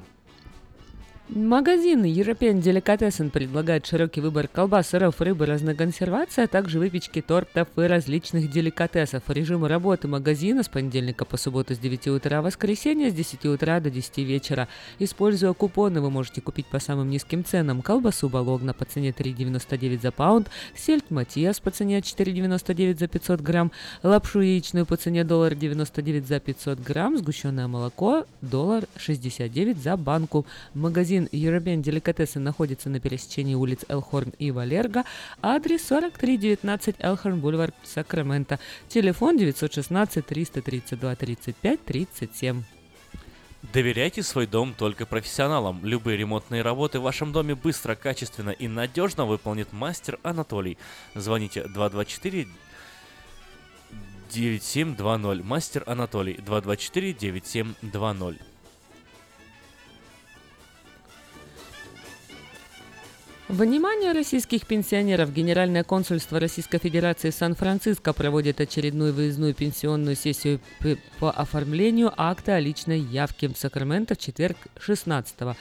Магазин 1.30 2.06
European 2.06 2.62
Delicatessen 2.62 3.28
предлагает 3.28 3.84
широкий 3.84 4.22
выбор 4.22 4.48
колбас, 4.48 4.88
сыров, 4.88 5.20
рыбы, 5.20 5.44
разной 5.44 5.74
консервации, 5.74 6.44
а 6.44 6.48
также 6.48 6.78
выпечки, 6.78 7.20
тортов 7.20 7.68
и 7.76 7.82
различных 7.82 8.50
деликатесов. 8.50 9.22
Режим 9.28 9.66
работы 9.66 10.08
магазина 10.08 10.62
с 10.62 10.68
понедельника 10.68 11.26
по 11.26 11.36
субботу 11.36 11.74
с 11.74 11.78
9 11.78 12.08
утра, 12.08 12.40
воскресенье 12.40 13.10
с 13.10 13.14
10 13.14 13.44
утра 13.44 13.78
до 13.78 13.90
10 13.90 14.18
вечера. 14.18 14.68
Используя 14.98 15.52
купоны, 15.52 16.00
вы 16.00 16.10
можете 16.10 16.40
купить 16.40 16.64
по 16.64 16.78
самым 16.78 17.10
низким 17.10 17.44
ценам 17.44 17.82
колбасу 17.82 18.30
Балогна 18.30 18.72
по 18.72 18.86
цене 18.86 19.10
3,99 19.10 20.00
за 20.00 20.10
паунд, 20.12 20.48
сельдь 20.74 21.10
Матиас 21.10 21.60
по 21.60 21.70
цене 21.70 21.98
4,99 21.98 22.98
за 22.98 23.06
500 23.06 23.40
грамм, 23.42 23.70
лапшу 24.02 24.40
яичную 24.40 24.86
по 24.86 24.96
цене 24.96 25.24
доллар 25.24 25.54
99 25.54 26.26
за 26.26 26.40
500 26.40 26.80
грамм, 26.80 27.18
сгущенное 27.18 27.68
молоко 27.68 28.24
доллар 28.40 28.84
69 28.96 29.76
за 29.76 29.98
банку. 29.98 30.46
Магазин 30.72 31.17
Магазин 31.18 31.28
European 31.32 31.82
Деликатесы 31.82 32.38
находится 32.38 32.88
на 32.88 33.00
пересечении 33.00 33.54
улиц 33.54 33.84
Элхорн 33.88 34.30
и 34.38 34.50
Валерго. 34.50 35.04
Адрес 35.42 35.82
4319 35.88 36.96
Элхорн 37.00 37.40
Бульвар, 37.40 37.72
Сакраменто. 37.82 38.58
Телефон 38.88 39.36
916 39.36 40.24
332 40.24 41.16
35 41.16 41.84
37. 41.84 42.62
Доверяйте 43.72 44.22
свой 44.22 44.46
дом 44.46 44.74
только 44.74 45.06
профессионалам. 45.06 45.84
Любые 45.84 46.16
ремонтные 46.16 46.62
работы 46.62 47.00
в 47.00 47.02
вашем 47.02 47.32
доме 47.32 47.56
быстро, 47.56 47.96
качественно 47.96 48.50
и 48.50 48.68
надежно 48.68 49.24
выполнит 49.24 49.72
мастер 49.72 50.20
Анатолий. 50.22 50.78
Звоните 51.16 51.64
224 51.64 52.46
9720. 54.30 55.44
Мастер 55.44 55.82
Анатолий 55.86 56.34
224 56.34 57.12
9720. 57.14 58.47
Внимание 63.48 64.12
российских 64.12 64.66
пенсионеров! 64.66 65.32
Генеральное 65.32 65.82
консульство 65.82 66.38
Российской 66.38 66.76
Федерации 66.78 67.30
в 67.30 67.34
Сан-Франциско 67.34 68.12
проводит 68.12 68.60
очередную 68.60 69.14
выездную 69.14 69.54
пенсионную 69.54 70.16
сессию 70.16 70.60
по 71.18 71.30
оформлению 71.30 72.12
акта 72.14 72.56
о 72.56 72.60
личной 72.60 73.00
явке 73.00 73.48
в 73.48 73.56
Сакраменто 73.56 74.16
в 74.16 74.18
четверг 74.18 74.58
16 74.78 75.34
э, 75.40 75.54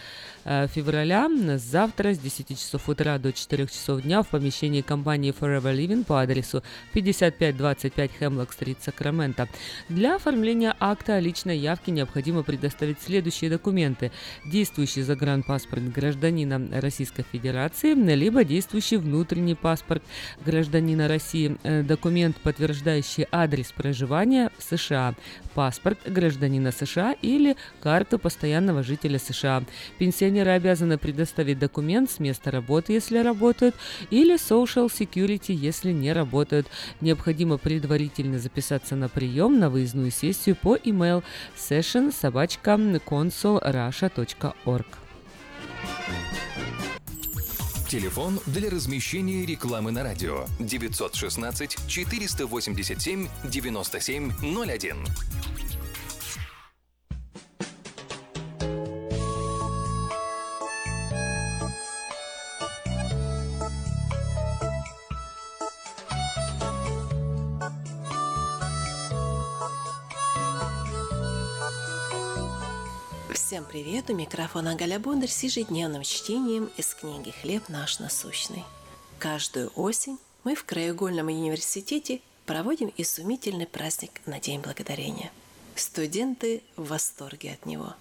февраля. 0.47 1.29
Завтра 1.57 2.13
с 2.13 2.19
10 2.19 2.49
часов 2.49 2.87
утра 2.89 3.17
до 3.17 3.33
4 3.33 3.67
часов 3.67 4.01
дня 4.01 4.21
в 4.23 4.27
помещении 4.27 4.81
компании 4.81 5.33
Forever 5.37 5.75
Living 5.75 6.05
по 6.05 6.21
адресу 6.21 6.63
5525 6.93 8.11
Хемлок-стрит, 8.19 8.77
Сакраменто. 8.81 9.49
Для 9.89 10.15
оформления 10.15 10.75
акта 10.79 11.15
о 11.15 11.19
личной 11.19 11.57
явке 11.57 11.91
необходимо 11.91 12.43
предоставить 12.43 13.01
следующие 13.01 13.49
документы. 13.49 14.11
Действующий 14.45 15.01
загранпаспорт 15.01 15.91
гражданина 15.91 16.81
Российской 16.81 17.23
Федерации, 17.23 17.93
либо 17.93 18.43
действующий 18.43 18.97
внутренний 18.97 19.55
паспорт 19.55 20.03
гражданина 20.45 21.07
России, 21.07 21.57
э, 21.63 21.83
документ, 21.83 22.37
подтверждающий 22.37 23.27
адрес 23.31 23.71
проживания 23.71 24.51
в 24.57 24.63
США, 24.63 25.15
паспорт 25.53 25.99
гражданина 26.05 26.71
США 26.71 27.15
или 27.21 27.55
карту 27.81 28.19
постоянного 28.19 28.83
жителя 28.83 29.19
США. 29.19 29.63
Пенсионеры 30.37 30.55
обязаны 30.55 30.99
предоставить 30.99 31.57
документ 31.57 32.11
с 32.11 32.19
места 32.19 32.51
работы, 32.51 32.93
если 32.93 33.17
работают, 33.17 33.75
или 34.11 34.35
Social 34.35 34.85
Security, 34.85 35.51
если 35.51 35.91
не 35.91 36.13
работают. 36.13 36.67
Необходимо 37.01 37.57
предварительно 37.57 38.37
записаться 38.37 38.95
на 38.95 39.09
прием 39.09 39.57
на 39.57 39.71
выездную 39.71 40.11
сессию 40.11 40.55
по 40.55 40.75
email 40.75 41.23
session. 41.57 42.13
Телефон 47.89 48.39
для 48.45 48.69
размещения 48.69 49.43
рекламы 49.43 49.89
на 49.91 50.03
радио 50.03 50.45
916 50.59 51.77
487 51.87 53.27
9701. 53.43 54.97
Всем 73.47 73.63
привет! 73.63 74.09
У 74.09 74.13
микрофона 74.13 74.75
Галя 74.75 74.99
Бондарь 74.99 75.29
с 75.29 75.41
ежедневным 75.41 76.03
чтением 76.03 76.69
из 76.75 76.93
книги 76.93 77.31
«Хлеб 77.41 77.69
наш 77.69 77.99
насущный». 77.99 78.65
Каждую 79.19 79.71
осень 79.77 80.17
мы 80.43 80.53
в 80.53 80.65
Краеугольном 80.65 81.27
университете 81.27 82.19
проводим 82.45 82.91
изумительный 82.97 83.65
праздник 83.65 84.19
на 84.25 84.41
День 84.41 84.59
Благодарения. 84.59 85.31
Студенты 85.75 86.61
в 86.75 86.89
восторге 86.89 87.53
от 87.53 87.65
него. 87.65 87.93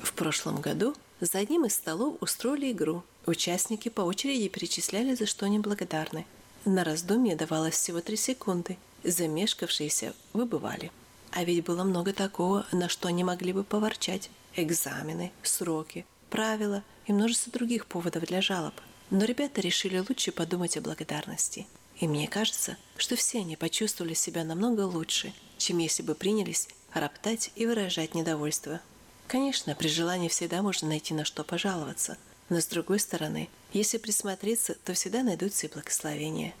В 0.00 0.14
прошлом 0.14 0.62
году 0.62 0.94
за 1.20 1.40
одним 1.40 1.66
из 1.66 1.74
столов 1.74 2.16
устроили 2.22 2.72
игру. 2.72 3.02
Участники 3.26 3.90
по 3.90 4.00
очереди 4.00 4.48
перечисляли, 4.48 5.14
за 5.14 5.26
что 5.26 5.44
они 5.44 5.58
благодарны. 5.58 6.24
На 6.64 6.84
раздумье 6.84 7.36
давалось 7.36 7.74
всего 7.74 8.00
три 8.00 8.16
секунды. 8.16 8.78
Замешкавшиеся 9.04 10.14
выбывали. 10.32 10.90
А 11.32 11.44
ведь 11.44 11.66
было 11.66 11.84
много 11.84 12.14
такого, 12.14 12.64
на 12.72 12.88
что 12.88 13.08
они 13.08 13.24
могли 13.24 13.52
бы 13.52 13.62
поворчать 13.62 14.30
экзамены, 14.56 15.32
сроки, 15.42 16.06
правила 16.30 16.82
и 17.06 17.12
множество 17.12 17.52
других 17.52 17.86
поводов 17.86 18.24
для 18.24 18.40
жалоб. 18.40 18.74
Но 19.10 19.24
ребята 19.24 19.60
решили 19.60 19.98
лучше 19.98 20.32
подумать 20.32 20.76
о 20.76 20.80
благодарности. 20.80 21.66
И 21.98 22.08
мне 22.08 22.28
кажется, 22.28 22.76
что 22.96 23.16
все 23.16 23.38
они 23.40 23.56
почувствовали 23.56 24.14
себя 24.14 24.44
намного 24.44 24.82
лучше, 24.82 25.32
чем 25.58 25.78
если 25.78 26.02
бы 26.02 26.14
принялись 26.14 26.68
роптать 26.92 27.52
и 27.54 27.66
выражать 27.66 28.14
недовольство. 28.14 28.80
Конечно, 29.28 29.74
при 29.74 29.88
желании 29.88 30.28
всегда 30.28 30.62
можно 30.62 30.88
найти 30.88 31.14
на 31.14 31.24
что 31.24 31.44
пожаловаться, 31.44 32.18
но 32.48 32.60
с 32.60 32.66
другой 32.66 33.00
стороны, 33.00 33.48
если 33.72 33.98
присмотреться, 33.98 34.76
то 34.84 34.94
всегда 34.94 35.22
найдутся 35.22 35.66
и 35.66 35.72
благословения. 35.72 36.54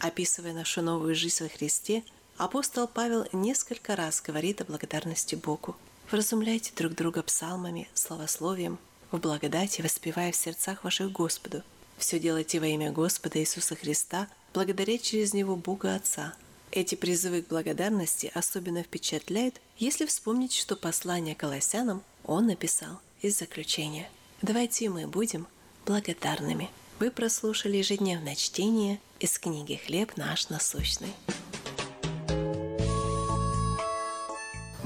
Описывая 0.00 0.52
нашу 0.52 0.82
новую 0.82 1.14
жизнь 1.14 1.42
во 1.42 1.48
Христе, 1.48 2.02
апостол 2.36 2.86
Павел 2.88 3.26
несколько 3.32 3.96
раз 3.96 4.20
говорит 4.20 4.60
о 4.60 4.64
благодарности 4.64 5.34
Богу. 5.34 5.76
Вразумляйте 6.10 6.72
друг 6.74 6.94
друга 6.94 7.22
псалмами, 7.22 7.86
словословием, 7.92 8.78
в 9.10 9.18
благодати 9.18 9.82
воспевая 9.82 10.32
в 10.32 10.36
сердцах 10.36 10.82
ваших 10.82 11.12
Господу. 11.12 11.62
Все 11.98 12.18
делайте 12.18 12.60
во 12.60 12.66
имя 12.66 12.90
Господа 12.90 13.38
Иисуса 13.38 13.76
Христа, 13.76 14.26
благодаря 14.54 14.96
через 14.96 15.34
Него 15.34 15.54
Бога 15.54 15.94
Отца. 15.94 16.34
Эти 16.70 16.94
призывы 16.94 17.42
к 17.42 17.48
благодарности 17.48 18.32
особенно 18.34 18.82
впечатляют, 18.82 19.60
если 19.76 20.06
вспомнить, 20.06 20.54
что 20.54 20.76
послание 20.76 21.34
Колоссянам 21.34 22.02
он 22.24 22.46
написал 22.46 23.00
из 23.20 23.38
заключения. 23.38 24.08
Давайте 24.40 24.88
мы 24.88 25.06
будем 25.06 25.46
благодарными. 25.84 26.70
Вы 27.00 27.10
прослушали 27.10 27.76
ежедневное 27.76 28.34
чтение 28.34 28.98
из 29.20 29.38
книги 29.38 29.78
«Хлеб 29.84 30.16
наш 30.16 30.48
насущный». 30.48 31.12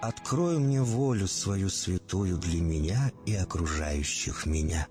открой 0.00 0.58
мне 0.58 0.82
волю 0.82 1.28
свою 1.28 1.68
святую 1.68 2.38
для 2.38 2.60
меня 2.60 3.12
и 3.26 3.34
окружающих 3.34 4.46
меня. 4.46 4.88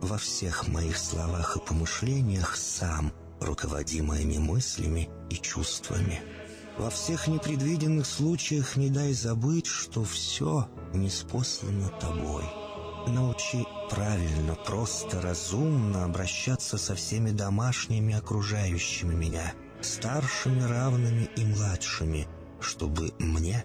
Во 0.00 0.18
всех 0.18 0.68
моих 0.68 0.96
словах 0.96 1.56
и 1.56 1.60
помышлениях 1.60 2.56
сам, 2.56 3.12
руководи 3.40 4.00
моими 4.02 4.38
мыслями 4.38 5.08
и 5.30 5.34
чувствами. 5.36 6.20
Во 6.78 6.88
всех 6.90 7.26
непредвиденных 7.26 8.06
случаях 8.06 8.76
не 8.76 8.88
дай 8.88 9.12
забыть, 9.12 9.66
что 9.66 10.04
все 10.04 10.68
неспослано 10.94 11.88
тобой. 12.00 12.44
Научи 13.06 13.66
правильно, 13.90 14.54
просто, 14.54 15.20
разумно 15.20 16.04
обращаться 16.04 16.78
со 16.78 16.94
всеми 16.94 17.30
домашними 17.30 18.14
окружающими 18.14 19.14
меня, 19.14 19.52
старшими, 19.80 20.62
равными 20.62 21.28
и 21.36 21.44
младшими, 21.44 22.28
чтобы 22.60 23.12
мне 23.18 23.64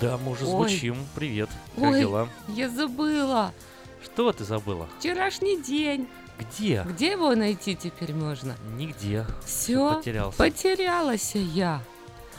Да, 0.00 0.18
мы 0.18 0.32
уже 0.32 0.44
Ой. 0.46 0.50
звучим. 0.50 0.96
Привет. 1.14 1.50
Как 1.76 1.90
Ой, 1.90 2.00
дела? 2.00 2.28
я 2.48 2.68
забыла. 2.68 3.52
Что 4.02 4.32
ты 4.32 4.44
забыла? 4.44 4.88
Вчерашний 4.98 5.60
день. 5.60 6.08
Где? 6.38 6.84
Где 6.88 7.12
его 7.12 7.34
найти 7.34 7.76
теперь 7.76 8.14
можно? 8.14 8.56
Нигде. 8.76 9.26
Все, 9.44 9.96
Потерялся. 9.96 10.38
потерялась 10.38 11.34
я. 11.34 11.82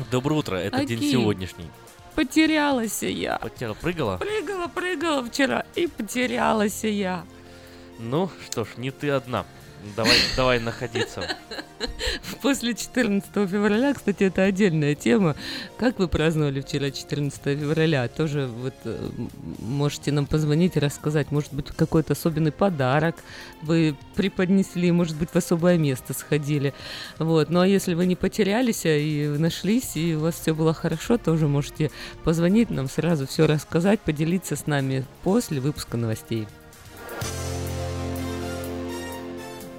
Доброе 0.09 0.35
утро, 0.39 0.55
это 0.55 0.83
день 0.85 0.97
Окей. 0.97 1.11
сегодняшний. 1.11 1.69
Потерялась 2.15 3.03
я. 3.03 3.37
Потерял, 3.37 3.75
прыгала? 3.75 4.17
Прыгала, 4.17 4.67
прыгала 4.67 5.23
вчера 5.23 5.65
и 5.75 5.85
потерялась 5.85 6.83
я. 6.83 7.23
Ну 7.99 8.31
что 8.49 8.65
ж, 8.65 8.69
не 8.77 8.89
ты 8.89 9.11
одна. 9.11 9.45
Давай, 9.95 10.17
давай 10.35 10.59
находиться. 10.59 11.27
После 12.41 12.73
14 12.73 13.31
февраля, 13.49 13.93
кстати, 13.93 14.23
это 14.23 14.43
отдельная 14.43 14.95
тема. 14.95 15.35
Как 15.77 15.99
вы 15.99 16.07
праздновали 16.07 16.61
вчера 16.61 16.91
14 16.91 17.41
февраля? 17.59 18.07
Тоже 18.07 18.47
вот 18.47 18.73
э, 18.85 19.09
можете 19.59 20.11
нам 20.11 20.25
позвонить 20.25 20.75
и 20.75 20.79
рассказать. 20.79 21.31
Может 21.31 21.53
быть, 21.53 21.67
какой-то 21.67 22.13
особенный 22.13 22.51
подарок 22.51 23.15
вы 23.61 23.95
преподнесли, 24.15 24.91
может 24.91 25.17
быть, 25.17 25.29
в 25.29 25.35
особое 25.35 25.77
место 25.77 26.13
сходили. 26.13 26.73
Вот. 27.19 27.49
Ну 27.49 27.61
а 27.61 27.67
если 27.67 27.93
вы 27.93 28.05
не 28.05 28.15
потерялись 28.15 28.85
а 28.85 28.95
и 28.95 29.27
нашлись, 29.27 29.95
и 29.95 30.15
у 30.15 30.21
вас 30.21 30.35
все 30.35 30.53
было 30.53 30.73
хорошо, 30.73 31.17
тоже 31.17 31.47
можете 31.47 31.91
позвонить 32.23 32.69
нам, 32.69 32.87
сразу 32.89 33.27
все 33.27 33.47
рассказать, 33.47 33.99
поделиться 33.99 34.55
с 34.55 34.67
нами 34.67 35.05
после 35.23 35.59
выпуска 35.59 35.97
новостей. 35.97 36.47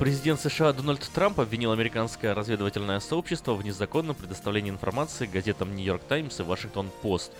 Президент 0.02 0.40
США 0.40 0.72
Дональд 0.72 1.08
Трамп 1.14 1.38
обвинил 1.38 1.70
американское 1.70 2.34
разведывательное 2.34 2.98
сообщество 2.98 3.54
в 3.54 3.64
незаконном 3.64 4.16
предоставлении 4.16 4.68
информации 4.68 5.26
газетам 5.26 5.76
Нью-Йорк 5.76 6.02
Таймс 6.08 6.40
и 6.40 6.42
Вашингтон 6.42 6.90
Пост. 7.02 7.30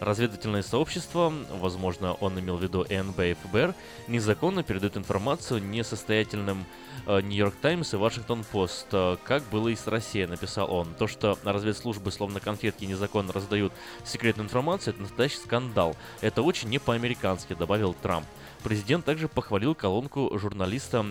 Разведывательное 0.00 0.62
сообщество, 0.62 1.30
возможно, 1.60 2.14
он 2.14 2.40
имел 2.40 2.56
в 2.56 2.62
виду 2.62 2.86
НБ 2.88 3.20
и 3.20 3.34
ФБР, 3.34 3.74
незаконно 4.08 4.62
передает 4.62 4.96
информацию 4.96 5.62
несостоятельным 5.62 6.64
э, 7.06 7.20
Нью-Йорк 7.20 7.56
Таймс 7.60 7.92
и 7.92 7.98
Вашингтон 7.98 8.44
Пост, 8.44 8.86
э, 8.92 9.18
как 9.22 9.42
было 9.50 9.68
и 9.68 9.76
с 9.76 9.86
Россией, 9.86 10.24
написал 10.24 10.72
он. 10.72 10.94
То, 10.94 11.08
что 11.08 11.38
разведслужбы 11.44 12.10
словно 12.12 12.40
конфетки 12.40 12.86
незаконно 12.86 13.34
раздают 13.34 13.74
секретную 14.06 14.46
информацию, 14.46 14.94
это 14.94 15.02
настоящий 15.02 15.36
скандал. 15.36 15.94
Это 16.22 16.40
очень 16.40 16.70
не 16.70 16.78
по-американски, 16.78 17.52
добавил 17.52 17.92
Трамп. 17.92 18.26
Президент 18.66 19.04
также 19.04 19.28
похвалил 19.28 19.76
колонку 19.76 20.36
журналиста 20.36 21.06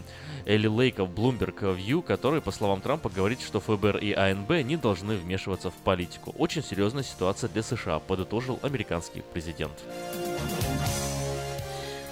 Элли 0.45 0.67
Лейка 0.67 1.05
в 1.05 1.11
Bloomberg 1.11 1.77
View, 1.77 2.01
который, 2.01 2.41
по 2.41 2.51
словам 2.51 2.81
Трампа, 2.81 3.07
говорит, 3.07 3.39
что 3.39 3.61
ФБР 3.61 3.95
и 3.99 4.11
АНБ 4.11 4.65
не 4.65 4.75
должны 4.75 5.15
вмешиваться 5.15 5.71
в 5.71 5.75
политику. 5.75 6.35
Очень 6.37 6.63
серьезная 6.63 7.03
ситуация 7.03 7.49
для 7.49 7.63
США, 7.63 7.99
подытожил 7.99 8.59
американский 8.61 9.23
президент. 9.31 9.71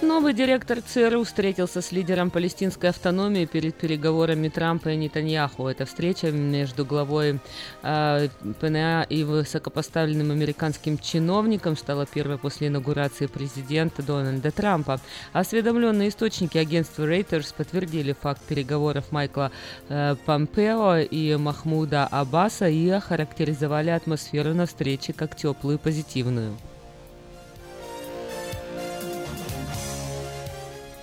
Новый 0.04 0.34
директор 0.34 0.82
ЦРУ 0.82 1.24
встретился 1.24 1.80
с 1.80 1.90
лидером 1.90 2.30
палестинской 2.30 2.90
автономии 2.90 3.46
перед 3.46 3.74
переговорами 3.74 4.48
Трампа 4.48 4.90
и 4.90 4.96
Нетаньяху. 4.96 5.66
Эта 5.66 5.86
встреча 5.86 6.30
между 6.30 6.84
главой 6.84 7.40
э, 7.82 8.28
ПНА 8.60 9.06
и 9.08 9.24
высокопоставленным 9.24 10.30
американским 10.30 10.98
чиновником 10.98 11.74
стала 11.74 12.04
первой 12.04 12.36
после 12.36 12.68
инаугурации 12.68 13.26
президента 13.26 14.02
Дональда 14.02 14.50
Трампа. 14.50 15.00
Осведомленные 15.32 16.10
источники 16.10 16.58
агентства 16.58 17.04
Reuters 17.04 17.54
подтвердили 17.56 18.12
факт 18.12 18.42
переговоров 18.42 19.10
Майкла 19.10 19.50
э, 19.88 20.16
Помпео 20.26 20.98
и 20.98 21.34
Махмуда 21.36 22.06
Аббаса 22.06 22.68
и 22.68 22.90
охарактеризовали 22.90 23.88
атмосферу 23.88 24.52
на 24.52 24.66
встрече 24.66 25.14
как 25.14 25.34
теплую 25.34 25.78
и 25.78 25.80
позитивную. 25.80 26.54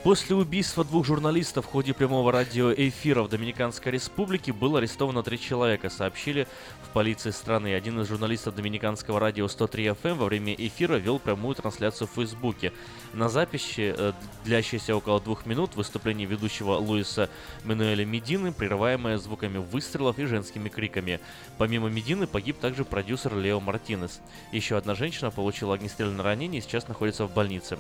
После 0.04 0.36
убийства 0.36 0.84
двух 0.84 1.06
журналистов 1.06 1.68
в 1.68 1.70
ходе 1.70 1.94
прямого 1.94 2.32
радиоэфира 2.32 3.22
в 3.22 3.30
Доминиканской 3.30 3.92
республике 3.92 4.52
было 4.52 4.80
арестовано 4.80 5.22
три 5.22 5.40
человека, 5.40 5.92
сообщили 5.92 6.48
полиции 6.92 7.32
страны. 7.32 7.74
Один 7.74 8.00
из 8.02 8.08
журналистов 8.08 8.56
Доминиканского 8.56 9.20
радио 9.20 9.48
103 9.48 9.86
FM 9.88 10.16
во 10.16 10.26
время 10.26 10.54
эфира 10.54 10.96
вел 10.96 11.20
прямую 11.20 11.56
трансляцию 11.56 12.08
в 12.08 12.12
Фейсбуке. 12.12 12.74
На 13.14 13.30
записи, 13.30 13.94
э, 13.98 14.14
длящейся 14.46 14.96
около 14.96 15.20
двух 15.20 15.46
минут, 15.46 15.76
выступление 15.76 16.28
ведущего 16.28 16.74
Луиса 16.74 17.30
Мануэля 17.64 18.06
Медины, 18.06 18.52
прерываемое 18.52 19.18
звуками 19.18 19.58
выстрелов 19.58 20.20
и 20.20 20.26
женскими 20.26 20.70
криками. 20.70 21.20
Помимо 21.58 21.90
Медины 21.90 22.28
погиб 22.28 22.58
также 22.60 22.86
продюсер 22.86 23.36
Лео 23.36 23.60
Мартинес. 23.60 24.22
Еще 24.52 24.78
одна 24.78 24.96
женщина 24.96 25.32
получила 25.32 25.76
огнестрельное 25.76 26.24
ранение 26.24 26.60
и 26.60 26.62
сейчас 26.62 26.88
находится 26.88 27.26
в 27.26 27.34
больнице. 27.34 27.78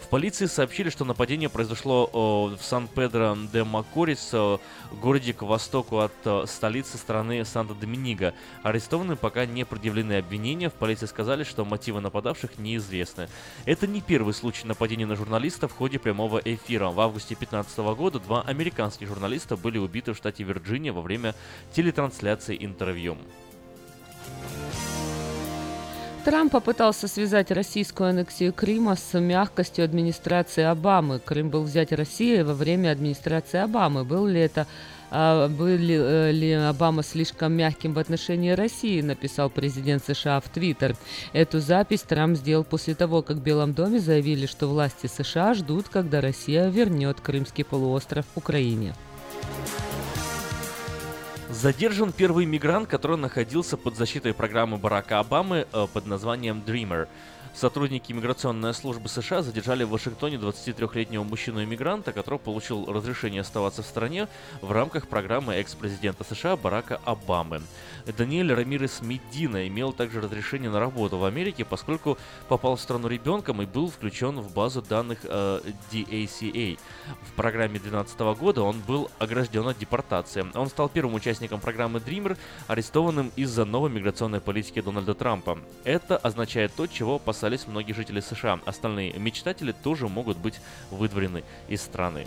В 0.00 0.08
полиции 0.08 0.46
сообщили, 0.46 0.90
что 0.90 1.04
нападение 1.04 1.48
произошло 1.48 2.08
в 2.48 2.62
Сан-Педро 2.62 3.36
де 3.52 3.64
Макорис, 3.64 4.34
городе 4.92 5.32
к 5.32 5.42
востоку 5.42 5.98
от 5.98 6.12
о, 6.26 6.46
столицы 6.46 6.96
страны 6.98 7.44
Санта-Доминго. 7.44 8.34
Арестованным 8.62 9.16
пока 9.16 9.46
не 9.46 9.64
предъявлены 9.64 10.18
обвинения. 10.18 10.70
В 10.70 10.74
полиции 10.74 11.06
сказали, 11.06 11.44
что 11.44 11.64
мотивы 11.64 12.00
нападавших 12.00 12.58
неизвестны. 12.58 13.28
Это 13.64 13.86
не 13.86 14.00
первый 14.00 14.34
случай 14.34 14.66
нападения 14.66 15.06
на 15.06 15.16
журналиста 15.16 15.68
в 15.68 15.72
ходе 15.72 15.98
прямого 15.98 16.40
эфира. 16.44 16.88
В 16.88 17.00
августе 17.00 17.34
2015 17.34 17.78
года 17.96 18.20
два 18.20 18.42
американских 18.42 19.08
журналиста 19.08 19.56
были 19.56 19.78
убиты 19.78 20.12
в 20.12 20.16
штате 20.16 20.44
Вирджиния 20.44 20.92
во 20.92 21.02
время 21.02 21.34
телетрансляции 21.72 22.56
интервью. 22.58 23.16
Трамп 26.24 26.52
попытался 26.52 27.06
связать 27.06 27.50
российскую 27.50 28.08
аннексию 28.08 28.54
Крыма 28.54 28.96
с 28.96 29.18
мягкостью 29.20 29.84
администрации 29.84 30.64
Обамы. 30.64 31.18
Крым 31.18 31.50
был 31.50 31.64
взять 31.64 31.92
Россией 31.92 32.42
во 32.42 32.54
время 32.54 32.92
администрации 32.92 33.60
Обамы. 33.60 34.04
Был 34.04 34.26
ли 34.26 34.40
это 34.40 34.66
был 35.10 35.66
ли, 35.66 35.96
э, 35.96 36.32
ли 36.32 36.52
Обама 36.52 37.02
слишком 37.02 37.52
мягким 37.52 37.94
в 37.94 37.98
отношении 37.98 38.50
России, 38.50 39.00
написал 39.00 39.50
президент 39.50 40.04
США 40.04 40.40
в 40.40 40.48
Твиттер. 40.48 40.96
Эту 41.32 41.60
запись 41.60 42.02
Трамп 42.02 42.36
сделал 42.36 42.64
после 42.64 42.94
того, 42.94 43.22
как 43.22 43.38
в 43.38 43.42
Белом 43.42 43.74
доме 43.74 44.00
заявили, 44.00 44.46
что 44.46 44.66
власти 44.66 45.06
США 45.06 45.54
ждут, 45.54 45.88
когда 45.88 46.20
Россия 46.20 46.68
вернет 46.68 47.20
Крымский 47.20 47.64
полуостров 47.64 48.24
Украине. 48.34 48.94
Задержан 51.50 52.12
первый 52.12 52.46
мигрант, 52.46 52.88
который 52.88 53.16
находился 53.16 53.76
под 53.76 53.96
защитой 53.96 54.34
программы 54.34 54.76
Барака 54.76 55.20
Обамы 55.20 55.66
э, 55.72 55.86
под 55.92 56.06
названием 56.06 56.62
Dreamer. 56.66 57.06
Сотрудники 57.54 58.10
иммиграционной 58.10 58.74
службы 58.74 59.08
США 59.08 59.40
задержали 59.40 59.84
в 59.84 59.90
Вашингтоне 59.90 60.38
23-летнего 60.38 61.22
мужчину-иммигранта, 61.22 62.12
который 62.12 62.40
получил 62.40 62.84
разрешение 62.92 63.42
оставаться 63.42 63.84
в 63.84 63.86
стране 63.86 64.26
в 64.60 64.72
рамках 64.72 65.06
программы 65.06 65.54
экс-президента 65.54 66.24
США 66.24 66.56
Барака 66.56 67.00
Обамы. 67.04 67.62
Даниэль 68.18 68.52
Рамирес 68.52 69.00
Медина 69.02 69.68
имел 69.68 69.92
также 69.92 70.20
разрешение 70.20 70.68
на 70.68 70.80
работу 70.80 71.16
в 71.16 71.24
Америке, 71.24 71.64
поскольку 71.64 72.18
попал 72.48 72.74
в 72.74 72.80
страну 72.80 73.06
ребенком 73.06 73.62
и 73.62 73.66
был 73.66 73.88
включен 73.88 74.40
в 74.40 74.52
базу 74.52 74.82
данных 74.82 75.20
э, 75.22 75.60
DACA. 75.92 76.76
В 77.22 77.32
программе 77.34 77.78
2012 77.78 78.18
года 78.36 78.62
он 78.62 78.80
был 78.80 79.10
огражден 79.20 79.68
от 79.68 79.78
депортации. 79.78 80.44
Он 80.54 80.66
стал 80.66 80.88
первым 80.88 81.14
участником 81.14 81.60
программы 81.60 82.00
Dreamer, 82.00 82.36
арестованным 82.66 83.30
из-за 83.36 83.64
новой 83.64 83.90
миграционной 83.90 84.40
политики 84.40 84.80
Дональда 84.80 85.14
Трампа. 85.14 85.58
Это 85.84 86.16
означает 86.16 86.74
то, 86.74 86.88
чего 86.88 87.20
опасались 87.44 87.66
многие 87.66 87.92
жители 87.92 88.20
США. 88.20 88.60
Остальные 88.64 89.12
мечтатели 89.18 89.72
тоже 89.72 90.08
могут 90.08 90.38
быть 90.38 90.54
выдворены 90.90 91.44
из 91.68 91.82
страны. 91.82 92.26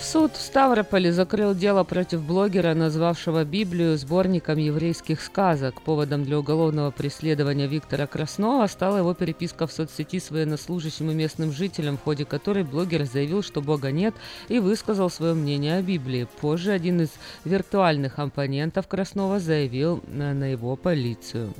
Суд 0.00 0.32
в 0.32 0.40
Ставрополе 0.40 1.12
закрыл 1.12 1.54
дело 1.54 1.84
против 1.84 2.22
блогера, 2.22 2.72
назвавшего 2.72 3.44
Библию 3.44 3.98
сборником 3.98 4.56
еврейских 4.56 5.20
сказок. 5.20 5.82
Поводом 5.82 6.24
для 6.24 6.38
уголовного 6.38 6.90
преследования 6.90 7.66
Виктора 7.66 8.06
Краснова 8.06 8.66
стала 8.68 8.98
его 8.98 9.12
переписка 9.12 9.66
в 9.66 9.72
соцсети 9.72 10.18
с 10.18 10.30
военнослужащим 10.30 11.10
и 11.10 11.14
местным 11.14 11.52
жителем, 11.52 11.98
в 11.98 12.02
ходе 12.02 12.24
которой 12.24 12.64
блогер 12.64 13.04
заявил, 13.04 13.42
что 13.42 13.60
Бога 13.60 13.90
нет, 13.90 14.14
и 14.48 14.60
высказал 14.60 15.10
свое 15.10 15.34
мнение 15.34 15.76
о 15.76 15.82
Библии. 15.82 16.28
Позже 16.40 16.70
один 16.70 17.02
из 17.02 17.10
виртуальных 17.44 18.18
оппонентов 18.18 18.88
Краснова 18.88 19.38
заявил 19.38 20.02
на 20.06 20.46
его 20.46 20.76
полицию. 20.76 21.52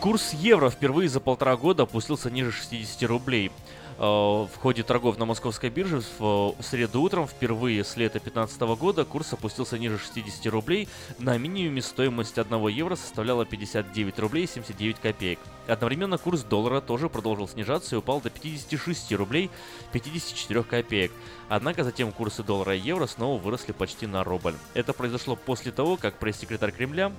Курс 0.00 0.32
евро 0.32 0.70
впервые 0.70 1.10
за 1.10 1.20
полтора 1.20 1.58
года 1.58 1.82
опустился 1.82 2.30
ниже 2.30 2.52
60 2.52 3.02
рублей. 3.02 3.52
в 3.98 4.50
ходе 4.62 4.82
торгов 4.82 5.18
на 5.18 5.26
московской 5.26 5.68
бирже 5.68 6.02
в 6.18 6.54
среду 6.60 7.02
утром 7.02 7.28
впервые 7.28 7.84
с 7.84 7.98
лета 7.98 8.14
2015 8.14 8.60
года 8.80 9.04
курс 9.04 9.34
опустился 9.34 9.78
ниже 9.78 9.98
60 9.98 10.46
рублей. 10.46 10.88
На 11.18 11.36
минимуме 11.36 11.82
стоимость 11.82 12.38
1 12.38 12.68
евро 12.68 12.96
составляла 12.96 13.44
59 13.44 14.18
рублей 14.20 14.46
79 14.46 14.98
копеек. 15.00 15.38
Одновременно 15.66 16.16
курс 16.16 16.44
доллара 16.44 16.80
тоже 16.80 17.10
продолжил 17.10 17.46
снижаться 17.46 17.94
и 17.94 17.98
упал 17.98 18.22
до 18.22 18.30
56 18.30 19.12
рублей 19.12 19.50
54 19.92 20.62
копеек. 20.62 21.12
Однако 21.50 21.84
затем 21.84 22.10
курсы 22.10 22.42
доллара 22.42 22.74
и 22.74 22.80
евро 22.80 23.06
снова 23.06 23.38
выросли 23.38 23.72
почти 23.72 24.06
на 24.06 24.24
рубль. 24.24 24.54
Это 24.72 24.94
произошло 24.94 25.36
после 25.36 25.72
того, 25.72 25.98
как 25.98 26.18
пресс-секретарь 26.18 26.72
Кремля 26.72 27.12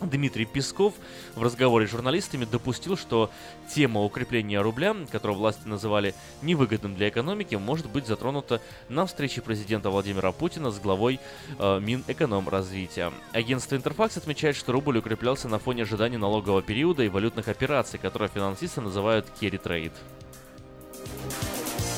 Дмитрий 0.00 0.44
Песков 0.44 0.94
в 1.34 1.42
разговоре 1.42 1.86
с 1.86 1.90
журналистами 1.90 2.44
допустил, 2.44 2.96
что 2.96 3.30
тема 3.74 4.02
укрепления 4.02 4.60
рубля, 4.60 4.96
которую 5.10 5.38
власти 5.38 5.66
называли 5.66 6.14
невыгодным 6.42 6.94
для 6.94 7.08
экономики, 7.08 7.54
может 7.54 7.88
быть 7.88 8.06
затронута 8.06 8.60
на 8.88 9.06
встрече 9.06 9.42
президента 9.42 9.90
Владимира 9.90 10.32
Путина 10.32 10.70
с 10.70 10.78
главой 10.78 11.20
э, 11.58 11.80
Минэкономразвития. 11.80 13.12
Агентство 13.32 13.76
Интерфакс 13.76 14.16
отмечает, 14.16 14.56
что 14.56 14.72
рубль 14.72 14.98
укреплялся 14.98 15.48
на 15.48 15.58
фоне 15.58 15.82
ожиданий 15.82 16.16
налогового 16.16 16.62
периода 16.62 17.02
и 17.02 17.08
валютных 17.08 17.48
операций, 17.48 17.98
которые 17.98 18.28
финансисты 18.28 18.80
называют 18.80 19.26
trade. 19.40 19.92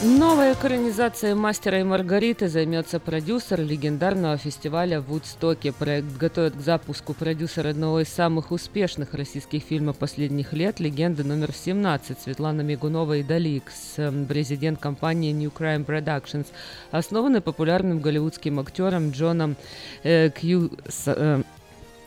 Новой 0.05 0.55
экранизацией 0.55 1.35
«Мастера 1.35 1.79
и 1.79 1.85
Маргариты» 1.85 2.49
займется 2.49 2.99
продюсер 2.99 3.61
легендарного 3.61 4.37
фестиваля 4.37 5.01
в 5.01 5.05
Вудстоке. 5.05 5.71
Проект 5.71 6.17
готовит 6.17 6.57
к 6.57 6.61
запуску 6.61 7.15
продюсер 7.15 7.69
одного 7.69 8.01
из 8.01 8.09
самых 8.09 8.51
успешных 8.51 9.15
российских 9.15 9.63
фильмов 9.63 9.99
последних 9.99 10.53
лет 10.55 10.81
«Легенда 10.81 11.23
номер 11.23 11.51
17» 11.51 12.17
Светлана 12.21 12.63
Мигунова 12.63 13.19
и 13.19 13.23
Даликс, 13.23 13.95
президент 14.29 14.81
компании 14.81 15.33
New 15.33 15.53
Crime 15.57 15.87
Productions, 15.87 16.49
основанный 16.91 17.41
популярным 17.41 18.01
голливудским 18.01 18.59
актером 18.59 19.13
Джоном 19.13 19.55
э, 20.03 20.31
Кью... 20.31 20.73
Э, 21.07 21.43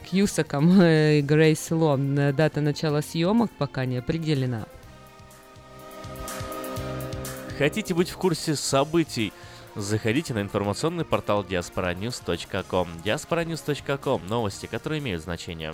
Кьюсаком 0.04 0.82
э, 0.82 1.20
и 1.20 1.22
Грейс 1.22 1.72
Ло. 1.72 1.96
Дата 1.96 2.60
начала 2.60 3.00
съемок 3.00 3.52
пока 3.58 3.86
не 3.86 4.00
определена. 4.00 4.66
Хотите 7.58 7.94
быть 7.94 8.10
в 8.10 8.18
курсе 8.18 8.56
событий? 8.56 9.32
Заходите 9.76 10.34
на 10.34 10.42
информационный 10.42 11.06
портал 11.06 11.44
diasporanews.com. 11.44 12.88
diasporanews.com– 13.04 14.28
новости, 14.30 14.66
которые 14.66 15.00
имеют 15.00 15.24
значение. 15.24 15.74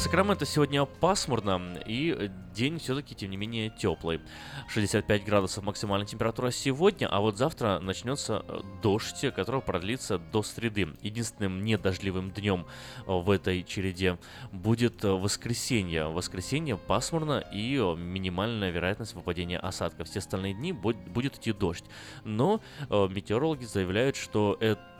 Сакраменто 0.00 0.46
сегодня 0.46 0.86
пасмурно 0.86 1.78
и 1.84 2.30
день 2.54 2.78
все-таки, 2.78 3.14
тем 3.14 3.30
не 3.30 3.36
менее, 3.36 3.68
теплый. 3.68 4.22
65 4.68 5.24
градусов 5.24 5.62
максимальная 5.62 6.06
температура 6.06 6.50
сегодня, 6.50 7.06
а 7.06 7.20
вот 7.20 7.36
завтра 7.36 7.80
начнется 7.80 8.42
э, 8.48 8.60
дождь, 8.82 9.26
который 9.36 9.60
продлится 9.60 10.16
до 10.16 10.42
среды. 10.42 10.88
Единственным 11.02 11.62
недождливым 11.62 12.30
днем 12.30 12.66
э, 13.06 13.12
в 13.12 13.30
этой 13.30 13.62
череде 13.62 14.18
будет 14.52 15.04
э, 15.04 15.08
воскресенье. 15.10 16.06
воскресенье 16.06 16.78
пасмурно 16.78 17.44
и 17.52 17.76
минимальная 17.76 18.70
вероятность 18.70 19.14
выпадения 19.14 19.58
осадков. 19.58 20.08
Все 20.08 20.20
остальные 20.20 20.54
дни 20.54 20.72
будет 20.72 21.36
идти 21.36 21.52
дождь. 21.52 21.84
Но 22.24 22.62
метеорологи 22.88 23.64
заявляют, 23.64 24.16
что 24.16 24.56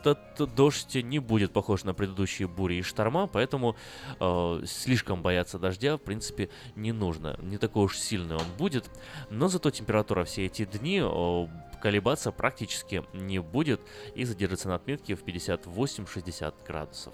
этот 0.07 0.55
дождь 0.55 0.95
не 0.95 1.19
будет 1.19 1.53
похож 1.53 1.83
на 1.83 1.93
предыдущие 1.93 2.47
бури 2.47 2.75
и 2.75 2.81
шторма, 2.81 3.27
поэтому 3.27 3.75
э, 4.19 4.63
слишком 4.65 5.21
бояться 5.21 5.59
дождя, 5.59 5.97
в 5.97 6.01
принципе, 6.01 6.49
не 6.75 6.91
нужно. 6.91 7.37
Не 7.41 7.57
такой 7.57 7.85
уж 7.85 7.97
сильный 7.97 8.35
он 8.35 8.45
будет, 8.57 8.89
но 9.29 9.47
зато 9.47 9.69
температура 9.71 10.23
все 10.23 10.45
эти 10.45 10.65
дни 10.65 11.01
колебаться 11.81 12.31
практически 12.31 13.03
не 13.13 13.39
будет 13.39 13.81
и 14.15 14.23
задержится 14.23 14.69
на 14.69 14.75
отметке 14.75 15.15
в 15.15 15.23
58-60 15.23 16.53
градусов. 16.65 17.13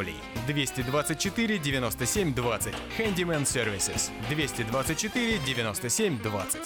Анатолий. 0.00 0.16
224 0.46 1.58
97 1.58 2.34
20. 2.34 2.74
Handyman 2.98 3.44
Services. 3.44 4.10
224 4.28 5.38
97 5.46 6.22
20. 6.22 6.60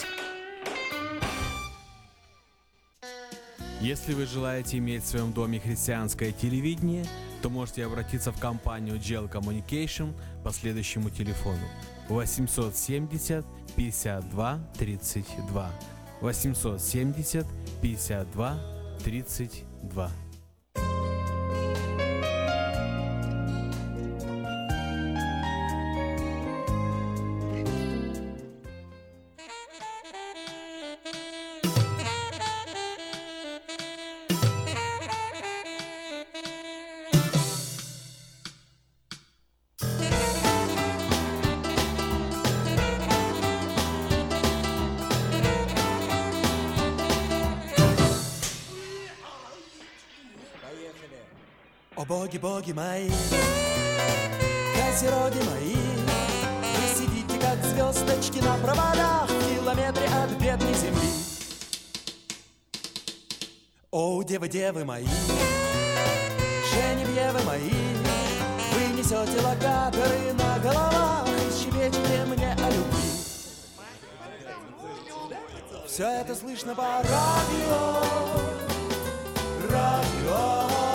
Если 3.80 4.14
вы 4.14 4.26
желаете 4.26 4.78
иметь 4.78 5.02
в 5.02 5.06
своем 5.06 5.32
доме 5.32 5.60
христианское 5.60 6.32
телевидение, 6.32 7.04
то 7.42 7.50
можете 7.50 7.84
обратиться 7.84 8.32
в 8.32 8.40
компанию 8.40 8.96
Gel 8.96 9.30
Communication 9.30 10.14
по 10.42 10.50
следующему 10.50 11.10
телефону 11.10 11.68
870 12.08 13.44
52 13.76 14.58
32 14.78 15.70
870 16.22 17.46
52 17.82 18.58
32 19.04 20.23
мои, 52.74 53.08
козероги 54.74 55.42
мои, 55.48 55.76
вы 56.74 56.94
сидите 56.94 57.38
как 57.38 57.62
звездочки 57.64 58.38
на 58.38 58.56
проводах 58.56 59.28
В 59.28 59.54
километре 59.54 60.06
от 60.06 60.30
бедной 60.40 60.74
земли. 60.74 61.08
О, 63.92 64.22
девы, 64.24 64.48
девы 64.48 64.84
мои, 64.84 65.06
Женевьевы 66.72 67.40
мои 67.44 67.70
Вы 68.72 68.98
несете 68.98 69.40
локаторы 69.40 70.32
на 70.32 70.58
головах 70.58 71.28
И 71.28 71.62
щебечете 71.62 72.24
мне 72.26 72.52
о 72.54 72.70
любви. 72.70 73.10
Все 75.86 76.08
это 76.08 76.34
слышно 76.34 76.74
по 76.74 76.82
Радио 76.82 78.02
Радио 79.70 80.93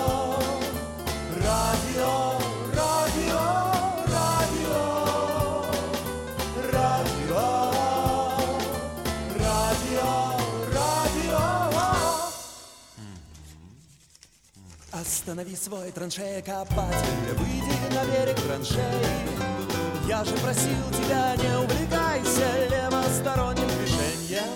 Останови 15.19 15.53
свой 15.53 15.91
траншея-копатель 15.91 17.33
Выйди 17.37 17.93
на 17.93 18.05
берег 18.05 18.39
траншеи 18.39 19.05
Я 20.07 20.23
же 20.23 20.31
просил 20.37 20.89
тебя, 20.93 21.35
не 21.35 21.57
увлекайся 21.57 22.67
Левосторонним 22.71 23.67
движением. 23.67 24.47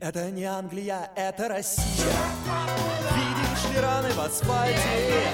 Это 0.00 0.28
не 0.32 0.44
Англия, 0.44 1.08
это 1.14 1.48
Россия. 1.48 1.86
Видишь 3.14 3.72
ли 3.72 3.80
раны 3.80 4.10
в 4.10 4.20
асфальте? 4.20 5.28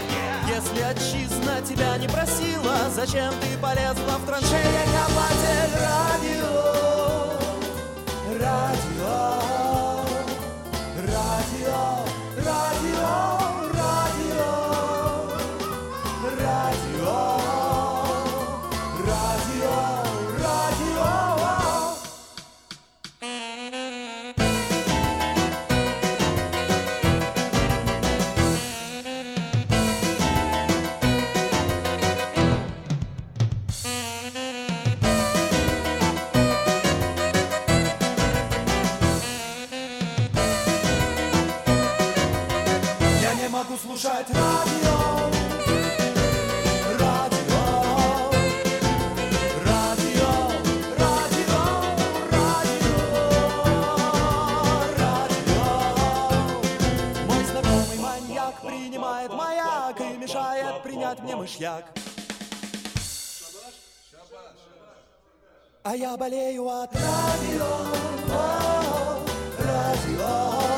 Если 0.55 0.83
отчизна 0.83 1.63
тебя 1.63 1.97
не 1.97 2.09
просила 2.09 2.91
Зачем 2.95 3.33
ты 3.41 3.57
полезла 3.57 4.19
в 4.19 4.27
траншея-копатель 4.27 5.79
Радио 5.81 6.59
Радио. 8.39 8.99
Радио, 8.99 9.49
радио, 11.07 11.98
мышьяк. 61.59 61.85
А 65.83 65.97
я 65.97 66.17
болею 66.17 66.69
от 66.69 66.91
Радио. 66.95 67.69
Радио. 69.59 70.78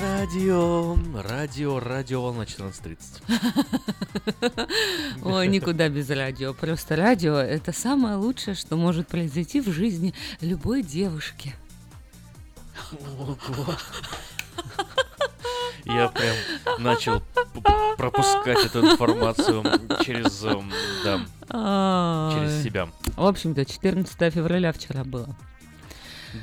Радио, 0.00 0.96
радио, 1.14 1.80
радио, 1.80 2.22
волна 2.22 2.44
14.30. 2.44 4.68
Ой, 5.24 5.48
никуда 5.48 5.88
без 5.88 6.10
радио. 6.10 6.52
Просто 6.52 6.96
радио— 6.96 7.36
это 7.36 7.72
самое 7.72 8.16
лучшее, 8.16 8.54
что 8.54 8.76
может 8.76 9.08
произойти 9.08 9.60
в 9.60 9.70
жизни 9.70 10.12
любой 10.40 10.82
девушки. 10.82 11.54
Ого. 13.18 13.36
Я 15.86 16.08
прям 16.08 16.36
начал 16.78 17.22
пропускать 17.96 18.64
эту 18.66 18.90
информацию 18.90 19.62
через, 20.04 20.42
эм, 20.44 20.70
да, 21.04 21.20
через 22.34 22.62
себя. 22.62 22.88
В 23.16 23.24
общем-то, 23.24 23.64
14 23.64 24.30
февраля 24.34 24.72
вчера 24.72 25.04
было. 25.04 25.34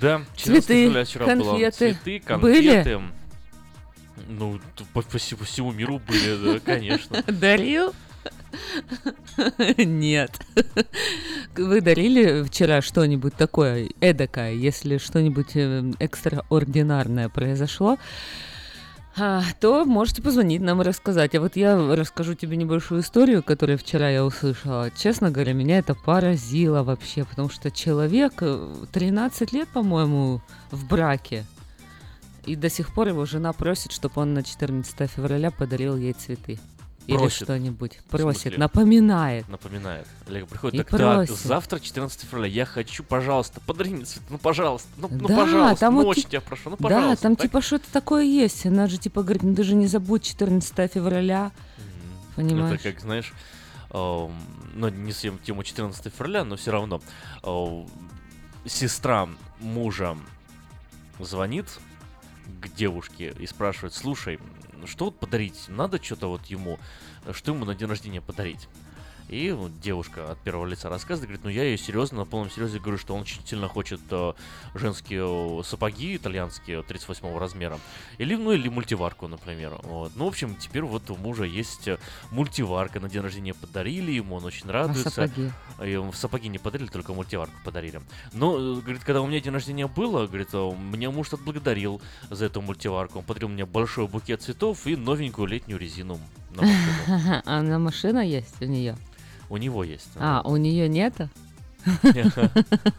Да, 0.01 0.23
14 0.35 0.65
Цветы, 0.65 0.88
февраля 0.88 1.05
вчера 1.05 1.25
было. 1.35 1.51
конфеты 1.51 1.97
Цветы, 2.03 2.38
были? 2.38 3.01
Ну, 4.27 4.60
по, 4.94 5.02
по 5.02 5.18
всему- 5.18 5.40
по 5.40 5.45
всему 5.45 5.72
миру 5.72 5.99
были, 6.07 6.53
да, 6.53 6.60
конечно. 6.65 7.23
Дарил? 7.27 7.94
Нет. 9.77 10.31
Вы 11.56 11.81
дарили 11.81 12.44
вчера 12.44 12.81
что-нибудь 12.81 13.35
такое 13.35 13.90
эдакое, 13.99 14.53
если 14.53 14.98
что-нибудь 14.98 15.56
э, 15.56 15.91
экстраординарное 15.99 17.30
произошло, 17.30 17.98
а, 19.15 19.44
то 19.60 19.85
можете 19.85 20.22
позвонить 20.23 20.61
нам 20.61 20.81
и 20.81 20.85
рассказать. 20.85 21.35
А 21.35 21.41
вот 21.41 21.56
я 21.56 21.76
расскажу 21.95 22.34
тебе 22.34 22.57
небольшую 22.57 23.02
историю, 23.02 23.44
которую 23.44 23.77
вчера 23.77 24.10
я 24.10 24.26
услышала. 24.26 24.90
Честно 24.91 25.30
говоря, 25.30 25.53
меня 25.53 25.77
это 25.80 25.94
поразило 25.94 26.81
вообще, 26.84 27.23
потому 27.23 27.49
что 27.49 27.69
человек 27.72 28.34
э, 28.41 28.73
13 28.91 29.52
лет, 29.53 29.68
по-моему, 29.69 30.41
в 30.72 30.88
браке, 30.88 31.45
и 32.45 32.56
до 32.56 32.70
сих 32.70 32.94
пор 32.94 33.07
его 33.10 33.26
жена 33.26 33.53
просит, 33.53 33.91
чтобы 33.91 34.22
он 34.22 34.34
на 34.34 34.44
14 34.44 35.10
февраля 35.10 35.52
подарил 35.52 35.95
ей 35.98 36.14
цветы. 36.14 36.60
Или 37.06 37.18
Просит. 37.18 37.44
что-нибудь. 37.44 37.98
В 37.98 38.03
Просит, 38.11 38.57
напоминает. 38.57 39.45
Напоминает. 39.49 40.07
Олег 40.26 40.48
приходит, 40.48 40.76
И 40.76 40.78
так, 40.78 40.88
просит. 40.88 41.36
завтра 41.36 41.80
14 41.82 42.22
февраля, 42.22 42.48
я 42.48 42.65
хочу, 42.65 43.03
пожалуйста, 43.03 43.60
подари 43.60 43.90
мне 43.90 44.06
цветы, 44.06 44.26
ну, 44.30 44.38
пожалуйста, 44.38 44.88
ну, 44.95 45.10
ну, 45.11 45.28
Да, 45.28 45.36
пожалуйста, 45.36 45.80
там 45.82 45.95
ну, 45.95 46.03
вот 46.06 46.15
тебя 46.15 46.40
прошу, 46.40 46.70
ну, 46.70 46.78
Да, 46.80 46.84
пожалуйста. 46.84 47.24
там 47.24 47.36
так? 47.36 47.44
типа 47.48 47.61
что-то 47.61 47.91
такое 47.91 48.24
есть. 48.24 48.65
Она 48.65 48.88
же 48.88 48.98
типа 48.98 49.22
говорит, 49.22 49.44
ну 49.44 49.53
ты 49.53 49.64
же 49.64 49.76
не 49.76 49.88
забудь 49.88 50.24
14 50.24 50.94
февраля. 50.94 51.52
Понимаешь? 52.38 52.80
Это 52.80 52.91
как, 52.94 53.02
знаешь, 53.02 53.34
эм, 53.91 54.32
ну, 54.74 54.88
не 54.88 55.11
съем 55.11 55.40
тему 55.40 55.64
14 55.64 56.06
февраля, 56.14 56.45
но 56.45 56.56
все 56.56 56.72
равно. 56.72 57.02
э, 57.44 57.84
сестра 58.65 59.28
мужа 59.60 60.15
звонит 61.20 61.65
к 62.61 62.70
девушке 62.74 63.34
и 63.40 63.48
спрашивает, 63.48 63.94
слушай, 63.94 64.40
что 64.86 65.06
вот 65.06 65.20
подарить? 65.20 65.65
Надо 65.68 66.03
что-то 66.03 66.28
вот 66.28 66.45
ему, 66.45 66.80
что 67.32 67.53
ему 67.53 67.65
на 67.65 67.76
день 67.76 67.88
рождения 67.88 68.22
подарить? 68.22 68.68
И 69.34 69.51
вот 69.51 69.80
девушка 69.80 70.31
от 70.31 70.38
первого 70.38 70.68
лица 70.68 70.89
рассказывает, 70.89 71.30
говорит, 71.30 71.43
ну 71.43 71.49
я 71.49 71.64
ее 71.64 71.76
серьезно, 71.76 72.19
на 72.19 72.26
полном 72.26 72.51
серьезе 72.51 72.77
говорю, 72.77 72.99
что 72.99 73.15
он 73.15 73.22
очень 73.22 73.43
сильно 73.47 73.68
хочет 73.68 73.99
э, 74.11 74.34
женские 74.76 75.60
э, 75.60 75.64
сапоги 75.64 76.15
итальянские 76.15 76.84
38 76.84 77.35
размера. 77.39 77.80
Или, 78.19 78.35
ну, 78.35 78.51
или 78.51 78.69
мультиварку, 78.69 79.27
например. 79.27 79.80
Вот. 79.81 80.11
Ну, 80.15 80.26
в 80.26 80.27
общем, 80.27 80.55
теперь 80.55 80.84
вот 80.84 81.10
у 81.10 81.15
мужа 81.15 81.45
есть 81.45 81.88
э, 81.88 81.97
мультиварка. 82.30 82.99
На 82.99 83.10
день 83.10 83.23
рождения 83.23 83.55
подарили 83.55 84.11
ему, 84.11 84.35
он 84.35 84.45
очень 84.45 84.69
радуется. 84.69 85.10
сапоги? 85.10 85.49
А 85.80 85.85
ему 85.88 86.14
сапоги 86.14 86.47
не 86.47 86.60
подарили, 86.60 86.89
только 86.89 87.11
мультиварку 87.15 87.55
подарили. 87.65 88.01
Но, 88.34 88.55
э, 88.55 88.81
говорит, 88.81 89.03
когда 89.03 89.22
у 89.22 89.26
меня 89.26 89.39
день 89.39 89.53
рождения 89.53 89.88
было, 89.88 90.27
говорит, 90.27 90.53
меня 90.53 91.10
муж 91.10 91.34
отблагодарил 91.34 92.03
за 92.30 92.45
эту 92.45 92.61
мультиварку. 92.61 93.18
Он 93.18 93.26
подарил 93.26 93.49
мне 93.49 93.65
большой 93.65 94.07
букет 94.07 94.43
цветов 94.43 94.85
и 94.85 94.95
новенькую 94.95 95.47
летнюю 95.47 95.80
резину 95.80 96.19
на 96.51 96.61
машину. 96.61 97.41
А 97.45 97.61
на 97.64 97.80
машина 97.80 98.19
есть 98.19 98.61
у 98.61 98.65
нее? 98.65 98.95
У 99.53 99.57
него 99.57 99.84
есть. 99.84 100.09
А, 100.15 100.41
у 100.45 100.57
нее 100.57 100.89
нету? 100.89 101.30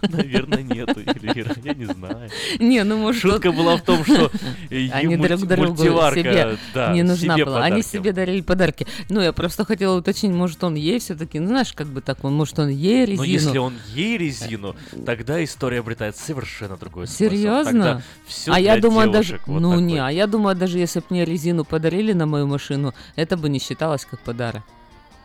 Наверное, 0.09 0.63
нету, 0.63 1.01
Эльвира, 1.01 1.53
я 1.65 1.75
не 1.75 1.87
знаю. 1.87 2.31
Не, 2.61 2.85
ну 2.85 2.97
может 2.97 3.23
Шутка 3.23 3.51
была 3.51 3.77
в 3.77 3.83
том, 3.83 4.05
что 4.05 4.31
э, 4.71 4.89
Они 4.93 5.17
друг 5.17 5.41
другу 5.49 5.83
себе 5.83 6.57
не 6.93 7.03
нужна 7.03 7.37
была. 7.39 7.65
Они 7.65 7.83
себе 7.83 8.13
дарили 8.13 8.41
подарки. 8.41 8.87
Ну, 9.09 9.21
я 9.21 9.33
просто 9.33 9.65
хотела 9.65 9.99
уточнить, 9.99 10.31
может, 10.31 10.63
он 10.63 10.77
ей 10.77 11.01
все-таки, 11.01 11.41
ну, 11.41 11.49
знаешь, 11.49 11.73
как 11.73 11.89
бы 11.89 12.03
так, 12.03 12.23
он, 12.23 12.35
может, 12.35 12.57
он 12.61 12.69
ей 12.69 13.05
резину. 13.05 13.17
Но 13.17 13.25
если 13.25 13.59
он 13.59 13.75
ей 13.89 14.17
резину, 14.17 14.77
тогда 15.05 15.43
история 15.43 15.81
обретает 15.81 16.17
совершенно 16.17 16.77
другой 16.77 17.09
смысл. 17.09 17.35
Серьезно? 17.35 18.01
а 18.47 18.61
я 18.61 18.79
думаю, 18.79 19.11
даже. 19.11 19.41
ну 19.49 19.81
не, 19.81 19.99
а 19.99 20.11
я 20.11 20.29
думаю, 20.29 20.55
даже 20.55 20.79
если 20.79 21.01
бы 21.01 21.07
мне 21.11 21.25
резину 21.25 21.65
подарили 21.65 22.13
на 22.13 22.27
мою 22.27 22.47
машину, 22.47 22.95
это 23.17 23.37
бы 23.37 23.49
не 23.49 23.59
считалось 23.59 24.05
как 24.05 24.21
подарок. 24.21 24.63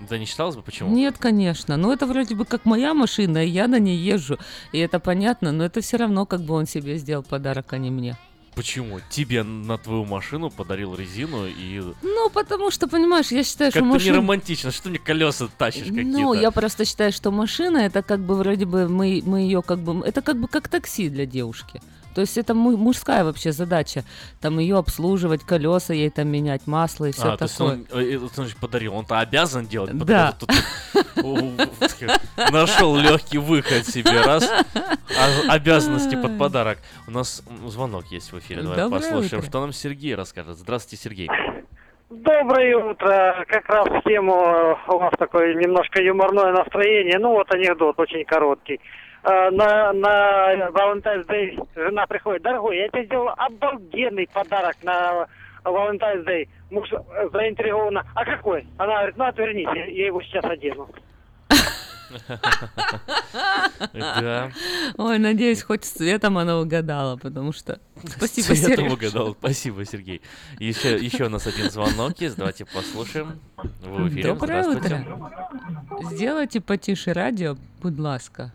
Да 0.07 0.17
не 0.17 0.25
считалось 0.25 0.55
бы, 0.55 0.61
почему? 0.61 0.89
Нет, 0.95 1.17
конечно. 1.17 1.77
Ну, 1.77 1.91
это 1.91 2.05
вроде 2.05 2.35
бы 2.35 2.45
как 2.45 2.65
моя 2.65 2.93
машина, 2.93 3.45
и 3.45 3.49
я 3.49 3.67
на 3.67 3.79
ней 3.79 3.97
езжу. 3.97 4.37
И 4.71 4.79
это 4.79 4.99
понятно, 4.99 5.51
но 5.51 5.65
это 5.65 5.81
все 5.81 5.97
равно 5.97 6.25
как 6.25 6.41
бы 6.41 6.53
он 6.53 6.65
себе 6.65 6.97
сделал 6.97 7.23
подарок, 7.23 7.73
а 7.73 7.77
не 7.77 7.91
мне. 7.91 8.17
Почему? 8.55 8.99
Тебе 9.09 9.43
на 9.43 9.77
твою 9.77 10.05
машину 10.05 10.49
подарил 10.49 10.95
резину 10.95 11.47
и... 11.47 11.81
Ну, 12.01 12.29
потому 12.29 12.71
что, 12.71 12.87
понимаешь, 12.87 13.31
я 13.31 13.43
считаю, 13.43 13.71
что 13.71 13.79
Как-то 13.79 13.93
машина... 13.93 14.11
не 14.11 14.17
романтично, 14.17 14.71
что 14.71 14.83
ты 14.83 14.89
мне 14.89 14.99
колеса 14.99 15.47
тащишь 15.57 15.87
какие-то. 15.87 16.09
Ну, 16.09 16.33
я 16.33 16.51
просто 16.51 16.83
считаю, 16.83 17.11
что 17.11 17.31
машина 17.31 17.77
это 17.77 18.01
как 18.01 18.19
бы 18.19 18.35
вроде 18.35 18.65
бы 18.65 18.89
мы, 18.89 19.21
мы 19.25 19.41
ее 19.41 19.61
как 19.61 19.79
бы... 19.79 20.05
Это 20.05 20.21
как 20.21 20.39
бы 20.39 20.47
как 20.47 20.67
такси 20.67 21.09
для 21.09 21.25
девушки. 21.25 21.81
То 22.15 22.21
есть 22.21 22.37
это 22.37 22.53
му- 22.53 22.75
мужская 22.77 23.23
вообще 23.23 23.51
задача. 23.51 24.03
Там 24.41 24.59
ее 24.59 24.77
обслуживать, 24.77 25.43
колеса 25.43 25.93
ей 25.93 26.09
там 26.09 26.27
менять, 26.27 26.67
масло 26.67 27.05
и 27.05 27.11
все 27.11 27.33
а, 27.33 27.37
то 27.37 27.45
есть 27.45 27.57
такое. 27.57 27.73
он, 27.73 27.87
э, 27.99 28.15
это 28.15 28.27
значит, 28.33 28.57
подарил, 28.57 28.95
он-то 28.95 29.19
обязан 29.19 29.65
делать, 29.67 29.91
потому 29.91 30.05
Да. 30.05 30.33
что 30.37 30.45
тут, 30.45 31.23
у, 31.23 31.51
нашел 32.51 32.95
легкий 32.97 33.37
выход 33.37 33.85
себе, 33.85 34.21
раз, 34.21 34.49
а 34.75 35.53
обязанности 35.53 36.15
под 36.15 36.37
подарок. 36.37 36.79
У 37.07 37.11
нас 37.11 37.43
звонок 37.67 38.05
есть 38.07 38.31
в 38.31 38.39
эфире, 38.39 38.61
давай 38.63 38.77
Доброе 38.77 38.99
послушаем, 38.99 39.39
утро. 39.39 39.49
что 39.49 39.61
нам 39.61 39.73
Сергей 39.73 40.15
расскажет. 40.15 40.57
Здравствуйте, 40.57 41.01
Сергей. 41.03 41.29
Доброе 42.09 42.75
утро. 42.77 43.45
Как 43.47 43.65
раз 43.69 43.87
в 43.87 44.01
тему 44.03 44.33
э, 44.33 44.75
у 44.87 44.97
вас 44.97 45.13
такое 45.19 45.53
немножко 45.53 46.01
юморное 46.01 46.51
настроение. 46.53 47.19
Ну 47.19 47.33
вот 47.33 47.51
анекдот 47.53 47.99
очень 47.99 48.25
короткий. 48.25 48.79
Э, 49.23 49.49
На, 49.51 49.91
на 49.93 50.69
Valentine's 50.69 51.27
Day 51.27 51.67
жена 51.75 52.07
приходит. 52.07 52.41
Дорогой, 52.43 52.77
я 52.77 52.87
тебе 52.89 53.05
сделал 53.05 53.29
обалденный 53.37 54.27
подарок 54.33 54.75
на 54.83 55.27
Valentine's 55.65 56.25
Day. 56.25 56.47
Муж 56.71 56.89
заинтригованно. 57.33 58.03
А 58.15 58.25
какой? 58.25 58.67
Она 58.77 58.95
говорит, 58.97 59.17
ну 59.17 59.25
отвернись, 59.25 59.67
я 59.75 59.85
я 59.85 60.05
его 60.07 60.21
сейчас 60.21 60.45
одену. 60.45 60.89
Да. 63.93 64.51
Ой, 64.97 65.19
надеюсь, 65.19 65.61
хоть 65.61 65.85
с 65.85 65.91
цветом 65.91 66.37
она 66.37 66.57
угадала, 66.59 67.17
потому 67.17 67.51
что... 67.53 67.79
Спасибо, 68.03 68.55
Цветом 68.55 68.85
Сереж. 68.89 68.93
угадал. 68.93 69.33
Спасибо, 69.39 69.85
Сергей. 69.85 70.21
Еще, 70.57 70.95
еще 70.97 71.25
у 71.25 71.29
нас 71.29 71.45
один 71.45 71.69
звонок 71.69 72.17
есть. 72.19 72.35
Давайте 72.37 72.65
послушаем. 72.65 73.39
Вы 73.83 74.03
в 74.05 74.09
эфире. 74.09 74.23
Доброе 74.23 74.63
Здравствуйте. 74.63 75.05
утро. 75.05 76.11
Сделайте 76.11 76.61
потише 76.61 77.13
радио, 77.13 77.55
будь 77.81 77.99
ласка. 77.99 78.53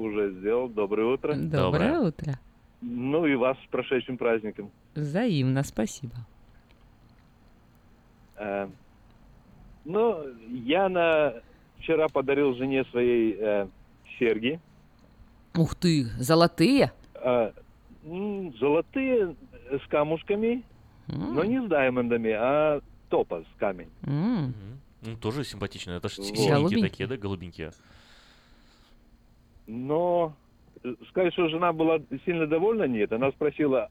Уже 0.00 0.30
сделал. 0.32 0.68
Доброе 0.70 1.12
утро. 1.14 1.34
Доброе 1.34 2.00
утро. 2.00 2.38
Ну 2.80 3.26
и 3.26 3.34
вас 3.34 3.58
с 3.62 3.66
прошедшим 3.70 4.16
праздником. 4.16 4.70
Взаимно, 4.94 5.62
спасибо. 5.62 6.14
Э, 8.36 8.68
ну, 9.84 10.24
я 10.48 10.88
на 10.88 11.34
вчера 11.78 12.08
подарил 12.08 12.54
жене 12.54 12.84
своей 12.84 13.36
э, 13.38 13.68
серьги. 14.18 14.58
Ух 15.54 15.74
ты, 15.74 16.04
золотые? 16.18 16.92
Э, 17.14 17.52
золотые 18.58 19.36
с 19.70 19.86
камушками, 19.88 20.64
но 21.08 21.44
не 21.44 21.62
с 21.62 21.68
даймондами, 21.68 22.30
а 22.30 22.80
топаз 23.10 23.44
камень. 23.58 23.90
М. 24.06 24.54
Ну, 25.02 25.16
тоже 25.16 25.44
симпатично. 25.44 25.92
Это 25.92 26.08
же 26.08 26.22
Вот. 26.22 26.70
такие, 26.80 27.06
да, 27.06 27.16
голубенькие? 27.18 27.72
Но 29.70 30.34
э, 30.82 30.94
сказать, 31.10 31.32
что 31.32 31.48
жена 31.48 31.72
была 31.72 31.98
сильно 32.24 32.46
довольна, 32.46 32.84
нет. 32.84 33.12
Она 33.12 33.30
спросила, 33.30 33.88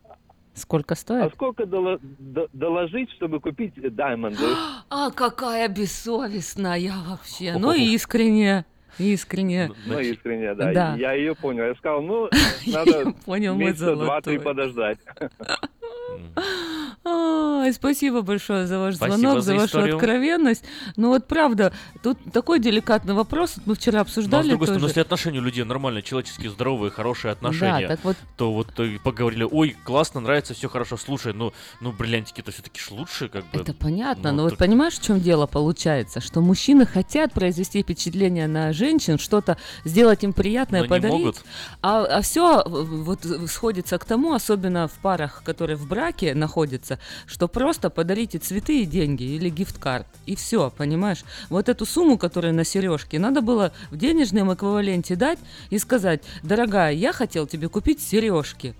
Сколько 0.53 0.93
а 0.93 0.97
стоит? 0.97 1.33
сколько 1.33 1.63
доло- 1.63 1.99
до- 2.01 2.49
доложить, 2.51 3.09
чтобы 3.11 3.39
купить 3.39 3.73
даймонды? 3.95 4.43
А 4.89 5.09
какая 5.11 5.69
бессовестная 5.69 6.91
вообще. 7.07 7.55
Ну, 7.57 7.71
искренне. 7.73 8.65
Искренне. 8.97 9.71
Ну, 9.85 9.99
искренне, 9.99 10.53
да. 10.55 10.73
Да. 10.73 10.95
Я 10.97 11.13
ее 11.13 11.33
понял. 11.33 11.63
Я 11.63 11.75
сказал, 11.75 12.01
ну, 12.01 12.29
надо 12.67 13.13
понял, 13.25 13.55
месяца 13.55 13.95
два-три 13.95 14.37
подождать. 14.39 14.97
Ай, 17.05 17.73
спасибо 17.73 18.21
большое 18.21 18.67
за 18.67 18.79
ваш 18.79 18.95
Спасибо 18.95 19.17
звонок, 19.17 19.35
за 19.37 19.41
за, 19.41 19.53
вашу 19.55 19.65
историю. 19.67 19.95
откровенность. 19.95 20.63
Ну 20.95 21.09
вот 21.09 21.27
правда, 21.27 21.73
тут 22.03 22.17
такой 22.31 22.59
деликатный 22.59 23.13
вопрос. 23.13 23.53
Вот 23.57 23.65
Мы 23.67 23.75
вчера 23.75 23.97
Но, 23.97 24.01
обсуждали 24.01 24.41
Ну, 24.43 24.47
с 24.47 24.49
другой 24.49 24.67
стороны, 24.67 24.85
если 24.87 25.01
отношения 25.01 25.39
у 25.39 25.43
людей 25.43 25.63
нормальные, 25.63 26.01
человеческие, 26.03 26.49
здоровые, 26.51 26.91
хорошие 26.91 27.31
отношения, 27.31 27.87
так 27.87 27.99
вот- 28.03 28.17
то 28.37 28.53
вот 28.53 28.67
э, 28.79 28.97
поговорили, 29.03 29.43
ой, 29.49 29.75
классно, 29.83 30.19
нравится, 30.21 30.53
все 30.53 30.69
хорошо, 30.69 30.97
слушай, 30.97 31.33
ну, 31.33 31.53
ну 31.81 31.91
бриллиантики-то 31.91 32.51
все-таки 32.51 32.79
ж 32.79 32.91
лучше, 32.91 33.27
как 33.29 33.43
бы. 33.51 33.61
Это 33.61 33.73
понятно, 33.73 34.31
Ну, 34.31 34.37
но 34.37 34.43
вот 34.43 34.57
понимаешь, 34.57 34.93
в 34.93 35.03
чем 35.03 35.19
дело 35.19 35.45
получается? 35.45 36.21
Что 36.21 36.41
мужчины 36.41 36.85
хотят 36.85 37.33
произвести 37.33 37.81
впечатление 37.83 38.47
на 38.47 38.73
женщин, 38.73 39.19
что-то 39.19 39.57
сделать 39.85 40.23
им 40.23 40.33
приятное, 40.33 40.79
Но 40.81 40.85
не 40.85 40.89
подарить. 40.89 41.17
могут. 41.17 41.43
А, 41.81 42.21
все 42.21 42.63
вот 42.65 43.19
сходится 43.47 43.97
к 43.97 44.05
тому, 44.05 44.33
особенно 44.33 44.87
в 44.87 44.93
парах, 44.93 45.41
которые 45.43 45.75
в 45.75 45.87
браке 45.87 46.33
находятся, 46.33 46.78
что 47.25 47.47
просто 47.47 47.89
подарите 47.89 48.37
цветы 48.39 48.81
и 48.81 48.85
деньги 48.85 49.23
или 49.23 49.49
гифт-карт. 49.49 50.07
И 50.25 50.35
все, 50.35 50.71
понимаешь? 50.75 51.23
Вот 51.49 51.69
эту 51.69 51.85
сумму, 51.85 52.17
которая 52.17 52.53
на 52.53 52.63
сережке, 52.63 53.19
надо 53.19 53.41
было 53.41 53.71
в 53.91 53.97
денежном 53.97 54.53
эквиваленте 54.53 55.15
дать 55.15 55.39
и 55.69 55.79
сказать, 55.79 56.21
дорогая, 56.43 56.93
я 56.93 57.13
хотел 57.13 57.47
тебе 57.47 57.69
купить 57.69 58.01
сережки. 58.01 58.73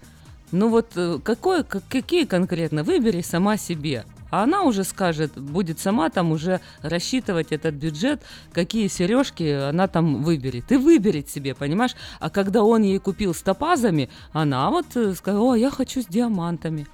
Ну 0.51 0.69
вот 0.69 0.93
э, 0.95 1.19
какое, 1.23 1.63
как- 1.63 1.83
какие 1.89 2.25
конкретно, 2.25 2.83
выбери 2.83 3.21
сама 3.21 3.57
себе. 3.57 4.05
А 4.31 4.43
она 4.43 4.63
уже 4.63 4.83
скажет, 4.83 5.37
будет 5.37 5.79
сама 5.79 6.09
там 6.09 6.31
уже 6.31 6.59
рассчитывать 6.81 7.51
этот 7.51 7.73
бюджет, 7.75 8.21
какие 8.53 8.87
сережки 8.87 9.43
она 9.43 9.87
там 9.87 10.23
выберет. 10.23 10.71
И 10.71 10.77
выберет 10.77 11.29
себе, 11.29 11.55
понимаешь? 11.55 11.95
А 12.19 12.29
когда 12.29 12.63
он 12.63 12.83
ей 12.83 12.99
купил 12.99 13.33
с 13.33 13.41
топазами, 13.41 14.09
она 14.31 14.69
вот 14.69 14.85
э, 14.95 15.13
сказала, 15.15 15.53
о, 15.53 15.55
я 15.55 15.71
хочу 15.71 16.01
с 16.01 16.05
диамантами. 16.05 16.87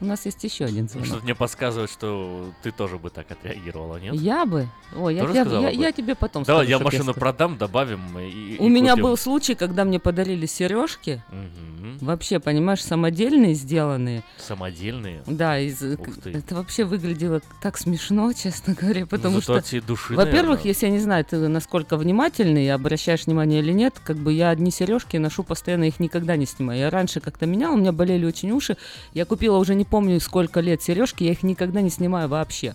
У 0.00 0.04
нас 0.04 0.26
есть 0.26 0.44
еще 0.44 0.64
один 0.66 0.88
звонок. 0.88 1.06
Что-то 1.06 1.24
мне 1.24 1.34
подсказывает, 1.34 1.90
что 1.90 2.50
ты 2.62 2.70
тоже 2.70 2.98
бы 2.98 3.08
так 3.10 3.30
отреагировала, 3.30 3.96
нет? 3.96 4.14
Я 4.14 4.44
бы? 4.44 4.68
Ой, 4.94 5.14
я, 5.14 5.22
Тоже 5.22 5.34
я- 5.38 5.44
я- 5.44 5.70
я 5.70 5.92
тебе 5.92 6.14
потом 6.14 6.42
Давай, 6.44 6.66
скажу, 6.66 6.78
я 6.78 6.84
машину 6.84 7.02
сказала. 7.12 7.18
продам, 7.20 7.56
добавим 7.58 8.18
и, 8.18 8.56
У 8.58 8.66
и 8.66 8.68
меня 8.68 8.92
купим. 8.92 9.04
был 9.04 9.16
случай, 9.16 9.54
когда 9.54 9.84
мне 9.84 9.98
подарили 9.98 10.44
сережки. 10.46 11.22
Мгм. 11.30 11.98
Вообще, 12.02 12.40
понимаешь, 12.40 12.82
самодельные 12.84 13.54
сделанные. 13.54 14.22
Самодельные? 14.38 15.22
Да, 15.26 15.58
из, 15.58 15.78
ты. 15.78 16.30
это 16.30 16.54
вообще 16.56 16.84
выглядело 16.84 17.40
так 17.62 17.78
смешно, 17.78 18.32
честно 18.34 18.74
говоря, 18.74 19.06
потому 19.06 19.40
зато 19.40 19.60
что, 19.62 19.80
души, 19.80 20.14
во-первых, 20.14 20.58
наверное. 20.58 20.64
если 20.68 20.86
я 20.86 20.92
не 20.92 20.98
знаю, 20.98 21.24
ты 21.24 21.36
насколько 21.48 21.96
внимательный, 21.96 22.70
обращаешь 22.70 23.24
внимание 23.26 23.60
или 23.60 23.72
нет, 23.72 23.94
как 24.04 24.18
бы 24.18 24.32
я 24.34 24.50
одни 24.50 24.70
сережки 24.70 25.16
ношу 25.16 25.42
постоянно, 25.42 25.84
их 25.84 25.98
никогда 26.00 26.36
не 26.36 26.44
снимаю. 26.44 26.80
Я 26.80 26.90
раньше 26.90 27.20
как-то 27.20 27.46
меняла, 27.46 27.74
у 27.74 27.78
меня 27.78 27.92
болели 27.92 28.26
очень 28.26 28.50
уши, 28.52 28.76
я 29.14 29.24
купила 29.24 29.56
уже 29.56 29.74
не 29.74 29.85
помню 29.86 30.20
сколько 30.20 30.60
лет 30.60 30.82
сережки, 30.82 31.24
я 31.24 31.32
их 31.32 31.42
никогда 31.42 31.80
не 31.80 31.90
снимаю 31.90 32.28
вообще. 32.28 32.74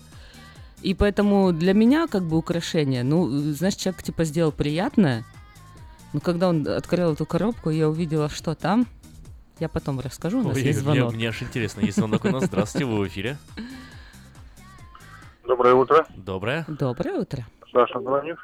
И 0.82 0.94
поэтому 0.94 1.52
для 1.52 1.74
меня 1.74 2.06
как 2.08 2.24
бы 2.24 2.36
украшение, 2.36 3.04
ну, 3.04 3.28
знаешь, 3.28 3.76
человек 3.76 4.02
типа 4.02 4.24
сделал 4.24 4.50
приятное, 4.50 5.24
но 6.12 6.20
когда 6.20 6.48
он 6.48 6.66
открыл 6.66 7.12
эту 7.12 7.24
коробку, 7.24 7.70
я 7.70 7.88
увидела, 7.88 8.28
что 8.28 8.54
там. 8.54 8.86
Я 9.60 9.68
потом 9.68 10.00
расскажу, 10.00 10.40
у 10.40 10.42
нас 10.42 10.56
Ой, 10.56 10.62
есть 10.62 10.82
мне, 10.82 10.94
звонок. 10.94 11.14
мне 11.14 11.28
аж 11.28 11.40
интересно, 11.42 11.82
есть 11.82 11.96
звонок 11.96 12.24
у 12.24 12.30
нас. 12.30 12.44
Здравствуйте, 12.44 12.84
вы 12.84 12.98
в 12.98 13.06
эфире. 13.06 13.36
Доброе 15.46 15.74
утро. 15.74 16.04
Доброе. 16.16 16.64
Доброе 16.66 17.20
утро. 17.20 17.44
Саша 17.72 18.00
звонит. 18.00 18.36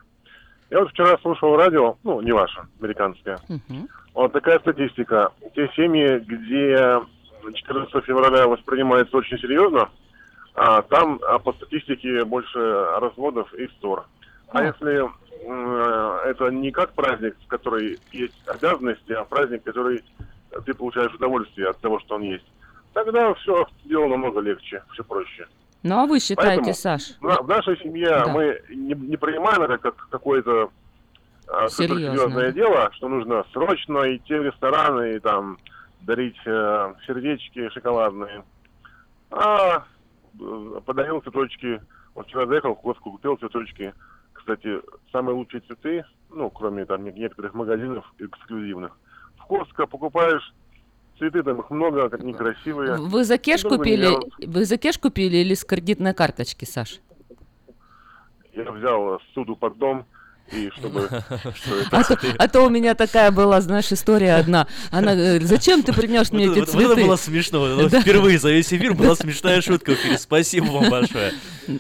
Я 0.71 0.81
вот 0.81 0.91
вчера 0.91 1.19
слушал 1.23 1.57
радио, 1.57 1.97
ну, 2.05 2.21
не 2.21 2.33
ваше, 2.33 2.61
американское. 2.81 3.39
Вот 4.15 4.33
такая 4.33 4.59
статистика. 4.61 5.33
Те 5.55 5.69
семьи, 5.75 6.19
где 6.19 7.01
14 7.53 8.05
февраля 8.05 8.47
воспринимается 8.47 9.17
очень 9.17 9.39
серьезно, 9.39 9.89
а 10.55 10.83
там 10.83 11.21
а 11.27 11.39
по 11.39 11.53
статистике 11.53 12.25
больше 12.25 12.59
разводов 13.01 13.53
и 13.55 13.69
ссор. 13.81 14.05
А 14.51 14.65
если 14.65 15.01
м, 15.47 16.17
это 16.25 16.49
не 16.49 16.71
как 16.71 16.93
праздник, 16.93 17.37
в 17.45 17.49
который 17.49 17.99
есть 18.13 18.35
обязанности, 18.47 19.13
а 19.13 19.25
праздник, 19.25 19.63
который 19.63 20.03
ты 20.65 20.75
получаешь 20.75 21.13
удовольствие 21.15 21.69
от 21.69 21.79
того, 21.81 22.01
что 22.01 22.17
он 22.17 22.23
есть, 22.23 22.47
тогда 22.95 23.35
все 23.35 23.67
дело 23.85 24.07
намного 24.09 24.41
легче, 24.41 24.83
все 24.93 25.05
проще. 25.05 25.47
Ну 25.85 25.97
а 26.01 26.07
вы 26.07 26.19
считаете, 26.19 26.57
Поэтому 26.57 26.75
Саш? 26.75 27.03
В, 27.21 27.43
в 27.45 27.49
нашей 27.49 27.79
семье 27.79 28.09
Да. 28.09 28.27
мы 28.29 28.61
не, 28.69 28.95
не 28.95 29.17
принимаем 29.17 29.63
это 29.63 29.79
как 29.79 29.95
какое-то 30.11 30.71
а, 31.47 31.69
Серьезно, 31.69 31.97
суперсерьезное 32.17 32.47
да. 32.47 32.53
дело, 32.53 32.91
что 32.95 33.09
нужно 33.09 33.45
срочно 33.53 34.17
идти 34.17 34.35
в 34.35 34.43
рестораны 34.43 35.15
и 35.15 35.19
там 35.21 35.59
дарить 36.03 36.37
э, 36.47 36.95
сердечки 37.07 37.69
шоколадные. 37.71 38.45
А 39.31 39.85
э, 40.41 40.81
подарил 40.85 41.21
цветочки. 41.21 41.83
Вот 42.15 42.27
вчера 42.27 42.47
заехал 42.47 42.75
в 42.75 42.81
Костку, 42.81 43.13
купил 43.13 43.37
цветочки. 43.37 43.93
Кстати, 44.33 44.81
самые 45.13 45.35
лучшие 45.35 45.61
цветы, 45.63 46.05
ну, 46.31 46.51
кроме 46.51 46.85
там 46.87 47.05
не- 47.05 47.13
некоторых 47.13 47.55
магазинов 47.55 48.05
эксклюзивных. 48.19 48.97
В 49.37 49.45
Костко 49.47 49.87
покупаешь 49.87 50.55
цветы, 51.19 51.43
там 51.43 51.61
их 51.61 51.71
много, 51.71 52.09
как 52.09 52.23
некрасивые. 52.23 52.97
Вы 52.97 53.25
за 53.25 53.39
кеш 53.39 53.63
Долго 53.63 53.79
купили? 53.79 54.09
Вы 54.47 54.65
за 54.65 54.79
кеш 54.79 54.99
купили 54.99 55.39
или 55.39 55.55
с 55.55 55.65
кредитной 55.65 56.15
карточки, 56.15 56.65
Саш? 56.65 57.01
я 58.55 58.73
взял 58.73 59.21
суду 59.35 59.55
под 59.55 59.79
дом, 59.79 60.05
и 60.53 60.71
чтобы... 60.77 61.09
А 61.91 62.05
то, 62.05 62.19
а 62.39 62.49
то 62.49 62.63
у 62.63 62.71
меня 62.71 62.95
такая 62.95 63.31
была, 63.31 63.61
знаешь, 63.61 63.91
история 63.93 64.37
одна. 64.37 64.67
Она 64.91 65.15
говорит, 65.15 65.49
зачем 65.49 65.83
ты 65.83 65.93
принес 65.93 66.33
мне 66.33 66.47
эти 66.47 66.65
цветы? 66.65 66.93
Это 66.93 67.01
было 67.03 67.17
смешно. 67.17 67.89
Впервые 67.89 68.39
за 68.39 68.51
весь 68.51 68.73
эфир 68.73 68.95
была 68.95 69.15
смешная 69.15 69.61
шутка. 69.61 69.95
Спасибо 70.19 70.67
вам 70.67 70.91
большое. 70.91 71.33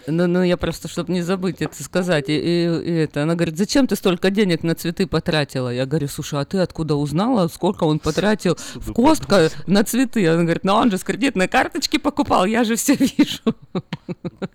Ну, 0.07 0.27
ну 0.27 0.43
я 0.43 0.57
просто, 0.57 0.89
чтобы 0.89 1.13
не 1.13 1.23
забыть 1.23 1.57
это 1.61 1.83
сказать. 1.83 2.29
И, 2.29 2.37
и, 2.37 2.81
и 2.83 2.93
это, 3.05 3.23
она 3.23 3.35
говорит, 3.35 3.57
зачем 3.57 3.87
ты 3.87 3.97
столько 3.97 4.31
денег 4.31 4.63
на 4.63 4.75
цветы 4.75 5.07
потратила? 5.07 5.71
Я 5.71 5.87
говорю, 5.87 6.09
слушай, 6.09 6.41
а 6.41 6.45
ты 6.45 6.59
откуда 6.59 6.95
узнала, 6.95 7.49
сколько 7.49 7.85
он 7.85 7.99
потратил 7.99 8.59
в 8.75 8.93
Костка 8.93 9.51
на 9.67 9.85
цветы? 9.85 10.27
Она 10.29 10.43
говорит, 10.43 10.65
ну 10.65 10.75
он 10.75 10.91
же 10.91 10.99
с 10.99 11.05
кредитной 11.05 11.49
карточки 11.49 11.97
покупал, 11.97 12.45
я 12.45 12.65
же 12.65 12.77
все 12.77 12.95
вижу. 12.95 13.41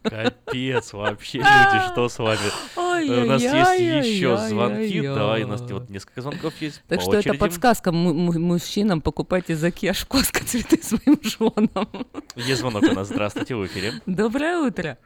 Капец, 0.04 0.94
вообще, 0.94 1.38
люди, 1.40 1.92
что 1.92 2.10
с 2.10 2.20
вами? 2.20 2.40
У 2.86 3.26
нас 3.26 3.42
есть 3.42 4.03
еще 4.04 4.38
звонки. 4.38 5.02
Давай, 5.02 5.44
у 5.44 5.48
нас 5.48 5.62
вот 5.62 5.90
несколько 5.90 6.22
звонков 6.22 6.54
есть. 6.62 6.84
Так 6.88 7.02
что 7.02 7.16
это 7.16 7.34
подсказка 7.34 7.92
мужчинам, 7.92 9.02
покупайте 9.02 9.56
за 9.56 9.72
кеш 9.72 10.06
Костка 10.06 10.44
цветы 10.46 10.82
своим 10.82 11.20
женам. 11.24 11.88
Есть 12.36 12.62
звонок 12.62 12.84
у 12.84 12.94
нас. 12.94 13.08
Здравствуйте, 13.08 13.56
в 13.56 13.66
эфире. 13.66 13.94
Доброе 14.06 14.58
утро. 14.60 14.98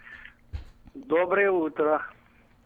Доброе 0.93 1.51
утро. 1.51 2.01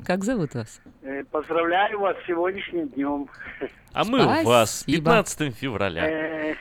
Как 0.06 0.24
зовут 0.24 0.56
вас? 0.56 0.82
Э, 1.04 1.24
поздравляю 1.26 2.00
вас 2.00 2.18
с 2.24 2.28
сегодняшним 2.28 2.88
днем. 2.90 3.30
А 3.94 4.04
мы 4.04 4.22
Спасибо. 4.22 4.50
вас 4.50 4.84
15 4.86 5.56
февраля. 5.56 6.10
Э, 6.10 6.56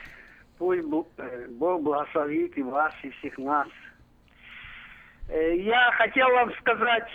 пусть 0.57 0.83
э, 1.17 1.47
Бог 1.49 1.81
благословит 1.81 2.57
и 2.57 2.61
вас, 2.61 2.93
и 3.03 3.09
всех 3.09 3.37
нас. 3.37 3.67
Я 5.29 5.91
хотел 5.93 6.27
вам 6.29 6.51
сказать 6.59 7.09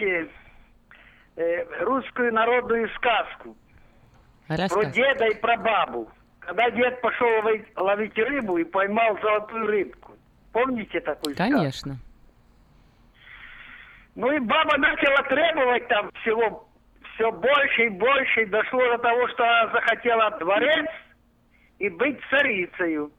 русскую 1.81 2.33
народную 2.33 2.89
сказку. 2.97 3.57
Рассказ. 4.49 4.73
Про 4.73 4.85
деда 4.87 5.27
и 5.27 5.35
про 5.41 5.57
бабу. 5.57 6.09
Когда 6.41 6.71
дед 6.71 7.01
пошел 7.01 7.29
ловить, 7.43 7.67
ловить 7.77 8.17
рыбу 8.17 8.59
и 8.59 8.65
поймал 8.65 9.19
золотую 9.21 9.67
рыбку. 9.67 10.13
Помните 10.53 11.01
такую 11.01 11.37
Конечно. 11.37 11.95
сказку? 11.95 12.07
Ну 14.15 14.33
и 14.33 14.39
баба 14.39 14.79
начала 14.79 15.23
требовать 15.29 15.89
там 15.89 16.11
всего 16.23 16.67
все 17.17 17.33
больше 17.33 17.87
и 17.87 17.89
больше, 17.89 18.43
и 18.43 18.47
дошло 18.47 18.81
до 18.93 18.99
того, 18.99 19.29
что 19.29 19.45
она 19.45 19.73
захотела 19.73 20.31
дворец 20.39 20.87
и 21.79 21.89
быть 21.89 22.19
царицей. 22.31 22.99
Угу. 22.99 23.13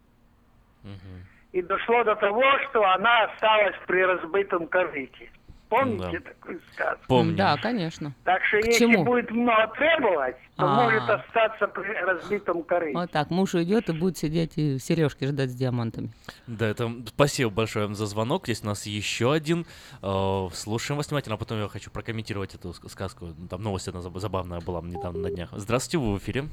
И 1.51 1.61
дошло 1.61 2.03
до 2.03 2.15
того, 2.15 2.43
что 2.69 2.83
она 2.83 3.25
осталась 3.25 3.75
при 3.85 4.03
разбитом 4.03 4.67
корыте. 4.67 5.29
Помните 5.69 6.19
да. 6.23 6.29
такую 6.31 6.61
сказку? 6.73 7.03
Помню. 7.07 7.35
Да, 7.35 7.57
конечно. 7.57 8.13
Так 8.23 8.41
что 8.45 8.61
К 8.61 8.65
если 8.67 8.79
чему? 8.85 9.03
будет 9.03 9.29
много 9.31 9.67
требовать, 9.77 10.35
то 10.55 10.63
А. 10.65 10.83
может 10.83 11.03
остаться 11.09 11.67
при 11.67 11.87
разбитом 12.05 12.63
корыте. 12.63 12.97
Вот 12.97 13.11
так, 13.11 13.29
муж 13.29 13.53
уйдет 13.53 13.89
и 13.89 13.91
будет 13.93 14.17
сидеть 14.17 14.57
и 14.57 14.79
сережки 14.79 15.25
ждать 15.25 15.49
с 15.51 15.55
диамантами. 15.55 16.09
Да, 16.47 16.67
это 16.67 16.89
спасибо 17.07 17.49
большое 17.51 17.93
за 17.93 18.05
звонок. 18.05 18.47
Есть 18.47 18.63
у 18.63 18.67
нас 18.67 18.85
еще 18.85 19.33
один. 19.33 19.65
Э, 20.01 20.47
Слушаем 20.53 20.97
вас 20.97 21.09
внимательно, 21.09 21.35
а 21.35 21.37
потом 21.37 21.59
я 21.59 21.67
хочу 21.67 21.91
прокомментировать 21.91 22.55
эту 22.55 22.69
ск- 22.69 22.89
сказку. 22.89 23.27
Там 23.49 23.61
новость 23.61 23.87
одна 23.89 23.99
заб- 24.01 24.19
забавная 24.19 24.61
была 24.61 24.81
недавно 24.81 25.19
на 25.19 25.29
днях. 25.31 25.49
Здравствуйте, 25.51 25.97
вы 25.97 26.13
в 26.15 26.17
эфире. 26.19 26.45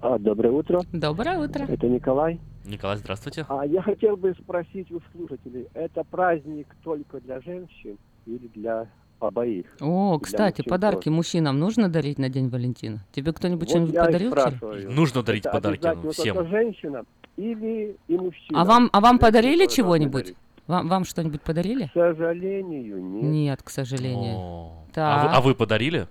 А, 0.00 0.18
доброе 0.18 0.50
утро. 0.50 0.80
Доброе 0.92 1.38
утро. 1.38 1.64
Это 1.64 1.86
Николай. 1.88 2.38
Николай, 2.64 2.96
здравствуйте. 2.96 3.44
А 3.48 3.66
я 3.66 3.82
хотел 3.82 4.16
бы 4.16 4.34
спросить 4.42 4.90
у 4.90 5.00
слушателей, 5.12 5.68
это 5.74 6.02
праздник 6.04 6.66
только 6.82 7.20
для 7.20 7.40
женщин 7.40 7.98
или 8.26 8.48
для 8.54 8.88
обоих? 9.20 9.66
О, 9.80 10.18
кстати, 10.18 10.62
подарки 10.62 11.04
тоже? 11.04 11.16
мужчинам 11.16 11.58
нужно 11.58 11.88
дарить 11.88 12.18
на 12.18 12.28
День 12.28 12.48
Валентина? 12.48 13.04
Тебе 13.12 13.32
кто-нибудь 13.32 13.68
Вот 13.68 13.70
что-нибудь 13.70 13.94
подарил. 13.94 14.90
Нужно 14.90 15.22
дарить 15.22 15.44
Это 15.46 15.52
подарки 15.52 15.86
обязательно 15.86 16.12
всем. 16.12 16.48
женщинам 16.48 17.06
или 17.36 17.96
и 18.08 18.16
мужчинам? 18.16 18.62
А 18.62 18.64
вам, 18.64 18.90
а 18.92 19.00
вам 19.00 19.18
подарили 19.18 19.66
чего-нибудь? 19.66 20.34
Вам, 20.66 20.88
вам 20.88 21.04
что-нибудь 21.04 21.42
подарили? 21.42 21.88
К 21.88 21.92
сожалению, 21.92 23.02
нет. 23.02 23.22
Нет, 23.24 23.62
к 23.62 23.68
сожалению. 23.68 24.36
О. 24.36 24.84
А 24.90 24.94
Так. 24.94 25.24
вы, 25.24 25.36
а 25.36 25.40
вы 25.42 25.54
подарили? 25.54 26.08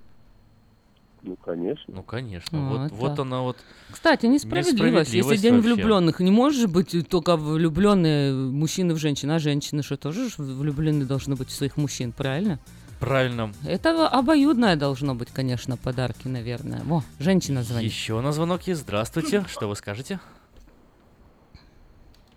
Ну, 1.24 1.38
конечно. 1.38 1.94
Ну, 1.96 2.04
конечно. 2.04 2.70
Вот 2.70 2.80
Вот, 2.80 2.92
вот 2.92 3.10
так. 3.16 3.20
она 3.20 3.42
вот. 3.42 3.58
Кстати, 3.90 4.26
несправедливость. 4.26 5.14
Если 5.14 5.38
день 5.38 5.56
вообще. 5.56 5.74
влюбленных, 5.74 6.20
не 6.20 6.32
может 6.32 6.70
быть 6.70 7.08
только 7.08 7.38
влюбленные 7.38 8.34
мужчины 8.34 8.94
в 8.94 8.98
женщин, 8.98 9.32
а 9.32 9.40
женщины 9.40 9.84
что 9.84 9.96
тоже 9.96 10.28
влюблены 10.38 11.06
должны 11.06 11.36
быть 11.36 11.48
в 11.48 11.54
своих 11.54 11.78
мужчин, 11.78 12.12
правильно? 12.12 12.60
Правильно. 13.00 13.54
Это 13.66 14.08
обоюдное 14.08 14.76
должно 14.76 15.16
быть, 15.16 15.30
конечно, 15.30 15.78
подарки, 15.78 16.28
наверное. 16.28 16.82
Во, 16.84 17.04
женщина 17.20 17.64
звонит. 17.64 17.90
Еще 17.92 18.20
на 18.20 18.32
звонок 18.34 18.64
есть. 18.64 18.82
Здравствуйте. 18.82 19.46
Что 19.48 19.68
вы 19.68 19.76
скажете? 19.76 20.20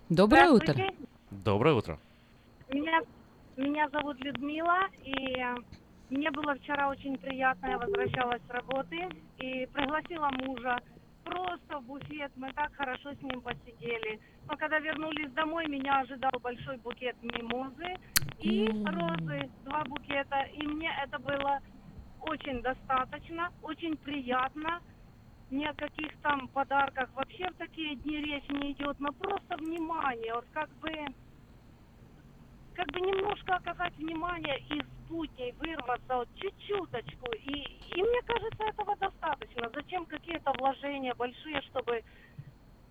Доброе 0.09 0.49
утро. 0.51 0.75
Доброе 1.31 1.75
утро. 1.75 1.99
Меня, 2.71 3.01
меня 3.57 3.89
зовут 3.89 4.17
Людмила, 4.21 4.87
и 5.03 5.41
мне 6.09 6.31
было 6.31 6.55
вчера 6.55 6.89
очень 6.89 7.17
приятно, 7.17 7.67
я 7.67 7.77
возвращалась 7.77 8.41
с 8.47 8.49
работы 8.49 9.09
и 9.39 9.65
пригласила 9.67 10.29
мужа. 10.43 10.79
Просто 11.25 11.79
в 11.79 11.83
буфет, 11.83 12.31
мы 12.37 12.53
так 12.53 12.73
хорошо 12.75 13.13
с 13.13 13.21
ним 13.21 13.41
посидели. 13.41 14.19
Но 14.49 14.55
когда 14.55 14.79
вернулись 14.79 15.31
домой, 15.33 15.67
меня 15.67 15.99
ожидал 15.99 16.31
большой 16.41 16.77
букет 16.77 17.17
мимозы 17.21 17.95
и 18.39 18.65
розы, 18.85 19.49
два 19.65 19.83
букета, 19.83 20.43
и 20.53 20.65
мне 20.65 20.89
это 21.03 21.19
было 21.19 21.59
очень 22.21 22.61
достаточно, 22.61 23.51
очень 23.61 23.97
приятно. 23.97 24.79
Ни 25.51 25.65
о 25.65 25.73
каких 25.73 26.15
там 26.21 26.47
подарках. 26.49 27.09
Вообще 27.13 27.49
в 27.49 27.55
такие 27.55 27.95
дни 27.95 28.17
речь 28.17 28.47
не 28.49 28.71
идет, 28.71 28.99
но 28.99 29.11
просто 29.11 29.57
внимание, 29.57 30.33
вот 30.33 30.45
как 30.53 30.69
бы 30.79 30.89
как 32.77 32.85
бы 32.91 33.01
немножко 33.01 33.55
оказать 33.55 33.93
внимание 33.97 34.59
из 34.69 34.85
будней, 35.09 35.51
вырваться 35.59 36.15
вот 36.15 36.29
чуть-чуточку. 36.35 37.25
И, 37.33 37.67
и 37.95 38.03
мне 38.03 38.21
кажется, 38.21 38.63
этого 38.63 38.95
достаточно. 38.97 39.69
Зачем 39.73 40.05
какие-то 40.05 40.53
вложения 40.59 41.13
большие, 41.15 41.61
чтобы... 41.63 42.03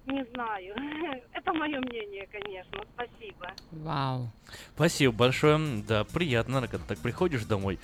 Не 0.06 0.24
знаю. 0.34 0.74
Это 1.32 1.52
мое 1.52 1.80
мнение, 1.80 2.28
конечно. 2.30 2.80
Спасибо. 2.94 3.52
Вау. 3.72 4.28
Спасибо 4.74 5.12
большое. 5.12 5.58
Да, 5.82 6.04
приятно, 6.04 6.68
когда 6.68 6.86
так 6.86 6.98
приходишь 6.98 7.44
домой. 7.44 7.80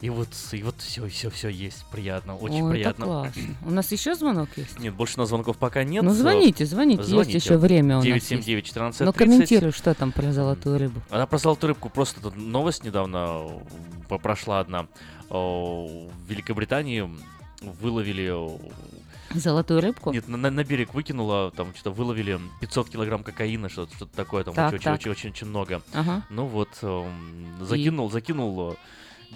И 0.00 0.10
вот, 0.10 0.28
и 0.52 0.62
вот 0.62 0.76
все, 0.78 1.08
все, 1.08 1.28
все 1.28 1.48
есть. 1.48 1.84
Приятно, 1.90 2.36
очень 2.36 2.62
Ой, 2.62 2.70
приятно. 2.72 3.02
это 3.02 3.10
классно. 3.12 3.42
У 3.66 3.70
нас 3.70 3.90
еще 3.90 4.14
звонок 4.14 4.48
есть? 4.56 4.78
Нет, 4.78 4.94
больше 4.94 5.18
на 5.18 5.26
звонков 5.26 5.56
пока 5.58 5.82
нет. 5.82 6.04
Ну, 6.04 6.10
звоните, 6.12 6.66
звоните, 6.66 7.02
есть 7.16 7.30
еще 7.34 7.56
время 7.56 7.96
у 7.96 7.98
нас 7.98 8.04
979 8.04 8.64
14 8.64 9.00
Ну, 9.00 9.12
комментируй, 9.12 9.72
что 9.72 9.92
там 9.94 10.12
про 10.12 10.32
золотую 10.32 10.78
рыбу. 10.78 11.00
Она 11.10 11.26
про 11.26 11.38
золотую 11.38 11.68
рыбку. 11.70 11.90
Просто 11.90 12.20
тут 12.20 12.36
новость 12.36 12.84
недавно 12.84 13.48
э, 14.08 14.18
прошла 14.18 14.60
одна. 14.60 14.86
О, 15.30 16.08
В 16.26 16.30
Великобритании 16.30 17.08
выловили... 17.62 18.30
э, 18.32 18.58
Золотую 19.34 19.80
рыбку? 19.82 20.12
Нет, 20.12 20.26
на, 20.28 20.36
на- 20.50 20.64
берег 20.64 20.94
выкинула, 20.94 21.50
там 21.50 21.74
что-то 21.74 21.90
выловили 21.90 22.38
500 22.60 22.88
килограмм 22.88 23.22
кокаина, 23.22 23.68
что-то, 23.68 23.94
что-то 23.96 24.16
такое, 24.16 24.42
там 24.44 24.54
Так, 24.54 24.72
очень, 24.74 24.84
так. 24.84 24.94
очень, 24.94 25.10
очень, 25.10 25.30
очень 25.30 25.46
много. 25.48 25.82
Ага. 25.92 26.22
Ну 26.30 26.46
вот, 26.46 26.70
эм, 26.82 27.56
закинул, 27.60 28.10
закинул 28.10 28.72
э, 28.72 28.76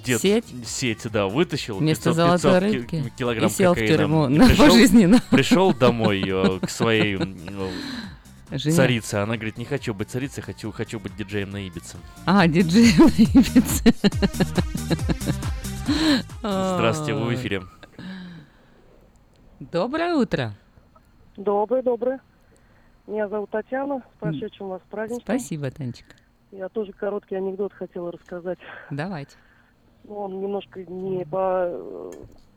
дед 0.04 0.20
Сеть? 0.20 0.44
сеть, 0.66 1.06
да, 1.10 1.26
вытащил 1.26 1.78
Вместо 1.78 2.10
500, 2.10 2.16
золотой 2.16 2.60
500 2.60 2.60
ки- 2.90 2.96
рыбки 2.96 3.12
килограмм 3.16 3.46
и 3.48 3.50
сел 3.52 3.72
в 3.72 3.74
кокаина. 3.76 3.96
тюрьму 3.98 4.26
И 4.28 4.38
на 4.38 4.46
пришел- 4.48 4.66
пожизненно. 4.66 5.18
Пришел 5.30 5.72
домой 5.74 6.22
э, 6.26 6.58
к 6.60 6.70
своей 6.70 7.16
э, 7.16 8.58
Жене. 8.58 8.74
царице, 8.76 9.14
она 9.16 9.34
говорит, 9.36 9.58
не 9.58 9.64
хочу 9.64 9.94
быть 9.94 10.10
царицей, 10.10 10.42
хочу, 10.42 10.72
хочу 10.72 10.98
быть 11.00 11.14
диджеем 11.16 11.50
на 11.50 11.66
Ибице. 11.66 11.96
А, 12.26 12.46
диджей 12.48 12.92
на 12.98 13.08
Ибице. 13.08 13.94
Здравствуйте, 16.40 17.14
вы 17.14 17.26
в 17.26 17.34
эфире. 17.34 17.62
Доброе 19.60 20.14
утро. 20.14 20.54
Доброе, 21.36 21.82
доброе. 21.82 22.20
Меня 23.06 23.28
зовут 23.28 23.50
Татьяна. 23.50 24.00
С 24.16 24.20
прошедшим 24.20 24.68
вас 24.68 24.82
праздником. 24.90 25.22
Спасибо, 25.24 25.70
Танечка. 25.70 26.14
Я 26.50 26.68
тоже 26.68 26.92
короткий 26.92 27.36
анекдот 27.36 27.72
хотела 27.72 28.12
рассказать. 28.12 28.58
Давайте. 28.90 29.32
Ну, 30.04 30.18
он 30.18 30.40
немножко 30.40 30.84
не 30.84 31.24
по 31.24 31.66
э, 31.68 32.10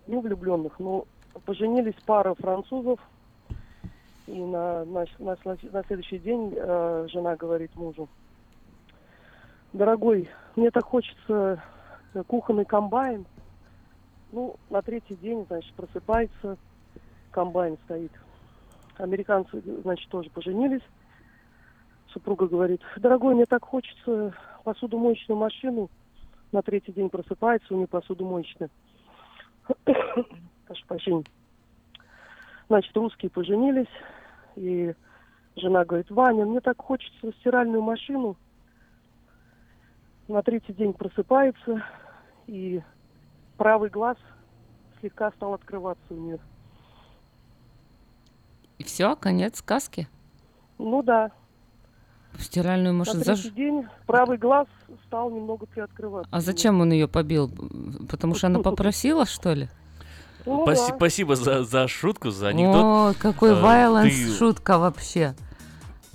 ну, 0.07 0.21
влюбленных, 0.21 0.79
но 0.79 1.05
поженились 1.45 1.95
пара 2.05 2.33
французов. 2.33 2.99
И 4.27 4.39
на, 4.39 4.83
на, 4.85 5.05
на, 5.19 5.37
на 5.43 5.83
следующий 5.83 6.17
день 6.17 6.53
э, 6.55 7.07
жена 7.11 7.35
говорит 7.35 7.75
мужу, 7.75 8.09
дорогой, 9.71 10.29
мне 10.55 10.71
так 10.71 10.85
хочется 10.85 11.61
э, 12.13 12.23
кухонный 12.23 12.65
комбайн. 12.65 13.25
Ну, 14.31 14.55
на 14.71 14.81
третий 14.81 15.15
день, 15.15 15.45
значит, 15.47 15.73
просыпается, 15.75 16.57
комбайн 17.31 17.77
стоит. 17.85 18.11
Американцы, 18.97 19.61
значит, 19.83 20.09
тоже 20.09 20.29
поженились. 20.31 20.81
Супруга 22.11 22.47
говорит, 22.47 22.81
дорогой, 22.97 23.35
мне 23.35 23.45
так 23.45 23.63
хочется 23.63 24.33
посудомоечную 24.63 25.37
машину 25.37 25.89
на 26.55 26.61
третий 26.61 26.93
день 26.93 27.09
просыпается, 27.09 27.73
у 27.73 27.77
нее 27.77 27.87
посудомоечная. 27.87 28.69
Прошу 29.85 30.85
прощения. 30.87 31.25
Значит, 32.69 32.95
русские 32.95 33.29
поженились, 33.29 33.91
и 34.55 34.95
жена 35.57 35.83
говорит, 35.83 36.09
Ваня, 36.09 36.45
мне 36.45 36.61
так 36.61 36.81
хочется 36.81 37.33
стиральную 37.39 37.81
машину. 37.81 38.37
На 40.29 40.41
третий 40.41 40.73
день 40.73 40.93
просыпается, 40.93 41.83
и 42.47 42.81
правый 43.57 43.89
глаз 43.89 44.17
слегка 45.01 45.31
стал 45.31 45.55
открываться 45.55 46.05
у 46.09 46.15
нее. 46.15 46.39
И 48.77 48.83
все, 48.85 49.17
конец 49.17 49.57
сказки. 49.59 50.07
Ну 50.77 51.03
да. 51.03 51.31
В 52.37 52.43
стиральную 52.43 52.93
машину. 52.93 53.19
На 53.19 53.23
третий 53.23 53.49
день 53.51 53.85
правый 54.05 54.37
глаз 54.37 54.67
стал 55.07 55.29
немного 55.29 55.65
приоткрываться. 55.65 56.29
А 56.31 56.41
зачем 56.41 56.81
он 56.81 56.91
ее 56.91 57.07
побил? 57.07 57.51
Потому 58.09 58.35
что 58.35 58.47
она 58.47 58.59
попросила, 58.63 59.25
что 59.25 59.53
ли? 59.53 59.69
Ну, 60.45 60.65
да. 60.65 60.75
Спасибо 60.75 61.35
за, 61.35 61.63
за 61.63 61.87
шутку, 61.87 62.29
за 62.29 62.49
анекдот. 62.49 62.75
О, 62.75 63.13
какой 63.17 63.51
Э, 63.51 63.61
вайленс 63.61 64.13
ты- 64.13 64.37
шутка 64.37 64.77
вообще. 64.77 65.33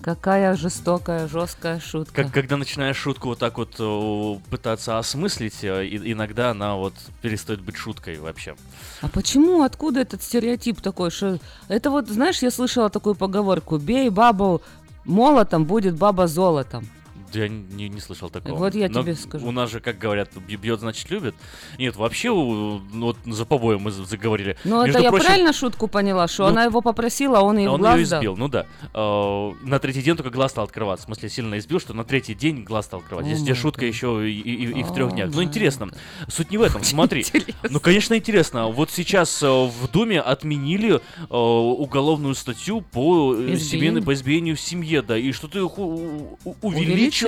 Какая 0.03 0.57
жестокая, 0.57 1.29
жесткая 1.29 1.79
шутка. 1.79 2.23
Как, 2.25 2.33
когда 2.33 2.57
начинаешь 2.57 2.97
шутку 2.97 3.29
вот 3.29 3.39
так 3.39 3.59
вот 3.59 3.75
э, 3.79 4.37
пытаться 4.49 4.99
осмыслить, 4.99 5.63
э, 5.63 5.85
и- 5.85 6.13
иногда 6.13 6.53
она 6.53 6.77
вот 6.77 6.95
перестает 7.21 7.61
быть 7.61 7.77
шуткой 7.77 8.19
вообще. 8.19 8.55
А 9.03 9.09
почему, 9.09 9.63
откуда 9.63 10.01
этот 10.01 10.23
стереотип 10.23 10.81
такой, 10.81 11.11
что... 11.11 11.39
Это 11.69 11.91
вот, 11.91 12.09
знаешь, 12.09 12.41
я 12.41 12.51
слышала 12.51 12.89
такую 12.89 13.15
поговорку, 13.15 13.77
бей 13.77 14.09
бабу 14.09 14.63
молотом, 15.05 15.64
будет 15.64 15.97
баба 15.97 16.27
золотом. 16.27 16.86
Я 17.32 17.48
не, 17.48 17.89
не 17.89 18.01
слышал 18.01 18.31
такого. 18.31 18.57
Вот 18.57 18.74
я 18.74 18.89
Но 18.89 19.02
тебе 19.02 19.15
скажу. 19.15 19.47
У 19.47 19.51
нас 19.51 19.70
же, 19.70 19.81
как 19.81 19.98
говорят, 19.98 20.31
бьет, 20.36 20.81
значит, 20.81 21.11
любит. 21.11 21.35
Нет, 21.78 21.97
вообще, 21.97 22.28
ну, 22.28 22.81
вот 22.93 23.16
за 23.27 23.44
побоем 23.44 23.82
мы 23.82 23.90
за- 23.90 24.05
заговорили. 24.05 24.57
Ну, 24.65 24.82
это 24.85 24.98
я 24.98 25.11
прочим, 25.11 25.27
правильно 25.27 25.52
шутку 25.52 25.86
поняла, 25.89 26.28
что 26.28 26.44
ну, 26.44 26.48
она 26.51 26.65
его 26.65 26.81
попросила, 26.81 27.39
а 27.39 27.43
он 27.43 27.59
ей 27.59 27.69
в 27.69 27.73
Он 27.73 27.81
ее 27.81 28.02
избил, 28.02 28.36
ну 28.36 28.48
да. 28.48 28.66
Э, 28.94 29.52
на 29.62 29.78
третий 29.78 30.02
день 30.02 30.16
только 30.16 30.31
глаз 30.31 30.51
стал 30.52 30.65
открываться. 30.65 31.05
В 31.05 31.07
смысле, 31.07 31.28
сильно 31.28 31.59
избил, 31.59 31.81
что 31.81 31.94
на 31.94 32.05
третий 32.05 32.35
день 32.35 32.62
глаз 32.65 32.86
стал 32.86 33.01
открываться. 33.01 33.28
Здесь 33.31 33.43
тебе 33.43 33.55
май 33.55 33.61
шутка 33.62 33.86
еще 33.86 34.31
и, 34.31 34.40
и- 34.40 34.81
и 34.81 34.82
в 34.82 34.93
трех 34.93 35.12
днях. 35.12 35.31
Ну, 35.31 35.36
май 35.36 35.44
интересно. 35.47 35.89
Суть 36.28 36.51
не 36.51 36.59
в 36.59 36.62
этом, 36.62 36.82
смотри. 36.85 37.24
Ну, 37.69 37.81
конечно, 37.81 38.15
интересно. 38.15 38.69
Вот 38.69 38.90
сейчас 38.90 39.43
э, 39.43 39.47
в 39.48 39.89
Думе 39.93 40.20
отменили 40.20 40.94
э, 40.97 41.35
уголовную 41.35 42.35
статью 42.35 42.81
по 42.81 43.35
э, 43.36 43.57
семейной, 43.57 44.02
по 44.02 44.12
избиению 44.15 44.57
в 44.57 44.61
семье, 44.61 45.02
да. 45.02 45.16
И 45.16 45.32
что-то 45.32 45.59
их 45.65 45.78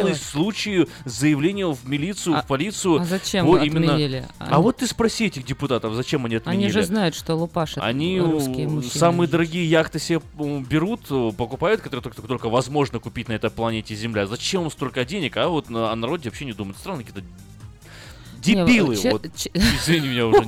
в 0.00 0.16
случае 0.16 0.86
заявления 1.04 1.66
в 1.66 1.88
милицию, 1.88 2.36
в 2.42 2.46
полицию. 2.46 3.00
а 3.00 3.04
зачем 3.04 3.46
по 3.46 3.56
отменили? 3.56 4.24
А 4.38 4.44
Они- 4.54 4.62
вот 4.62 4.78
ты 4.78 4.86
спроси 4.86 5.26
этих 5.26 5.44
депутатов, 5.44 5.94
зачем 5.94 6.24
они 6.26 6.36
отменили. 6.36 6.64
Они 6.64 6.72
же 6.72 6.82
знают, 6.82 7.14
что 7.14 7.34
лупашат 7.34 7.82
Они 7.82 8.20
русские 8.20 8.68
мужчины. 8.68 8.92
самые 8.98 9.28
дорогие 9.28 9.64
яхты 9.68 9.98
себе 9.98 10.20
берут, 10.38 11.02
покупают, 11.36 11.80
которые 11.80 12.02
только, 12.02 12.22
только 12.22 12.48
возможно 12.48 12.98
купить 12.98 13.28
на 13.28 13.32
этой 13.34 13.50
планете 13.50 13.94
Земля. 13.94 14.26
Зачем 14.26 14.62
им 14.64 14.70
столько 14.70 15.04
денег, 15.04 15.36
а 15.36 15.48
вот 15.48 15.66
о 15.70 15.94
народе 15.94 16.28
вообще 16.28 16.44
не 16.44 16.52
думают. 16.52 16.78
Странные 16.78 17.04
какие-то 17.04 17.26
Не, 18.46 18.54
дебилы. 18.66 18.96
че- 18.96 19.10
вот. 19.12 19.26
че- 19.36 19.50
Извини 19.54 20.08
меня 20.08 20.26
уже. 20.26 20.44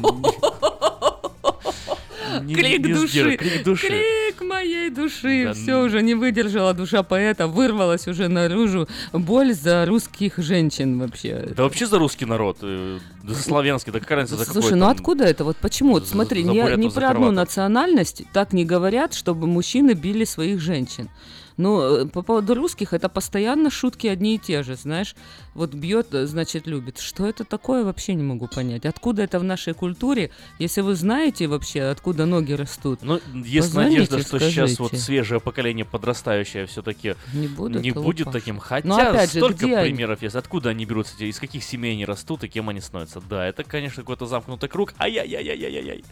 не- 2.43 2.55
не 2.55 2.79
души, 2.79 3.37
крик 3.37 3.65
души. 3.65 4.23
Крик 4.35 4.48
моей 4.48 4.90
души. 4.90 5.44
Да, 5.47 5.55
Все 5.55 5.78
ну. 5.78 5.85
уже 5.86 6.02
не 6.02 6.15
выдержала 6.15 6.74
душа 6.74 7.02
поэта, 7.02 7.47
вырвалась 7.47 8.06
уже 8.09 8.28
наружу 8.28 8.89
боль 9.12 9.55
за 9.55 9.86
русских 9.86 10.39
женщин 10.39 10.98
вообще. 10.98 11.52
Да 11.56 11.65
вообще 11.65 11.86
за 11.86 11.98
русский 11.98 12.24
народ, 12.24 12.59
э, 12.62 12.98
за 13.27 13.35
славянский, 13.35 13.93
да 13.93 14.01
какая 14.01 14.16
разница 14.16 14.36
за 14.39 14.47
какой 14.47 14.62
Слушай, 14.62 14.74
ну 14.74 14.86
там- 14.86 14.90
откуда 14.93 15.24
это? 15.24 15.44
Вот 15.44 15.56
почему? 15.56 15.93
Вот 15.93 16.05
за- 16.05 16.12
смотри, 16.12 16.43
за 16.44 16.51
ни, 16.51 16.61
бурятов, 16.61 16.85
ни 16.85 16.89
за 16.89 17.01
про 17.01 17.11
одну 17.11 17.31
национальность 17.31 18.23
так 18.32 18.52
не 18.52 18.65
говорят, 18.65 19.15
чтобы 19.15 19.47
мужчины 19.47 19.93
били 19.93 20.24
своих 20.24 20.61
женщин. 20.61 21.09
Ну, 21.56 21.81
э, 21.81 22.06
по 22.06 22.22
поводу 22.22 22.55
русских, 22.55 22.93
это 22.93 23.09
постоянно 23.09 23.70
шутки 23.70 24.06
одни 24.09 24.35
и 24.35 24.39
те 24.39 24.62
же, 24.62 24.74
знаешь. 24.74 25.14
Вот 25.55 25.72
бьет, 25.72 26.12
э, 26.12 26.26
значит, 26.26 26.66
любит. 26.66 26.98
Что 26.98 27.26
это 27.26 27.44
такое, 27.44 27.85
вообще 27.85 28.14
не 28.14 28.22
могу 28.24 28.48
понять. 28.48 28.85
Откуда 28.86 29.22
это 29.22 29.39
в 29.39 29.44
нашей 29.44 29.72
культуре? 29.72 30.31
Если 30.59 30.81
вы 30.81 30.94
знаете 30.97 31.47
вообще, 31.47 31.82
откуда 31.82 32.26
ноги 32.26 32.52
растут, 32.52 33.01
Ну, 33.02 33.20
есть 33.44 33.68
позвоните, 33.68 34.01
надежда, 34.01 34.22
что 34.22 34.39
сейчас 34.40 34.78
вот 34.78 34.89
скажите. 34.89 35.06
свежее 35.06 35.40
поколение 35.40 35.85
подрастающее 35.85 36.66
все-таки 36.66 37.14
Не 37.32 37.47
будут 37.47 37.82
не 37.82 37.93
будет 37.93 38.32
таким. 38.32 38.59
Хотя 38.59 38.89
Но 38.89 38.97
опять 38.97 39.32
же, 39.32 39.39
столько 39.39 39.64
где 39.66 39.76
они? 39.76 39.90
примеров 39.90 40.22
есть. 40.22 40.35
Откуда 40.35 40.70
они 40.70 40.85
берутся, 40.86 41.14
из 41.24 41.39
каких 41.39 41.62
семей 41.62 41.93
они 41.93 42.05
растут 42.05 42.43
и 42.44 42.48
кем 42.48 42.68
они 42.68 42.81
становятся. 42.81 43.20
Да, 43.20 43.47
это, 43.47 43.62
конечно, 43.62 44.02
какой-то 44.02 44.26
замкнутый 44.26 44.68
круг. 44.68 44.93
Ай-яй-яй-яй-яй-яй. 44.98 46.05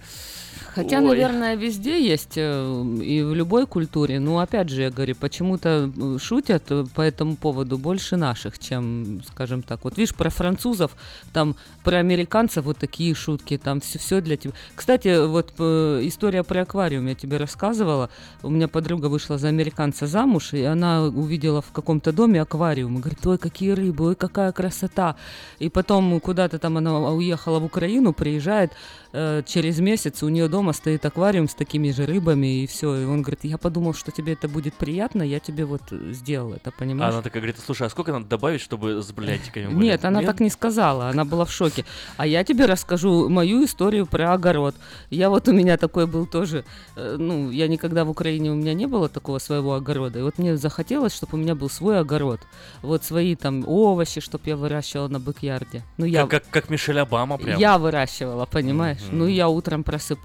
Хотя, 0.74 0.98
Ой. 0.98 1.04
наверное, 1.04 1.54
везде 1.54 2.02
есть 2.02 2.34
э, 2.36 2.84
и 3.02 3.22
в 3.22 3.34
любой 3.34 3.66
культуре. 3.66 4.20
Ну, 4.20 4.38
опять 4.38 4.68
же, 4.68 4.82
я 4.82 4.90
говорю, 4.90 5.14
почему-то 5.14 5.90
э, 5.94 6.18
шутят 6.18 6.64
э, 6.70 6.84
по 6.94 7.02
этому 7.02 7.36
поводу 7.36 7.78
больше 7.78 8.16
наших, 8.16 8.58
чем, 8.58 9.22
скажем 9.26 9.62
так. 9.62 9.84
Вот 9.84 9.98
видишь, 9.98 10.14
про 10.14 10.30
французов, 10.30 10.96
там 11.32 11.56
про 11.84 11.98
американцев 11.98 12.64
вот 12.64 12.78
такие 12.78 13.14
шутки, 13.14 13.58
там 13.58 13.80
все, 13.80 13.98
все 13.98 14.20
для 14.20 14.36
тебя. 14.36 14.52
Кстати, 14.74 15.26
вот 15.26 15.52
история 15.60 16.42
про 16.42 16.62
аквариум 16.62 17.06
я 17.06 17.14
тебе 17.14 17.36
рассказывала. 17.36 18.08
У 18.42 18.50
меня 18.50 18.68
подруга 18.68 19.06
вышла 19.06 19.38
за 19.38 19.48
американца 19.48 20.06
замуж, 20.06 20.54
и 20.54 20.62
она 20.62 21.02
увидела 21.02 21.60
в 21.60 21.72
каком-то 21.72 22.12
доме 22.12 22.40
аквариум. 22.40 22.96
И 22.96 23.00
говорит, 23.00 23.26
ой, 23.26 23.38
какие 23.38 23.72
рыбы, 23.72 24.06
ой, 24.06 24.14
какая 24.14 24.52
красота. 24.52 25.16
И 25.58 25.68
потом 25.68 26.20
куда-то 26.20 26.58
там 26.58 26.78
она 26.78 27.10
уехала 27.10 27.58
в 27.58 27.64
Украину, 27.64 28.12
приезжает, 28.12 28.72
через 29.12 29.78
месяц 29.80 30.22
у 30.22 30.28
нее 30.28 30.48
дома 30.52 30.74
стоит 30.74 31.04
аквариум 31.06 31.48
с 31.48 31.54
такими 31.54 31.90
же 31.92 32.04
рыбами, 32.04 32.62
и 32.62 32.66
все. 32.66 32.94
И 32.94 33.04
он 33.06 33.22
говорит, 33.22 33.40
я 33.44 33.56
подумал, 33.56 33.94
что 33.94 34.10
тебе 34.12 34.34
это 34.34 34.48
будет 34.48 34.74
приятно, 34.74 35.22
я 35.22 35.40
тебе 35.40 35.64
вот 35.64 35.80
э, 35.90 36.12
сделал 36.12 36.52
это, 36.52 36.68
А 36.68 36.78
понимаешь? 36.78 37.14
она 37.14 37.22
такая 37.22 37.40
говорит, 37.42 37.56
слушай, 37.64 37.86
а 37.86 37.90
сколько 37.90 38.12
надо 38.12 38.26
добавить, 38.26 38.60
чтобы 38.60 39.02
с 39.02 39.10
бриллиантиками 39.12 39.66
были?» 39.66 39.84
Нет, 39.86 40.04
она 40.04 40.20
так 40.22 40.40
не 40.40 40.50
сказала, 40.50 41.08
она 41.08 41.24
была 41.24 41.44
в 41.46 41.50
шоке. 41.50 41.84
А 42.18 42.26
я 42.26 42.44
тебе 42.44 42.66
расскажу 42.66 43.28
мою 43.30 43.64
историю 43.64 44.04
про 44.06 44.34
огород. 44.34 44.74
Я 45.10 45.30
вот 45.30 45.48
у 45.48 45.52
меня 45.52 45.76
такой 45.78 46.06
был 46.06 46.26
тоже, 46.26 46.64
э, 46.96 47.16
ну, 47.18 47.50
я 47.50 47.66
никогда 47.66 48.04
в 48.04 48.10
Украине 48.10 48.50
у 48.50 48.54
меня 48.54 48.74
не 48.74 48.86
было 48.86 49.08
такого 49.08 49.38
своего 49.38 49.72
огорода. 49.74 50.18
И 50.18 50.22
вот 50.22 50.36
мне 50.38 50.58
захотелось, 50.58 51.14
чтобы 51.14 51.38
у 51.38 51.40
меня 51.40 51.54
был 51.54 51.70
свой 51.70 51.98
огород. 51.98 52.40
Вот 52.82 53.04
свои 53.04 53.36
там 53.36 53.64
овощи, 53.66 54.20
чтобы 54.20 54.44
я 54.46 54.56
выращивала 54.56 55.08
на 55.08 55.18
бэк-ярде. 55.18 55.82
Ну, 55.96 56.04
я, 56.04 56.26
Как, 56.26 56.30
как, 56.30 56.50
как 56.50 56.70
Мишель 56.70 56.98
Обама 57.00 57.38
прям. 57.38 57.58
я 57.58 57.78
выращивала, 57.78 58.44
понимаешь? 58.44 59.00
Мгм. 59.08 59.18
Ну, 59.18 59.26
я 59.26 59.48
утром 59.48 59.82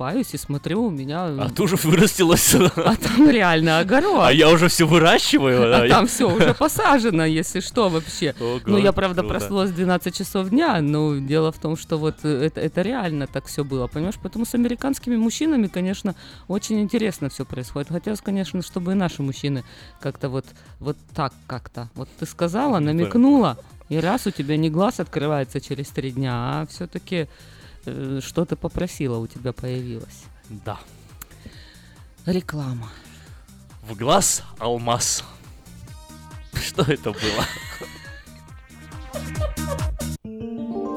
просыпаюсь 0.07 0.33
и 0.33 0.37
смотрю, 0.37 0.85
у 0.85 0.89
меня... 0.89 1.25
А 1.25 1.49
ты 1.49 1.63
уже 1.63 1.75
вырастилась. 1.75 2.55
А 2.55 2.95
там 2.95 3.29
реально 3.29 3.79
огород. 3.79 4.21
А 4.21 4.31
я 4.31 4.49
уже 4.49 4.67
все 4.67 4.85
выращиваю. 4.85 5.75
А 5.75 5.81
да. 5.81 5.87
там 5.87 6.07
все 6.07 6.29
уже 6.29 6.53
посажено, 6.53 7.25
если 7.25 7.59
что 7.59 7.89
вообще. 7.89 8.33
Ого, 8.39 8.59
ну, 8.65 8.77
я, 8.77 8.91
правда, 8.91 9.21
круто. 9.21 9.33
проснулась 9.33 9.71
в 9.71 9.75
12 9.75 10.15
часов 10.15 10.49
дня, 10.49 10.81
но 10.81 11.17
дело 11.17 11.51
в 11.51 11.57
том, 11.57 11.77
что 11.77 11.97
вот 11.97 12.15
э, 12.23 12.45
это, 12.45 12.61
это 12.61 12.81
реально 12.81 13.27
так 13.27 13.45
все 13.45 13.63
было, 13.63 13.87
понимаешь? 13.87 14.15
Поэтому 14.21 14.45
с 14.45 14.55
американскими 14.55 15.15
мужчинами, 15.15 15.67
конечно, 15.67 16.15
очень 16.47 16.79
интересно 16.79 17.29
все 17.29 17.45
происходит. 17.45 17.89
Хотелось, 17.89 18.21
конечно, 18.21 18.61
чтобы 18.61 18.91
и 18.91 18.95
наши 18.95 19.21
мужчины 19.21 19.63
как-то 19.99 20.29
вот, 20.29 20.45
вот 20.79 20.97
так 21.13 21.33
как-то. 21.47 21.89
Вот 21.95 22.09
ты 22.19 22.25
сказала, 22.25 22.79
намекнула, 22.79 23.57
и 23.89 23.97
раз 23.97 24.27
у 24.27 24.31
тебя 24.31 24.57
не 24.57 24.69
глаз 24.69 24.99
открывается 24.99 25.61
через 25.61 25.87
три 25.87 26.11
дня, 26.11 26.33
а 26.33 26.67
все-таки 26.69 27.27
что 28.21 28.45
ты 28.45 28.55
попросила 28.55 29.17
у 29.17 29.27
тебя 29.27 29.53
появилось. 29.53 30.23
Да. 30.49 30.79
Реклама. 32.25 32.89
В 33.83 33.95
глаз 33.95 34.43
алмаз. 34.59 35.23
Что 36.53 36.83
это 36.83 37.11
было? 37.11 37.45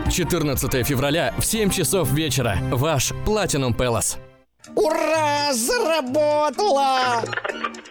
14 0.09 0.87
февраля 0.87 1.33
в 1.37 1.45
7 1.45 1.69
часов 1.69 2.11
вечера. 2.11 2.57
Ваш 2.71 3.11
Platinum 3.25 3.75
Palace. 3.75 4.17
Ура! 4.75 5.53
Заработала! 5.53 7.23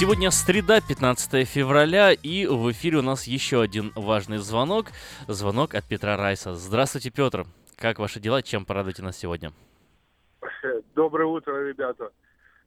Сегодня 0.00 0.30
среда, 0.30 0.80
15 0.80 1.44
февраля, 1.44 2.12
и 2.12 2.46
в 2.46 2.70
эфире 2.70 2.98
у 2.98 3.02
нас 3.02 3.26
еще 3.26 3.60
один 3.60 3.90
важный 3.96 4.36
звонок. 4.38 4.92
Звонок 5.26 5.74
от 5.74 5.88
Петра 5.88 6.16
Райса. 6.16 6.54
Здравствуйте, 6.54 7.10
Петр. 7.10 7.46
Как 7.76 7.98
ваши 7.98 8.20
дела? 8.20 8.40
Чем 8.40 8.64
порадуете 8.64 9.02
нас 9.02 9.18
сегодня? 9.18 9.50
Доброе 10.94 11.26
утро, 11.26 11.68
ребята. 11.68 12.12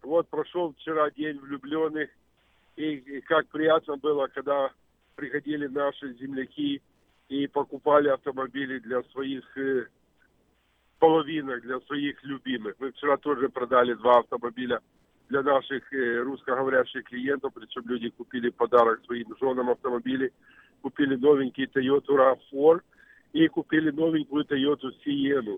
Вот 0.02 0.28
прошел 0.28 0.74
вчера 0.74 1.10
день 1.12 1.40
влюбленных, 1.40 2.10
и, 2.76 2.95
и 2.95 3.22
как 3.22 3.48
приятно 3.48 3.95
было, 3.95 4.28
когда 4.28 4.70
приходили 5.16 5.68
наши 5.68 6.14
земляки 6.16 6.82
и 7.30 7.48
покупали 7.48 8.10
автомобили 8.10 8.80
для 8.80 9.03
своих 9.03 9.58
э, 9.58 9.86
половинок, 10.99 11.62
для 11.62 11.80
своих 11.80 12.22
любимых. 12.26 12.76
Мы 12.80 12.91
вчера 12.91 13.16
тоже 13.16 13.48
продали 13.48 13.94
два 13.94 14.20
автомобиля 14.20 14.82
для 15.32 15.41
наших 15.44 15.94
э, 15.94 16.22
русскоговорящих 16.24 17.06
клиентов, 17.06 17.53
причем 17.56 17.84
люди 17.86 18.10
купили 18.10 18.49
подарок 18.49 18.99
своим 19.06 19.34
женам 19.40 19.70
автомобили, 19.70 20.34
купили 20.82 21.16
новенький 21.16 21.66
Toyota 21.66 22.38
RAV4 22.52 22.82
и 23.32 23.48
купили 23.48 23.91
новенькую 23.91 24.44
Toyota 24.44 24.91
Sienna. 25.06 25.58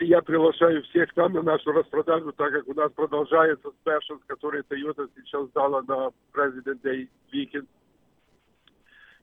Я 0.00 0.22
приглашаю 0.22 0.82
всех 0.84 1.12
там 1.12 1.34
на 1.34 1.42
нашу 1.42 1.72
распродажу, 1.72 2.32
так 2.32 2.52
как 2.52 2.66
у 2.66 2.74
нас 2.74 2.90
продолжается 2.92 3.70
спешл, 3.80 4.14
который 4.26 4.62
Toyota 4.62 5.08
сейчас 5.14 5.50
дала 5.50 5.82
на 5.82 6.10
President 6.32 6.80
Day 6.82 7.08
Weekend. 7.32 7.66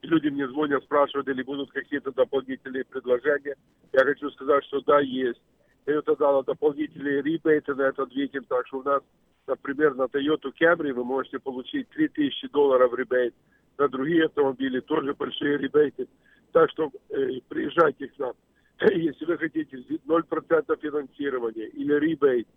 Люди 0.02 0.28
мне 0.28 0.46
звонят, 0.48 0.84
спрашивают, 0.84 1.28
или 1.28 1.42
будут 1.42 1.72
какие-то 1.72 2.12
дополнительные 2.12 2.84
предложения. 2.84 3.56
Я 3.92 4.04
хочу 4.04 4.30
сказать, 4.30 4.64
что 4.66 4.80
да, 4.82 5.00
есть. 5.00 5.40
Toyota 5.84 6.16
дала 6.16 6.42
дополнительные 6.44 7.22
ребейты 7.22 7.74
на 7.74 7.82
этот 7.82 8.14
weekend, 8.14 8.46
так 8.48 8.66
что 8.68 8.78
у 8.78 8.82
нас, 8.82 9.02
например, 9.46 9.94
на 9.94 10.04
Toyota 10.04 10.52
Camry 10.60 10.92
вы 10.92 11.04
можете 11.04 11.38
получить 11.38 11.88
3000 11.90 12.48
долларов 12.48 12.94
ребейт. 12.94 13.34
На 13.78 13.88
другие 13.88 14.26
автомобили 14.26 14.80
тоже 14.80 15.14
большие 15.14 15.58
ребейты. 15.58 16.08
Так 16.52 16.70
что 16.70 16.90
э, 17.10 17.40
приезжайте 17.48 18.08
к 18.08 18.18
нам. 18.18 18.32
Если 18.80 19.24
вы 19.24 19.38
хотите 19.38 19.76
0% 19.76 20.80
финансирования 20.80 21.66
или 21.68 21.94
ребейт, 21.94 22.48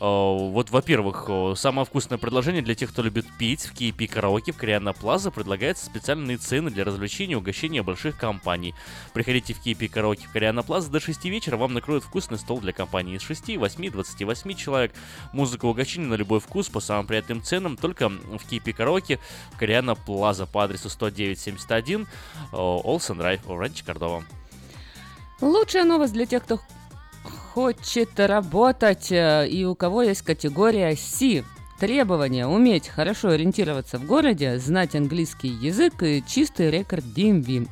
А, 0.00 0.36
вот, 0.36 0.70
во-первых, 0.70 1.30
самое 1.56 1.86
вкусное 1.86 2.18
предложение 2.18 2.62
для 2.62 2.74
тех, 2.74 2.90
кто 2.90 3.02
любит 3.02 3.24
пить. 3.38 3.62
В 3.62 3.72
KP 3.74 4.06
Караоке 4.06 4.52
в 4.52 4.58
Кориана 4.58 4.92
Плаза 4.92 5.30
предлагается 5.30 5.86
специальные 5.86 6.36
цены 6.36 6.70
для 6.70 6.84
развлечения 6.84 7.32
и 7.32 7.36
угощения 7.36 7.82
больших 7.82 8.18
компаний. 8.18 8.74
Приходите 9.14 9.54
в 9.54 9.64
KP 9.64 9.88
Караоке 9.88 10.28
в 10.28 10.32
Кориана 10.32 10.62
Плаза 10.62 10.90
до 10.90 11.00
6 11.00 11.24
вечера 11.24 11.37
вечера 11.38 11.56
вам 11.56 11.72
накроют 11.72 12.02
вкусный 12.02 12.36
стол 12.36 12.58
для 12.58 12.72
компании 12.72 13.14
из 13.14 13.22
6, 13.22 13.56
8, 13.56 13.90
28 13.92 14.54
человек. 14.54 14.92
Музыка 15.32 15.66
угощение 15.66 16.08
на 16.08 16.14
любой 16.14 16.40
вкус 16.40 16.68
по 16.68 16.80
самым 16.80 17.06
приятным 17.06 17.44
ценам, 17.44 17.76
только 17.76 18.08
в 18.08 18.40
Кипи 18.50 18.72
Караоке, 18.72 19.20
Кориана 19.56 19.94
Плаза 19.94 20.46
по 20.46 20.64
адресу 20.64 20.88
10971 20.88 22.08
Олсен 22.52 23.18
Драйв 23.18 23.46
в 23.46 23.56
Ранче 23.56 23.84
Кордова. 23.84 24.24
Лучшая 25.40 25.84
новость 25.84 26.12
для 26.12 26.26
тех, 26.26 26.42
кто 26.42 26.58
хочет 27.54 28.18
работать 28.18 29.12
э, 29.12 29.48
и 29.48 29.64
у 29.64 29.76
кого 29.76 30.02
есть 30.02 30.22
категория 30.22 30.96
C. 30.96 31.44
Требования– 31.78 32.46
уметь 32.48 32.88
хорошо 32.88 33.28
ориентироваться 33.28 33.98
в 33.98 34.06
городе, 34.06 34.58
знать 34.58 34.96
английский 34.96 35.48
язык 35.48 36.02
и 36.02 36.24
чистый 36.26 36.72
рекорд 36.72 37.04
DMV. 37.04 37.68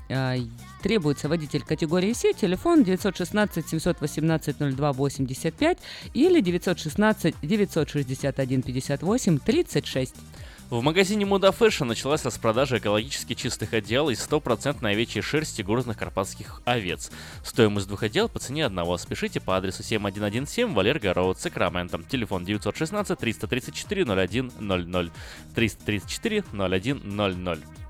Требуется 0.87 1.29
водитель 1.29 1.65
категории 1.65 2.13
С, 2.13 2.33
телефон 2.33 2.85
916 2.85 3.69
718 3.69 4.77
02 4.77 4.93
85 4.93 5.79
или 6.15 6.41
916 6.41 7.35
961 7.43 8.63
58 8.63 9.39
36. 9.41 10.15
В 10.71 10.81
магазине 10.83 11.27
Мода 11.27 11.49
Fashion 11.49 11.87
началась 11.87 12.25
распродажа 12.25 12.79
экологически 12.79 13.35
чистых 13.35 13.73
одеял 13.75 14.11
из 14.11 14.23
стопроцентной 14.23 14.93
овечьей 14.93 15.23
шерсти 15.23 15.63
горных 15.63 15.99
карпатских 15.99 16.63
овец. 16.65 17.11
Стоимость 17.43 17.89
двух 17.89 18.05
одеял 18.05 18.29
по 18.29 18.39
цене 18.39 18.65
одного. 18.65 18.97
Спешите 18.97 19.41
по 19.41 19.57
адресу 19.57 19.83
7117 19.83 20.73
Валерго 20.73 21.13
Роуд, 21.13 21.41
Сакраменто. 21.41 22.01
Телефон 22.09 22.45
916 22.45 23.19
334 23.19 24.05
0100 24.05 25.11
334 25.53 26.45
0100. 26.53 27.86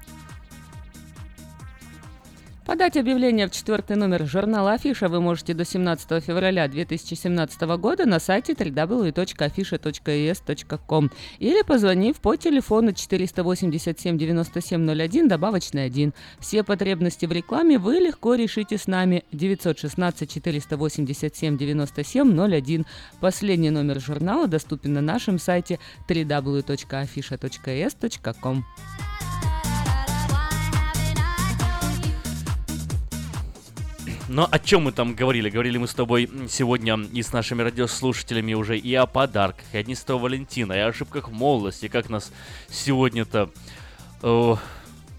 Подать 2.67 2.97
объявление 2.97 3.47
в 3.47 3.53
четвертый 3.53 3.97
номер 3.97 4.27
журнала 4.27 4.73
«Афиша» 4.73 5.09
вы 5.09 5.21
можете 5.21 5.55
до 5.55 5.65
17 5.65 6.25
февраля 6.25 6.67
2017 6.67 7.61
года 7.79 8.07
на 8.07 8.19
сайте 8.19 8.55
www.afisha.es.com 8.55 11.11
или 11.39 11.63
позвонив 11.63 12.17
по 12.17 12.35
телефону 12.35 12.93
487 12.93 14.19
9701 14.19 15.29
добавочный 15.29 15.85
1. 15.85 16.13
Все 16.41 16.65
потребности 16.65 17.27
в 17.27 17.31
рекламе 17.31 17.79
вы 17.79 18.01
легко 18.01 18.35
решите 18.35 18.79
с 18.79 18.89
нами 18.89 19.23
916 19.31 20.29
487 20.29 21.57
97 21.57 22.37
01. 22.37 22.85
Последний 23.21 23.71
номер 23.71 24.01
журнала 24.01 24.49
доступен 24.49 24.95
на 24.95 25.03
нашем 25.03 25.39
сайте 25.39 25.79
www.afisha.es.com. 26.09 28.65
Но 34.29 34.49
о 34.51 34.59
чем 34.59 34.83
мы 34.83 34.93
там 34.93 35.15
говорили? 35.15 35.51
Говорили 35.51 35.79
мы 35.79 35.87
с 35.87 35.95
тобой 35.95 36.29
сегодня 36.49 36.99
и 37.13 37.23
с 37.23 37.33
нашими 37.33 37.63
радиослушателями 37.63 38.55
уже 38.55 38.77
и 38.77 38.95
о 38.95 39.07
подарках, 39.07 39.65
и 39.73 39.79
о 39.79 39.83
Дне 39.83 39.95
Святого 39.95 40.23
Валентина, 40.23 40.73
и 40.73 40.79
о 40.79 40.89
ошибках 40.89 41.31
молодости, 41.31 41.89
как 41.89 42.09
нас 42.09 42.33
сегодня-то 42.69 43.51
э, 44.23 44.55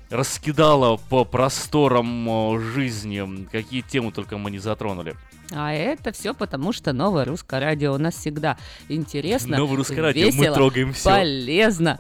раскидало 0.09 0.97
по 1.09 1.23
просторам 1.23 2.29
э, 2.29 2.59
жизни, 2.73 3.47
какие 3.51 3.81
темы 3.81 4.11
только 4.11 4.37
мы 4.37 4.51
не 4.51 4.59
затронули. 4.59 5.15
А 5.51 5.71
это 5.71 6.11
все 6.11 6.33
потому, 6.33 6.73
что 6.73 6.91
новое 6.91 7.23
русское 7.23 7.61
радио 7.61 7.93
у 7.93 7.97
нас 7.97 8.15
всегда 8.15 8.57
интересно, 8.89 9.57
Новое 9.57 9.77
русское 9.77 10.01
радио, 10.01 10.25
весело, 10.25 10.43
мы 10.43 10.53
трогаем 10.53 10.91
все. 10.93 11.09
полезно. 11.09 11.99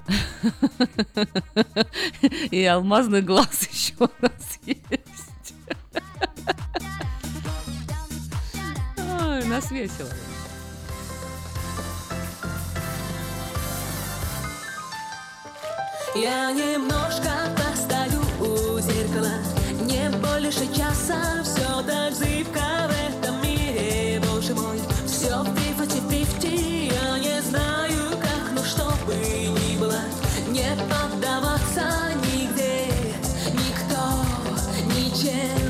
И 2.51 2.65
алмазный 2.65 3.21
глаз 3.21 3.67
еще 3.71 3.93
у 3.99 4.09
нас 4.21 4.59
есть. 4.65 5.16
Ой, 8.97 9.43
нас 9.45 9.71
весело. 9.71 10.09
Я 16.19 16.51
немножко 16.51 17.29
постою 17.55 18.21
у 18.39 18.79
зеркала. 18.79 19.33
Не 19.81 20.09
больше 20.17 20.65
часа 20.75 21.43
Все 21.43 21.83
так 21.83 22.11
зыбко 22.13 22.87
в 22.87 22.91
этом 23.09 23.39
мире. 23.43 24.19
Боже 24.25 24.55
мой, 24.55 24.79
все 25.05 25.43
фифти-фифти 25.43 26.91
Я 26.91 27.19
не 27.19 27.39
знаю 27.41 28.17
как, 28.19 28.51
но 28.55 28.63
что 28.63 28.91
бы 29.05 29.13
ни 29.13 29.77
было. 29.77 30.01
Не 30.47 30.75
поддаваться 30.89 31.85
нигде. 32.33 32.87
Никто, 33.53 34.25
ничем, 34.95 35.66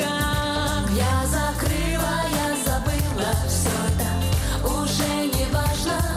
Я 0.00 1.26
закрыла, 1.26 2.16
я 2.30 2.48
забыла 2.64 3.32
Все 3.46 3.70
это 3.88 4.68
уже 4.68 5.26
не 5.26 5.46
важно 5.52 6.09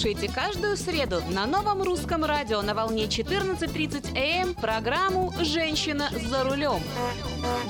Слушайте 0.00 0.32
каждую 0.34 0.78
среду 0.78 1.20
на 1.28 1.44
новом 1.44 1.82
русском 1.82 2.24
радио 2.24 2.62
на 2.62 2.72
волне 2.72 3.04
14.30 3.04 4.16
АМ 4.16 4.48
эм 4.48 4.54
программу 4.54 5.30
«Женщина 5.42 6.08
за 6.26 6.42
рулем». 6.42 6.82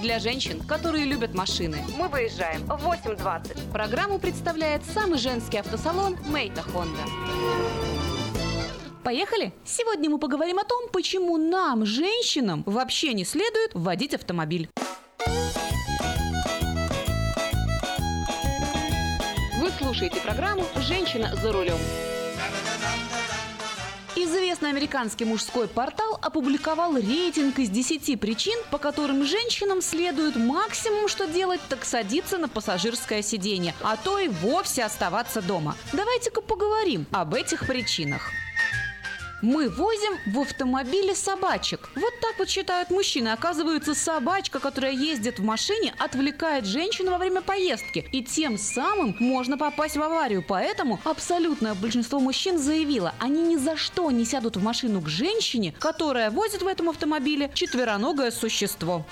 Для 0.01 0.21
женщин, 0.21 0.61
которые 0.61 1.07
любят 1.07 1.35
машины. 1.35 1.79
Мы 1.99 2.07
выезжаем 2.07 2.63
в 2.67 2.87
8.20. 2.87 3.73
Программу 3.73 4.21
представляет 4.21 4.85
самый 4.95 5.19
женский 5.19 5.59
автосалон 5.59 6.17
«Мейта 6.29 6.63
Хонда». 6.63 7.01
Поехали! 9.03 9.53
Сегодня 9.65 10.09
мы 10.09 10.21
поговорим 10.21 10.61
о 10.61 10.65
том, 10.65 10.89
почему 10.93 11.37
нам, 11.37 11.85
женщинам, 11.85 12.63
вообще 12.65 13.13
не 13.13 13.25
следует 13.25 13.73
водить 13.75 14.15
автомобиль. 14.15 14.71
Вы 19.59 19.71
слушаете 19.77 20.21
программу 20.21 20.63
«Женщина 20.77 21.35
за 21.35 21.51
рулем». 21.51 21.79
Известный 24.23 24.69
американский 24.69 25.25
мужской 25.25 25.67
портал 25.67 26.19
опубликовал 26.21 26.95
рейтинг 26.95 27.59
из 27.59 27.71
10 27.71 28.21
причин, 28.21 28.59
по 28.71 28.77
которым 28.77 29.25
женщинам 29.25 29.81
следует 29.81 30.37
максимум, 30.37 31.09
что 31.09 31.27
делать, 31.27 31.61
так 31.71 31.87
садиться 31.87 32.37
на 32.37 32.47
пассажирское 32.47 33.23
сиденье, 33.23 33.75
а 33.81 33.97
то 33.97 34.19
и 34.19 34.29
вовсе 34.29 34.85
оставаться 34.85 35.41
дома. 35.41 35.75
Давайте-ка 35.95 36.43
поговорим 36.43 37.07
об 37.13 37.33
этих 37.33 37.67
причинах. 37.67 38.31
Мы 39.43 39.71
возим 39.71 40.13
в 40.27 40.41
автомобиле 40.41 41.15
собачек. 41.15 41.89
Вот 41.95 42.13
так 42.21 42.39
вот 42.39 42.49
считают 42.49 42.91
мужчины. 42.91 43.29
Оказывается, 43.29 43.95
собачка, 43.95 44.61
которая 44.61 44.93
ездит 44.93 45.39
в 45.39 45.45
машине, 45.45 45.95
отвлекает 45.99 46.67
женщину 46.67 47.13
во 47.13 47.19
время 47.19 47.41
поездки. 47.41 48.07
И 48.13 48.23
тем 48.23 48.59
самым 48.59 49.17
можно 49.19 49.57
попасть 49.57 49.97
в 49.97 50.03
аварию. 50.03 50.45
Поэтому 50.47 51.01
абсолютное 51.05 51.75
большинство 51.75 52.21
мужчин 52.21 52.59
заявило, 52.59 53.15
они 53.19 53.43
ни 53.43 53.57
за 53.57 53.77
что 53.77 54.11
не 54.11 54.25
сядут 54.25 54.57
в 54.57 54.63
машину 54.63 55.01
к 55.01 55.09
женщине, 55.09 55.75
которая 55.79 56.31
возит 56.31 56.63
в 56.63 56.67
этом 56.67 56.91
автомобиле 56.91 57.51
четвероногое 57.55 58.31
существо. 58.31 59.07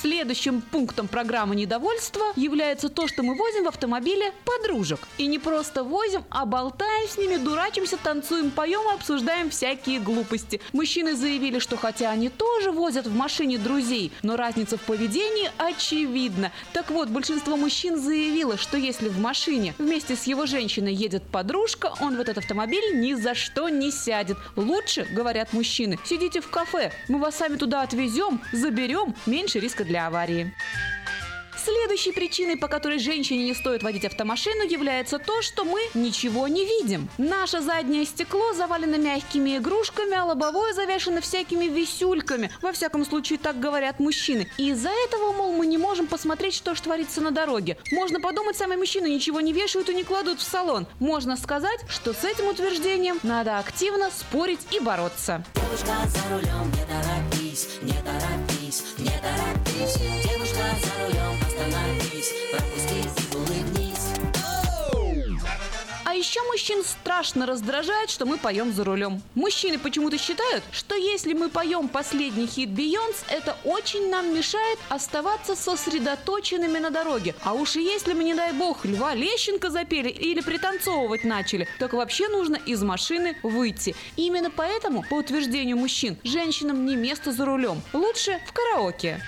Следующим 0.00 0.60
пунктом 0.60 1.08
программы 1.08 1.56
недовольства 1.56 2.26
является 2.36 2.90
то, 2.90 3.08
что 3.08 3.22
мы 3.22 3.34
возим 3.34 3.64
в 3.64 3.68
автомобиле 3.68 4.32
подружек. 4.44 5.00
И 5.16 5.26
не 5.26 5.38
просто 5.38 5.84
возим, 5.84 6.22
а 6.28 6.44
болтаем 6.44 7.08
с 7.08 7.16
ними, 7.16 7.36
дурачимся, 7.36 7.96
танцуем, 7.96 8.50
поем 8.50 8.82
и 8.90 8.94
обсуждаем 8.94 9.48
всякие 9.48 10.00
глупости. 10.00 10.60
Мужчины 10.74 11.14
заявили, 11.14 11.58
что 11.60 11.78
хотя 11.78 12.10
они 12.10 12.28
тоже 12.28 12.72
возят 12.72 13.06
в 13.06 13.16
машине 13.16 13.56
друзей, 13.56 14.12
но 14.22 14.36
разница 14.36 14.76
в 14.76 14.82
поведении 14.82 15.50
очевидна. 15.56 16.52
Так 16.74 16.90
вот, 16.90 17.08
большинство 17.08 17.56
мужчин 17.56 17.98
заявило, 17.98 18.58
что 18.58 18.76
если 18.76 19.08
в 19.08 19.18
машине 19.18 19.74
вместе 19.78 20.14
с 20.14 20.24
его 20.24 20.44
женщиной 20.44 20.92
едет 20.92 21.22
подружка, 21.22 21.94
он 22.00 22.16
в 22.16 22.20
этот 22.20 22.38
автомобиль 22.38 23.00
ни 23.00 23.14
за 23.14 23.34
что 23.34 23.70
не 23.70 23.90
сядет. 23.90 24.36
Лучше, 24.56 25.06
говорят 25.10 25.54
мужчины, 25.54 25.98
сидите 26.04 26.42
в 26.42 26.50
кафе, 26.50 26.92
мы 27.08 27.18
вас 27.18 27.36
сами 27.36 27.56
туда 27.56 27.80
отвезем, 27.80 28.42
заберем, 28.52 29.14
меньше 29.24 29.58
риска 29.58 29.85
для 29.86 30.06
аварии. 30.06 30.52
Следующей 31.66 32.12
причиной, 32.12 32.56
по 32.56 32.68
которой 32.68 33.00
женщине 33.00 33.44
не 33.44 33.52
стоит 33.52 33.82
водить 33.82 34.04
автомашину, 34.04 34.62
является 34.62 35.18
то, 35.18 35.42
что 35.42 35.64
мы 35.64 35.80
ничего 35.94 36.46
не 36.46 36.64
видим. 36.64 37.08
Наше 37.18 37.60
заднее 37.60 38.04
стекло 38.04 38.52
завалено 38.52 38.98
мягкими 38.98 39.56
игрушками, 39.56 40.14
а 40.14 40.24
лобовое 40.24 40.74
завешено 40.74 41.20
всякими 41.20 41.64
висюльками. 41.64 42.52
Во 42.62 42.70
всяком 42.70 43.04
случае, 43.04 43.40
так 43.40 43.58
говорят 43.58 43.98
мужчины. 43.98 44.48
И 44.58 44.68
из-за 44.70 44.90
этого, 44.90 45.32
мол, 45.32 45.54
мы 45.54 45.66
не 45.66 45.76
можем 45.76 46.06
посмотреть, 46.06 46.54
что 46.54 46.76
ж 46.76 46.80
творится 46.82 47.20
на 47.20 47.32
дороге. 47.32 47.78
Можно 47.90 48.20
подумать, 48.20 48.56
сами 48.56 48.76
мужчины 48.76 49.08
ничего 49.08 49.40
не 49.40 49.52
вешают 49.52 49.88
и 49.88 49.94
не 49.94 50.04
кладут 50.04 50.38
в 50.38 50.44
салон. 50.44 50.86
Можно 51.00 51.36
сказать, 51.36 51.80
что 51.88 52.14
с 52.14 52.22
этим 52.22 52.46
утверждением 52.46 53.18
надо 53.24 53.58
активно 53.58 54.10
спорить 54.10 54.60
и 54.70 54.78
бороться. 54.78 55.44
Девушка 55.56 55.96
за 56.06 56.32
рулем, 56.32 56.70
не 56.70 56.84
торопись, 56.86 57.78
не 57.82 57.94
торопись. 58.02 58.55
Девушка 60.22 60.62
за 60.82 61.06
рулем, 61.06 61.45
еще 66.36 66.48
мужчин 66.48 66.84
страшно 66.84 67.46
раздражает, 67.46 68.10
что 68.10 68.26
мы 68.26 68.36
поем 68.36 68.72
за 68.72 68.84
рулем. 68.84 69.22
Мужчины 69.34 69.78
почему-то 69.78 70.18
считают, 70.18 70.62
что 70.70 70.94
если 70.94 71.32
мы 71.32 71.48
поем 71.48 71.88
последний 71.88 72.46
хит 72.46 72.68
Бейонс, 72.70 73.24
это 73.28 73.56
очень 73.64 74.10
нам 74.10 74.34
мешает 74.34 74.78
оставаться 74.90 75.56
сосредоточенными 75.56 76.78
на 76.78 76.90
дороге. 76.90 77.34
А 77.42 77.54
уж 77.54 77.76
если 77.76 78.12
мы, 78.12 78.24
не 78.24 78.34
дай 78.34 78.52
бог, 78.52 78.84
Льва 78.84 79.14
Лещенко 79.14 79.70
запели 79.70 80.10
или 80.10 80.40
пританцовывать 80.42 81.24
начали, 81.24 81.68
так 81.78 81.94
вообще 81.94 82.28
нужно 82.28 82.56
из 82.56 82.82
машины 82.82 83.36
выйти. 83.42 83.94
Именно 84.16 84.50
поэтому, 84.50 85.04
по 85.08 85.14
утверждению 85.14 85.78
мужчин, 85.78 86.18
женщинам 86.22 86.84
не 86.84 86.96
место 86.96 87.32
за 87.32 87.46
рулем. 87.46 87.80
Лучше 87.94 88.40
в 88.46 88.52
караоке. 88.52 89.22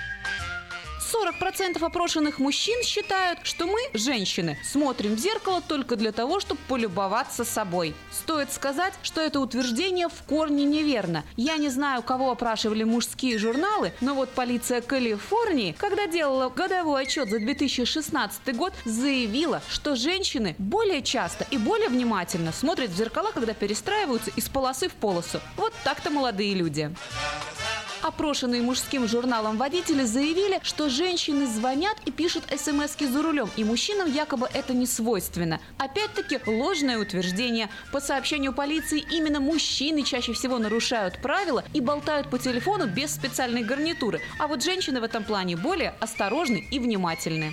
40% 1.09 1.83
опрошенных 1.83 2.39
мужчин 2.39 2.83
считают, 2.83 3.39
что 3.43 3.65
мы, 3.65 3.79
женщины, 3.93 4.57
смотрим 4.63 5.15
в 5.15 5.19
зеркало 5.19 5.61
только 5.61 5.95
для 5.95 6.11
того, 6.11 6.39
чтобы 6.39 6.61
полюбоваться 6.67 7.43
собой. 7.43 7.95
Стоит 8.11 8.51
сказать, 8.51 8.93
что 9.01 9.21
это 9.21 9.39
утверждение 9.39 10.07
в 10.07 10.23
корне 10.27 10.65
неверно. 10.65 11.23
Я 11.35 11.57
не 11.57 11.69
знаю, 11.69 12.03
кого 12.03 12.31
опрашивали 12.31 12.83
мужские 12.83 13.37
журналы, 13.39 13.91
но 14.01 14.13
вот 14.13 14.29
полиция 14.29 14.81
Калифорнии, 14.81 15.75
когда 15.77 16.07
делала 16.07 16.49
годовой 16.49 17.03
отчет 17.03 17.29
за 17.29 17.39
2016 17.39 18.55
год, 18.55 18.73
заявила, 18.85 19.61
что 19.69 19.95
женщины 19.95 20.55
более 20.57 21.01
часто 21.01 21.45
и 21.49 21.57
более 21.57 21.89
внимательно 21.89 22.51
смотрят 22.51 22.91
в 22.91 22.95
зеркала, 22.95 23.31
когда 23.31 23.53
перестраиваются 23.53 24.31
из 24.35 24.47
полосы 24.49 24.89
в 24.89 24.93
полосу. 24.93 25.39
Вот 25.57 25.73
так-то 25.83 26.09
молодые 26.09 26.53
люди. 26.53 26.93
Опрошенные 28.01 28.61
мужским 28.61 29.07
журналом 29.07 29.57
водители 29.57 30.03
заявили, 30.03 30.59
что 30.63 30.89
женщины 30.89 31.45
звонят 31.47 31.97
и 32.05 32.11
пишут 32.11 32.45
смс 32.55 32.97
за 32.97 33.21
рулем, 33.21 33.49
и 33.57 33.63
мужчинам 33.63 34.11
якобы 34.11 34.47
это 34.53 34.73
не 34.73 34.85
свойственно. 34.85 35.59
Опять-таки 35.77 36.39
ложное 36.45 36.97
утверждение. 36.97 37.69
По 37.91 37.99
сообщению 37.99 38.53
полиции, 38.53 39.05
именно 39.11 39.39
мужчины 39.39 40.03
чаще 40.03 40.33
всего 40.33 40.59
нарушают 40.59 41.21
правила 41.21 41.63
и 41.73 41.81
болтают 41.81 42.29
по 42.29 42.39
телефону 42.39 42.87
без 42.87 43.13
специальной 43.13 43.63
гарнитуры, 43.63 44.21
а 44.39 44.47
вот 44.47 44.63
женщины 44.63 45.01
в 45.01 45.03
этом 45.03 45.23
плане 45.23 45.57
более 45.57 45.93
осторожны 45.99 46.65
и 46.71 46.79
внимательны. 46.79 47.51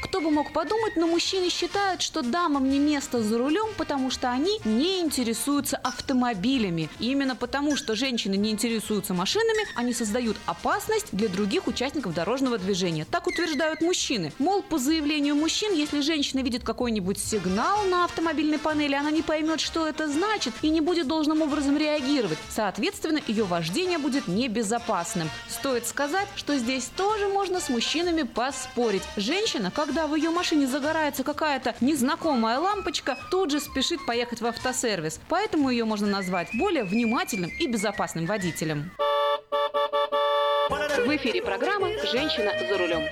Кто 0.00 0.20
бы 0.20 0.30
мог 0.30 0.52
подумать, 0.52 0.94
но 0.96 1.06
мужчины 1.08 1.50
считают, 1.50 2.02
что 2.02 2.22
дамам 2.22 2.70
не 2.70 2.78
место 2.78 3.20
за 3.20 3.36
рулем, 3.36 3.66
потому 3.76 4.10
что 4.10 4.30
они 4.30 4.60
не 4.64 5.00
интересуются 5.00 5.76
автомобилями. 5.76 6.88
И 7.00 7.10
именно 7.10 7.34
потому, 7.34 7.76
что 7.76 7.96
женщины 7.96 8.36
не 8.36 8.50
интересуются 8.50 9.12
машинами, 9.12 9.66
они 9.74 9.92
создают 9.92 10.36
опасность 10.46 11.08
для 11.10 11.28
других 11.28 11.66
участников 11.66 12.14
дорожного 12.14 12.58
движения. 12.58 13.06
Так 13.10 13.26
утверждают 13.26 13.80
мужчины. 13.80 14.32
Мол, 14.38 14.62
по 14.62 14.78
заявлению 14.78 15.34
мужчин, 15.34 15.74
если 15.74 16.00
женщина 16.00 16.40
видит 16.40 16.62
какой-нибудь 16.62 17.18
сигнал 17.18 17.82
на 17.84 18.04
автомобильной 18.04 18.58
панели, 18.58 18.94
она 18.94 19.10
не 19.10 19.22
поймет, 19.22 19.60
что 19.60 19.86
это 19.86 20.08
значит 20.08 20.54
и 20.62 20.70
не 20.70 20.80
будет 20.80 21.08
должным 21.08 21.42
образом 21.42 21.76
реагировать. 21.76 22.38
Соответственно, 22.50 23.20
ее 23.26 23.44
вождение 23.44 23.98
будет 23.98 24.28
небезопасным. 24.28 25.28
Стоит 25.48 25.86
сказать, 25.86 26.28
что 26.36 26.56
здесь 26.56 26.88
тоже 26.96 27.28
можно 27.28 27.60
с 27.60 27.68
мужчинами 27.68 28.22
поспорить. 28.22 29.02
Женщина, 29.16 29.72
когда 29.88 30.06
в 30.06 30.14
ее 30.14 30.28
машине 30.28 30.66
загорается 30.66 31.24
какая-то 31.24 31.74
незнакомая 31.80 32.58
лампочка, 32.58 33.16
тут 33.30 33.50
же 33.50 33.58
спешит 33.58 34.04
поехать 34.04 34.42
в 34.42 34.46
автосервис. 34.46 35.18
Поэтому 35.30 35.70
ее 35.70 35.86
можно 35.86 36.06
назвать 36.06 36.48
более 36.52 36.84
внимательным 36.84 37.50
и 37.58 37.66
безопасным 37.66 38.26
водителем. 38.26 38.90
В 40.68 41.16
эфире 41.16 41.40
программа 41.40 41.88
«Женщина 42.04 42.52
за 42.68 42.76
рулем». 42.76 43.02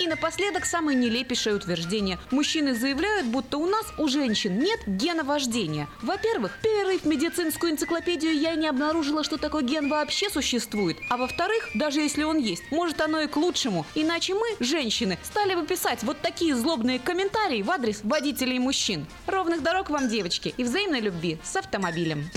И 0.00 0.06
напоследок 0.08 0.64
самое 0.64 0.98
нелепейшее 0.98 1.54
утверждение. 1.54 2.18
Мужчины 2.30 2.74
заявляют, 2.74 3.26
будто 3.26 3.58
у 3.58 3.66
нас, 3.66 3.86
у 3.98 4.08
женщин, 4.08 4.58
нет 4.58 4.80
гена 4.86 5.22
вождения. 5.22 5.88
Во-первых, 6.02 6.58
перерыв 6.62 7.04
медицинскую 7.04 7.72
энциклопедию 7.72 8.34
я 8.34 8.54
не 8.54 8.66
обнаружила, 8.66 9.22
что 9.22 9.36
такой 9.36 9.62
ген 9.62 9.88
вообще 9.88 10.28
существует. 10.30 10.96
А 11.10 11.16
во-вторых, 11.16 11.68
даже 11.74 12.00
если 12.00 12.24
он 12.24 12.38
есть, 12.38 12.64
может 12.70 13.00
оно 13.00 13.20
и 13.20 13.28
к 13.28 13.36
лучшему. 13.36 13.86
Иначе 13.94 14.34
мы, 14.34 14.56
женщины, 14.60 15.18
стали 15.22 15.54
бы 15.54 15.64
писать 15.64 16.02
вот 16.02 16.20
такие 16.20 16.54
злобные 16.56 16.98
комментарии 16.98 17.62
в 17.62 17.70
адрес 17.70 18.00
водителей 18.02 18.58
мужчин. 18.58 19.06
Ровных 19.26 19.62
дорог 19.62 19.90
вам, 19.90 20.08
девочки, 20.08 20.54
и 20.56 20.64
взаимной 20.64 21.00
любви 21.00 21.38
с 21.44 21.56
автомобилем. 21.56 22.28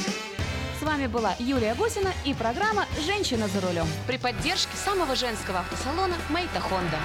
С 0.80 0.84
вами 0.84 1.08
была 1.08 1.34
Юлия 1.40 1.74
Гусина 1.74 2.14
и 2.24 2.36
программа 2.36 2.86
«Женщина 3.04 3.48
за 3.48 3.62
рулем» 3.62 3.88
при 4.06 4.18
поддержке 4.20 4.78
самого 4.78 5.16
женского 5.16 5.60
автосалона 5.60 6.14
«Мейта 6.30 6.60
Хонда». 6.60 7.00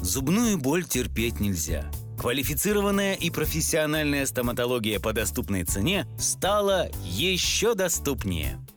Зубную 0.00 0.56
боль 0.56 0.84
терпеть 0.84 1.40
нельзя. 1.40 1.84
Квалифицированная 2.18 3.12
и 3.12 3.28
профессиональная 3.28 4.24
стоматология 4.24 4.98
по 5.00 5.12
доступной 5.12 5.64
цене 5.64 6.06
стала 6.18 6.88
еще 7.04 7.74
доступнее. 7.74 8.58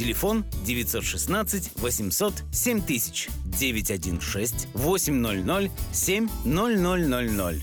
Телефон 0.00 0.46
916 0.64 1.72
800 1.76 2.32
7000 2.52 3.28
916 3.44 4.68
800 4.72 5.70
7000. 5.92 7.62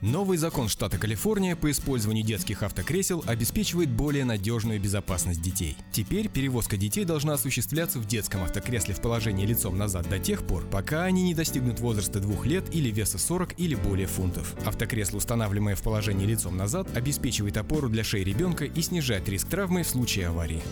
Новый 0.00 0.38
закон 0.38 0.68
штата 0.68 0.96
Калифорния 0.96 1.56
по 1.56 1.68
использованию 1.72 2.24
детских 2.24 2.62
автокресел 2.62 3.24
обеспечивает 3.26 3.90
более 3.90 4.24
надежную 4.24 4.80
безопасность 4.80 5.42
детей. 5.42 5.76
Теперь 5.90 6.28
перевозка 6.28 6.76
детей 6.76 7.04
должна 7.04 7.32
осуществляться 7.32 7.98
в 7.98 8.06
детском 8.06 8.44
автокресле 8.44 8.94
в 8.94 9.00
положении 9.00 9.44
лицом 9.44 9.76
назад 9.76 10.08
до 10.08 10.20
тех 10.20 10.46
пор, 10.46 10.64
пока 10.70 11.02
они 11.02 11.24
не 11.24 11.34
достигнут 11.34 11.80
возраста 11.80 12.20
двух 12.20 12.46
лет 12.46 12.72
или 12.72 12.90
веса 12.90 13.18
40 13.18 13.58
или 13.58 13.74
более 13.74 14.06
фунтов. 14.06 14.54
Автокресло, 14.64 15.16
устанавливаемое 15.16 15.74
в 15.74 15.82
положении 15.82 16.26
лицом 16.26 16.56
назад, 16.56 16.96
обеспечивает 16.96 17.56
опору 17.56 17.88
для 17.88 18.04
шеи 18.04 18.22
ребенка 18.22 18.66
и 18.66 18.82
снижает 18.82 19.28
риск 19.28 19.48
травмы 19.48 19.82
в 19.82 19.88
случае 19.88 20.28
аварии. 20.28 20.62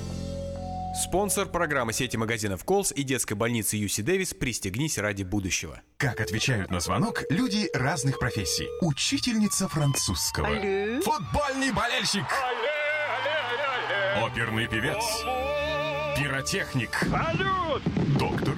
Спонсор 0.99 1.47
программы 1.47 1.93
сети 1.93 2.17
магазинов 2.17 2.65
Колс 2.65 2.91
и 2.91 3.05
детской 3.05 3.35
больницы 3.35 3.77
Юси 3.77 4.03
Дэвис 4.03 4.35
«Пристегнись 4.35 4.99
ради 4.99 5.23
будущего». 5.23 5.81
Как 5.97 6.21
отвечают 6.21 6.73
на 6.73 6.81
звонок 6.81 7.23
люди 7.31 7.71
разных 7.73 8.19
профессий. 8.19 8.67
Учительница 8.81 9.69
французского. 9.69 10.49
Алле. 10.49 11.01
Футбольный 11.01 11.71
болельщик. 11.71 12.25
Оперный 14.21 14.67
певец. 14.67 15.05
Пиротехник. 16.19 16.91
Салют! 17.09 17.83
Доктор. 18.19 18.58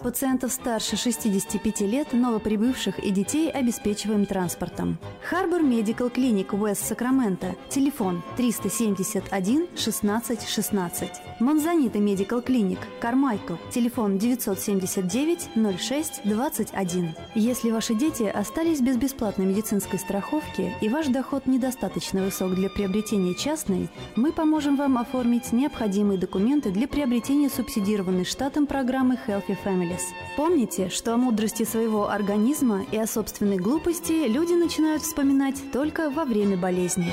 Пациентов 0.03 0.51
старше 0.51 0.97
65 0.97 1.81
лет, 1.81 2.11
новоприбывших 2.11 2.97
и 2.97 3.11
детей 3.11 3.51
обеспечиваем 3.51 4.25
транспортом. 4.25 4.97
Харбор 5.23 5.61
Медикал 5.61 6.09
Клиник 6.09 6.53
Уэст 6.53 6.87
Сакраменто. 6.87 7.55
Телефон 7.69 8.23
371 8.35 9.67
16 9.75 10.49
16. 10.49 11.09
Монзанита 11.39 11.99
Медикал 11.99 12.41
Клиник 12.41 12.79
Кармайкл. 12.99 13.53
Телефон 13.71 14.17
979 14.17 15.49
06 15.79 16.21
21. 16.23 17.15
Если 17.35 17.69
ваши 17.69 17.93
дети 17.93 18.23
остались 18.23 18.81
без 18.81 18.97
бесплатной 18.97 19.45
медицинской 19.45 19.99
страховки 19.99 20.73
и 20.81 20.89
ваш 20.89 21.07
доход 21.07 21.45
недостаточно 21.45 22.23
высок 22.23 22.55
для 22.55 22.69
приобретения 22.69 23.35
частной, 23.35 23.87
мы 24.15 24.31
поможем 24.31 24.77
вам 24.77 24.97
оформить 24.97 25.51
необходимые 25.51 26.17
документы 26.17 26.71
для 26.71 26.87
приобретения 26.87 27.49
субсидированной 27.49 28.25
штатом 28.25 28.65
программы 28.65 29.19
Healthy 29.27 29.57
Families. 29.91 30.21
Помните, 30.35 30.89
что 30.89 31.13
о 31.13 31.17
мудрости 31.17 31.63
своего 31.63 32.09
организма 32.09 32.85
и 32.91 32.97
о 32.97 33.05
собственной 33.05 33.57
глупости 33.57 34.27
люди 34.27 34.53
начинают 34.53 35.03
вспоминать 35.03 35.71
только 35.71 36.09
во 36.09 36.25
время 36.25 36.57
болезни. 36.57 37.11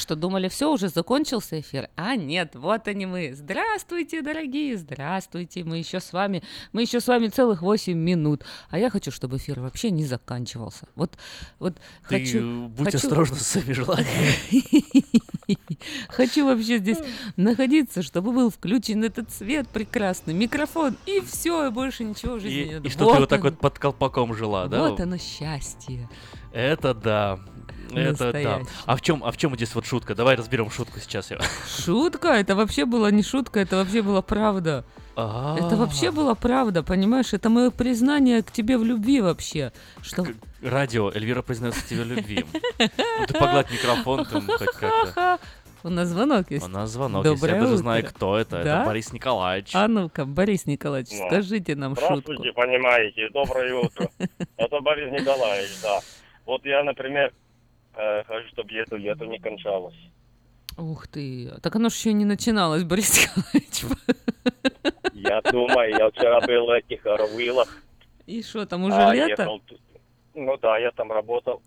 Что, 0.00 0.16
думали, 0.16 0.48
все, 0.48 0.72
уже 0.72 0.88
закончился 0.88 1.60
эфир? 1.60 1.88
А 1.94 2.16
нет, 2.16 2.56
вот 2.56 2.88
они 2.88 3.06
мы. 3.06 3.32
Здравствуйте, 3.34 4.22
дорогие, 4.22 4.76
здравствуйте. 4.76 5.62
Мы 5.62 5.78
еще 5.78 6.00
с 6.00 6.12
вами, 6.12 6.42
мы 6.72 6.82
еще 6.82 7.00
с 7.00 7.06
вами 7.06 7.28
целых 7.28 7.62
8 7.62 7.96
минут. 7.96 8.44
А 8.70 8.78
я 8.78 8.90
хочу, 8.90 9.10
чтобы 9.12 9.36
эфир 9.36 9.60
вообще 9.60 9.90
не 9.90 10.04
заканчивался. 10.04 10.88
Вот, 10.96 11.16
вот 11.58 11.76
Ты 12.08 12.18
хочу... 12.18 12.68
будь 12.68 12.86
хочу- 12.86 12.96
осторожна 12.98 13.36
с 13.36 13.46
своими 13.46 13.72
желаниями. 13.72 14.34
Хочу 16.08 16.46
вообще 16.46 16.78
здесь 16.78 16.98
находиться, 17.36 18.02
чтобы 18.02 18.30
был 18.32 18.50
включен 18.50 19.02
этот 19.02 19.32
свет 19.32 19.68
прекрасный, 19.68 20.32
микрофон, 20.32 20.96
и 21.06 21.20
все, 21.20 21.66
и 21.66 21.70
больше 21.70 22.04
ничего 22.04 22.34
в 22.34 22.40
жизни 22.40 22.60
И, 22.60 22.68
не 22.68 22.74
надо. 22.74 22.86
и 22.86 22.90
что 22.90 23.12
ты 23.12 23.20
вот 23.20 23.28
так 23.28 23.42
вот 23.42 23.58
под 23.58 23.78
колпаком 23.78 24.34
жила, 24.34 24.68
да? 24.68 24.88
Вот 24.88 25.00
оно 25.00 25.18
счастье. 25.18 26.08
Это 26.52 26.94
да. 26.94 27.40
Это 27.94 28.32
да. 28.32 28.60
А 28.86 28.96
в 28.96 29.02
чем, 29.02 29.24
а 29.24 29.30
в 29.30 29.36
чем 29.36 29.54
здесь 29.56 29.74
вот 29.74 29.86
шутка? 29.86 30.14
Давай 30.14 30.36
разберем 30.36 30.70
шутку 30.70 30.98
сейчас. 31.00 31.30
я. 31.30 31.38
Шутка? 31.66 32.28
Это 32.28 32.54
вообще 32.54 32.84
была 32.84 33.10
не 33.10 33.22
шутка, 33.22 33.60
это 33.60 33.76
вообще 33.76 34.02
была 34.02 34.22
правда. 34.22 34.84
Это 35.14 35.76
вообще 35.76 36.10
была 36.10 36.34
правда, 36.34 36.82
понимаешь? 36.82 37.32
Это 37.32 37.48
мое 37.50 37.70
признание 37.70 38.42
к 38.42 38.50
тебе 38.50 38.78
в 38.78 38.84
любви 38.84 39.20
вообще. 39.20 39.72
Что... 40.02 40.26
Радио. 40.62 41.10
Эльвира 41.10 41.42
признается 41.42 41.86
тебе 41.86 42.04
в 42.04 42.06
любви. 42.06 42.44
Ну, 42.78 43.26
ты 43.26 43.34
погладь 43.34 43.70
микрофон 43.70 44.24
там 44.26 44.46
хоть 44.46 44.68
как-то. 44.72 45.38
У 45.82 45.88
нас 45.88 46.08
звонок 46.08 46.50
есть. 46.50 46.66
У 46.66 46.68
нас 46.68 46.90
звонок 46.90 47.24
есть. 47.24 47.40
Доброе 47.40 47.54
Я 47.54 47.60
даже 47.60 47.72
утро. 47.72 47.82
знаю, 47.82 48.04
кто 48.06 48.36
это. 48.36 48.62
Да? 48.62 48.80
Это 48.80 48.86
Борис 48.86 49.12
Николаевич. 49.14 49.70
А 49.74 49.88
ну-ка, 49.88 50.26
Борис 50.26 50.66
Николаевич, 50.66 51.08
Да. 51.18 51.26
скажите 51.28 51.74
нам 51.74 51.94
шутку. 51.96 52.06
Здравствуйте, 52.20 52.52
понимаете, 52.52 53.28
доброе 53.30 53.74
утро. 53.74 54.10
Это 54.58 54.80
Борис 54.80 55.10
Николаевич, 55.10 55.70
да. 55.82 56.00
Вот 56.44 56.66
я, 56.66 56.84
например, 56.84 57.32
чтобы 58.52 58.70
лето, 58.72 58.96
лето 58.96 59.26
не 59.26 59.38
кончалось. 59.38 59.96
Ух 60.76 61.08
ты, 61.08 61.50
так 61.62 61.76
оно 61.76 61.88
же 61.88 61.96
еще 61.96 62.12
не 62.12 62.24
начиналось, 62.24 62.84
Борис 62.84 63.26
Николаевич. 63.26 63.98
Я 65.14 65.40
думаю, 65.42 65.90
я 65.90 66.10
вчера 66.10 66.40
был 66.40 66.66
в 66.66 66.70
этих 66.70 67.04
Оруилах. 67.04 67.82
И 68.26 68.42
что, 68.42 68.64
там 68.64 68.84
уже 68.84 68.96
а, 68.96 69.14
лето? 69.14 69.42
ехал. 69.42 69.60
Ну 70.34 70.56
да, 70.58 70.78
я 70.78 70.90
там 70.92 71.10
работал. 71.12 71.62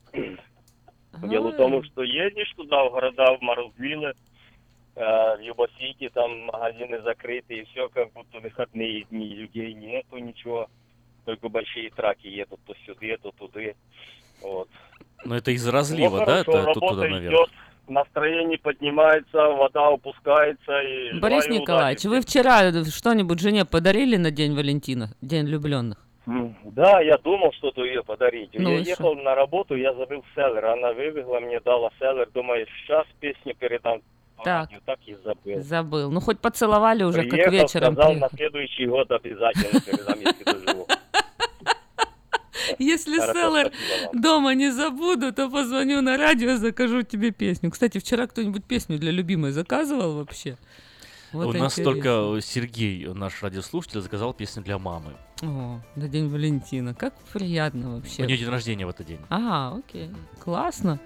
Дело 1.22 1.51
в 1.51 1.57
том, 1.57 1.84
что 1.84 2.03
едешь 2.03 2.51
туда, 2.55 2.85
в 2.85 2.91
города, 2.91 3.38
в 3.38 3.41
Морозвиллы, 3.41 4.14
э, 4.95 5.38
в 5.38 5.39
Юбасики, 5.41 6.10
там 6.10 6.45
магазины 6.45 7.01
закрыты, 7.01 7.60
и 7.60 7.65
все 7.65 7.88
как 7.89 8.11
будто 8.14 8.39
выходные 8.39 9.03
дни, 9.03 9.35
людей 9.35 9.73
нету, 9.73 10.18
ничего. 10.18 10.68
Только 11.26 11.49
большие 11.49 11.89
траки 11.91 12.27
едут 12.27 12.60
то 12.65 12.73
сюда, 12.85 13.18
то 13.22 13.31
туда. 13.31 13.61
Вот. 14.44 14.68
Ну 15.26 15.36
это 15.36 15.52
из 15.52 15.65
Ну, 15.65 15.72
разлива, 15.72 16.20
да? 16.20 16.44
хорошо, 16.44 16.52
Это 16.52 16.52
тут 16.52 16.65
работа 16.84 16.95
туда 16.95 17.07
наверх. 17.10 17.34
идет, 17.34 17.49
настроение 17.88 18.57
поднимается, 18.57 19.38
вода 19.49 19.88
опускается. 19.88 20.82
И 20.82 21.20
Борис 21.20 21.48
Николаевич, 21.48 22.03
вы 22.06 22.22
вчера 22.22 22.72
что-нибудь 22.90 23.40
жене 23.40 23.65
подарили 23.65 24.18
на 24.18 24.32
День 24.32 24.56
Валентина, 24.56 25.10
День 25.22 25.45
влюбленных? 25.45 25.98
Да, 26.65 27.02
я 27.02 27.18
думал 27.18 27.52
что-то 27.53 27.84
ее 27.84 28.02
подарить. 28.03 28.49
Ну 28.53 28.70
я 28.70 28.78
ехал 28.80 29.14
на 29.15 29.36
работу, 29.36 29.76
я 29.76 29.94
забыл 29.94 30.24
селлер. 30.36 30.65
Она 30.65 30.94
выбегла, 30.94 31.40
мне 31.41 31.60
дала 31.60 31.90
селлер. 31.99 32.30
Думаю, 32.34 32.65
сейчас 32.82 33.06
песню 33.20 33.53
передам. 33.60 34.02
по 34.38 34.44
Так. 34.45 34.70
радио. 34.70 34.80
так 34.86 34.99
и 35.06 35.15
забыл. 35.15 35.60
Забыл. 35.61 36.11
Ну, 36.11 36.20
хоть 36.22 36.40
поцеловали 36.40 37.03
уже, 37.03 37.22
как 37.24 37.30
Приехал, 37.32 37.52
вечером. 37.52 37.94
сказал, 37.94 38.11
приехали. 38.14 38.20
на 38.32 38.38
следующий 38.38 38.86
год 38.88 39.11
обязательно 39.11 39.80
передам, 39.82 40.20
если. 40.20 40.72
Если 42.80 43.17
Хорошо, 43.19 43.34
селлер 43.34 43.71
дома 44.13 44.53
не 44.53 44.71
забуду, 44.71 45.31
то 45.34 45.49
позвоню 45.49 46.01
на 46.01 46.17
радио, 46.17 46.57
закажу 46.57 47.01
тебе 47.03 47.31
песню. 47.31 47.71
Кстати, 47.71 47.97
вчера 47.97 48.27
кто-нибудь 48.27 48.63
песню 48.65 48.97
для 48.99 49.11
любимой 49.11 49.51
заказывал 49.51 50.15
вообще? 50.15 50.57
Вот 51.31 51.47
У 51.47 51.53
нас 51.53 51.73
интересно. 51.73 51.84
только 51.84 52.41
Сергей, 52.41 53.07
наш 53.07 53.41
радиослушатель, 53.41 54.01
заказал 54.01 54.34
песню 54.35 54.61
для 54.61 54.77
мамы. 54.77 55.13
О, 55.41 55.81
на 55.95 56.07
День 56.07 56.30
Валентина. 56.30 56.93
Как 56.93 57.15
приятно 57.34 57.95
вообще. 57.95 58.21
У 58.21 58.25
нее 58.25 58.38
день 58.38 58.49
рождения 58.49 58.85
в 58.85 58.89
этот 58.89 59.07
день. 59.07 59.19
А, 59.30 59.75
окей. 59.75 60.11
Классно. 60.39 60.99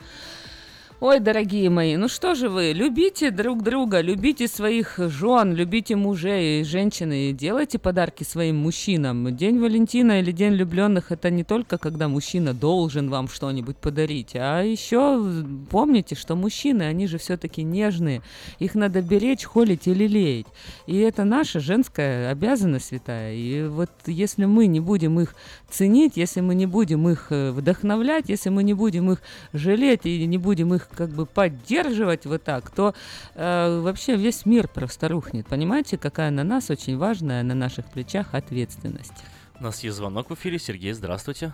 Ой, 1.00 1.20
дорогие 1.20 1.70
мои, 1.70 1.96
ну 1.96 2.08
что 2.08 2.34
же 2.34 2.50
вы, 2.50 2.72
любите 2.74 3.30
друг 3.30 3.62
друга, 3.62 4.02
любите 4.02 4.48
своих 4.48 4.98
жен, 4.98 5.54
любите 5.54 5.96
мужей 5.96 6.62
и 6.62 6.64
женщины, 6.64 7.30
и 7.30 7.34
делайте 7.34 7.78
подарки 7.78 8.24
своим 8.24 8.56
мужчинам. 8.56 9.36
День 9.36 9.60
Валентина 9.60 10.20
или 10.20 10.32
День 10.32 10.54
влюбленных 10.54 11.12
это 11.12 11.30
не 11.30 11.44
только 11.44 11.78
когда 11.78 12.08
мужчина 12.08 12.56
должен 12.56 13.12
вам 13.12 13.28
что-нибудь 13.28 13.78
подарить, 13.78 14.32
а 14.34 14.64
еще 14.64 15.24
помните, 15.70 16.16
что 16.16 16.36
мужчины, 16.36 16.82
они 16.82 17.06
же 17.06 17.20
все-таки 17.20 17.62
нежные, 17.62 18.24
их 18.58 18.74
надо 18.74 19.04
беречь, 19.04 19.46
холить 19.46 19.86
и 19.86 19.94
лелеять. 19.94 20.48
И 20.88 20.98
это 20.98 21.26
наша 21.26 21.60
женская 21.60 22.32
обязанность 22.32 22.88
святая. 22.88 23.36
И 23.36 23.68
вот 23.68 23.92
если 24.08 24.46
мы 24.46 24.66
не 24.66 24.80
будем 24.80 25.20
их 25.20 25.36
ценить, 25.70 26.18
если 26.18 26.42
мы 26.42 26.56
не 26.56 26.66
будем 26.66 27.08
их 27.10 27.32
э, 27.32 27.52
вдохновлять, 27.52 28.30
если 28.30 28.50
мы 28.50 28.64
не 28.64 28.74
будем 28.74 29.12
их 29.12 29.20
жалеть 29.54 30.06
и 30.06 30.26
не 30.26 30.38
будем 30.38 30.74
их 30.74 30.90
как 30.90 31.10
бы 31.10 31.26
поддерживать 31.26 32.26
вот 32.26 32.44
так, 32.44 32.70
то 32.72 32.94
э, 33.36 33.80
вообще 33.82 34.16
весь 34.16 34.46
мир 34.46 34.68
просто 34.68 35.08
рухнет. 35.08 35.48
Понимаете, 35.48 35.98
какая 35.98 36.32
на 36.32 36.44
нас 36.44 36.70
очень 36.70 36.98
важная, 36.98 37.44
на 37.44 37.56
наших 37.56 37.86
плечах 37.92 38.34
ответственность. 38.34 39.26
У 39.60 39.64
нас 39.64 39.84
есть 39.84 39.96
звонок 39.96 40.30
в 40.30 40.34
эфире. 40.36 40.60
Сергей, 40.60 40.94
здравствуйте. 40.94 41.54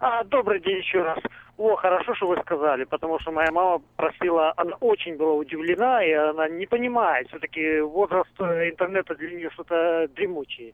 А, 0.00 0.22
добрый 0.24 0.60
день 0.60 0.78
еще 0.78 1.02
раз. 1.02 1.18
О, 1.56 1.74
хорошо, 1.74 2.14
что 2.14 2.28
вы 2.28 2.36
сказали, 2.40 2.84
потому 2.84 3.18
что 3.18 3.32
моя 3.32 3.50
мама 3.50 3.82
просила, 3.96 4.54
она 4.56 4.76
очень 4.76 5.16
была 5.16 5.32
удивлена, 5.32 6.04
и 6.04 6.12
она 6.12 6.48
не 6.48 6.66
понимает, 6.66 7.26
все-таки 7.28 7.80
возраст 7.80 8.30
э, 8.38 8.70
интернета 8.70 9.16
для 9.16 9.30
нее 9.30 9.50
что-то 9.50 10.08
дремучий. 10.14 10.72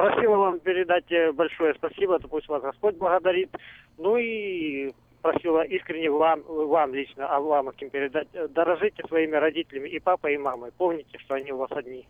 Просила 0.00 0.36
вам 0.36 0.60
передать 0.60 1.12
э, 1.12 1.30
большое 1.30 1.74
спасибо, 1.74 2.18
то 2.18 2.26
пусть 2.26 2.48
вас 2.48 2.62
Господь 2.62 2.96
благодарит. 2.96 3.50
Ну 3.98 4.16
и 4.16 4.94
просила 5.20 5.60
искренне 5.60 6.10
вам, 6.10 6.42
вам 6.48 6.94
лично, 6.94 7.28
а 7.28 7.38
вам 7.38 7.68
этим 7.68 7.90
передать, 7.90 8.26
э, 8.32 8.48
дорожите 8.48 9.02
своими 9.08 9.36
родителями 9.36 9.90
и 9.90 9.98
папой, 9.98 10.34
и 10.36 10.38
мамой. 10.38 10.70
Помните, 10.78 11.18
что 11.18 11.34
они 11.34 11.52
у 11.52 11.58
вас 11.58 11.70
одни. 11.72 12.08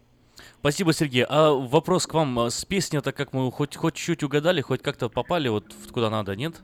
Спасибо, 0.61 0.93
Сергей. 0.93 1.27
А 1.29 1.51
вопрос 1.53 2.07
к 2.07 2.15
вам. 2.15 2.39
С 2.49 2.65
песней-то 2.65 3.11
как 3.11 3.33
мы 3.33 3.51
хоть, 3.51 3.75
хоть 3.75 3.95
чуть 3.95 4.23
угадали, 4.23 4.61
хоть 4.61 4.83
как-то 4.83 5.09
попали 5.09 5.49
вот 5.49 5.65
куда 5.93 6.11
надо, 6.11 6.37
нет? 6.37 6.63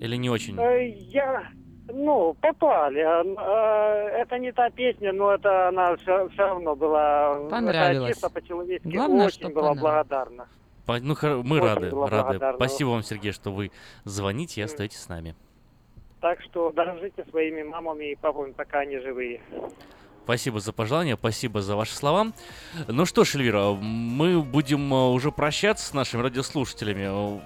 Или 0.00 0.16
не 0.16 0.30
очень? 0.30 0.58
Э, 0.58 0.88
Я, 0.88 1.48
ну, 1.88 2.34
попали. 2.40 3.00
А, 3.00 3.22
а, 3.36 4.08
Это 4.20 4.38
не 4.38 4.52
та 4.52 4.70
песня, 4.70 5.12
но 5.12 5.34
это 5.34 5.68
она 5.68 5.96
все, 5.96 6.28
равно 6.36 6.76
была 6.76 7.48
Понравилась. 7.50 8.10
это 8.10 8.14
чисто 8.14 8.30
по-человечески. 8.30 8.88
Главное, 8.88 9.26
очень 9.26 9.40
что 9.40 9.48
была 9.50 9.74
благодарна. 9.74 10.46
По- 10.86 10.98
Ну, 11.00 11.14
хор- 11.14 11.42
мы 11.44 11.58
Очень 11.60 11.66
рады, 11.66 11.90
рады. 12.40 12.56
Спасибо 12.56 12.88
вам, 12.88 13.02
Сергей, 13.02 13.32
что 13.32 13.50
вы 13.50 13.70
звоните 14.04 14.60
и 14.60 14.64
остаетесь 14.64 15.00
с 15.00 15.08
нами. 15.08 15.34
Так 16.20 16.40
что 16.42 16.70
дорожите 16.72 17.24
своими 17.30 17.62
мамами 17.62 18.12
и 18.12 18.16
папами, 18.16 18.52
пока 18.52 18.80
они 18.80 18.98
живые. 18.98 19.40
Спасибо 20.24 20.60
за 20.60 20.72
пожелания, 20.72 21.16
спасибо 21.16 21.62
за 21.62 21.74
ваши 21.76 21.94
слова. 21.94 22.32
Ну 22.86 23.06
что 23.06 23.24
ж, 23.24 23.36
Эльвира, 23.36 23.70
мы 23.80 24.42
будем 24.42 24.92
э, 24.92 25.08
уже 25.10 25.30
прощаться 25.32 25.86
с 25.86 25.94
нашими 25.94 26.20
радиослушателями. 26.22 27.40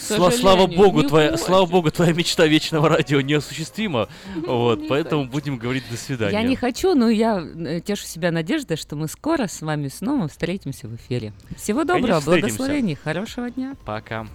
Слава 0.00 0.30
сожалению, 0.30 0.76
богу, 0.78 1.02
твоя, 1.02 1.30
хочет. 1.32 1.44
слава 1.46 1.66
богу, 1.66 1.90
твоя 1.90 2.12
мечта 2.12 2.46
вечного 2.46 2.88
радио 2.88 3.20
неосуществима. 3.20 4.08
Вот, 4.46 4.80
Не 4.80 4.88
поэтому 4.88 5.24
будем 5.26 5.58
говорить 5.58 5.84
до 5.90 5.96
свидания. 5.96 6.32
Я 6.32 6.42
не 6.42 6.56
хочу, 6.56 6.94
но 6.94 7.08
я 7.10 7.40
э, 7.40 7.80
тешу 7.80 8.06
себя 8.06 8.30
надеждой, 8.30 8.76
что 8.76 8.96
мы 8.96 9.08
скоро 9.08 9.46
с 9.46 9.60
вами 9.60 9.88
снова 9.88 10.28
встретимся 10.28 10.88
в 10.88 10.96
эфире. 10.96 11.32
Всего 11.56 11.84
доброго, 11.84 12.06
Конечно, 12.06 12.20
встретимся. 12.20 12.56
благословений, 12.56 12.94
хорошего 12.94 13.50
дня. 13.50 13.74
Пока. 13.84 14.26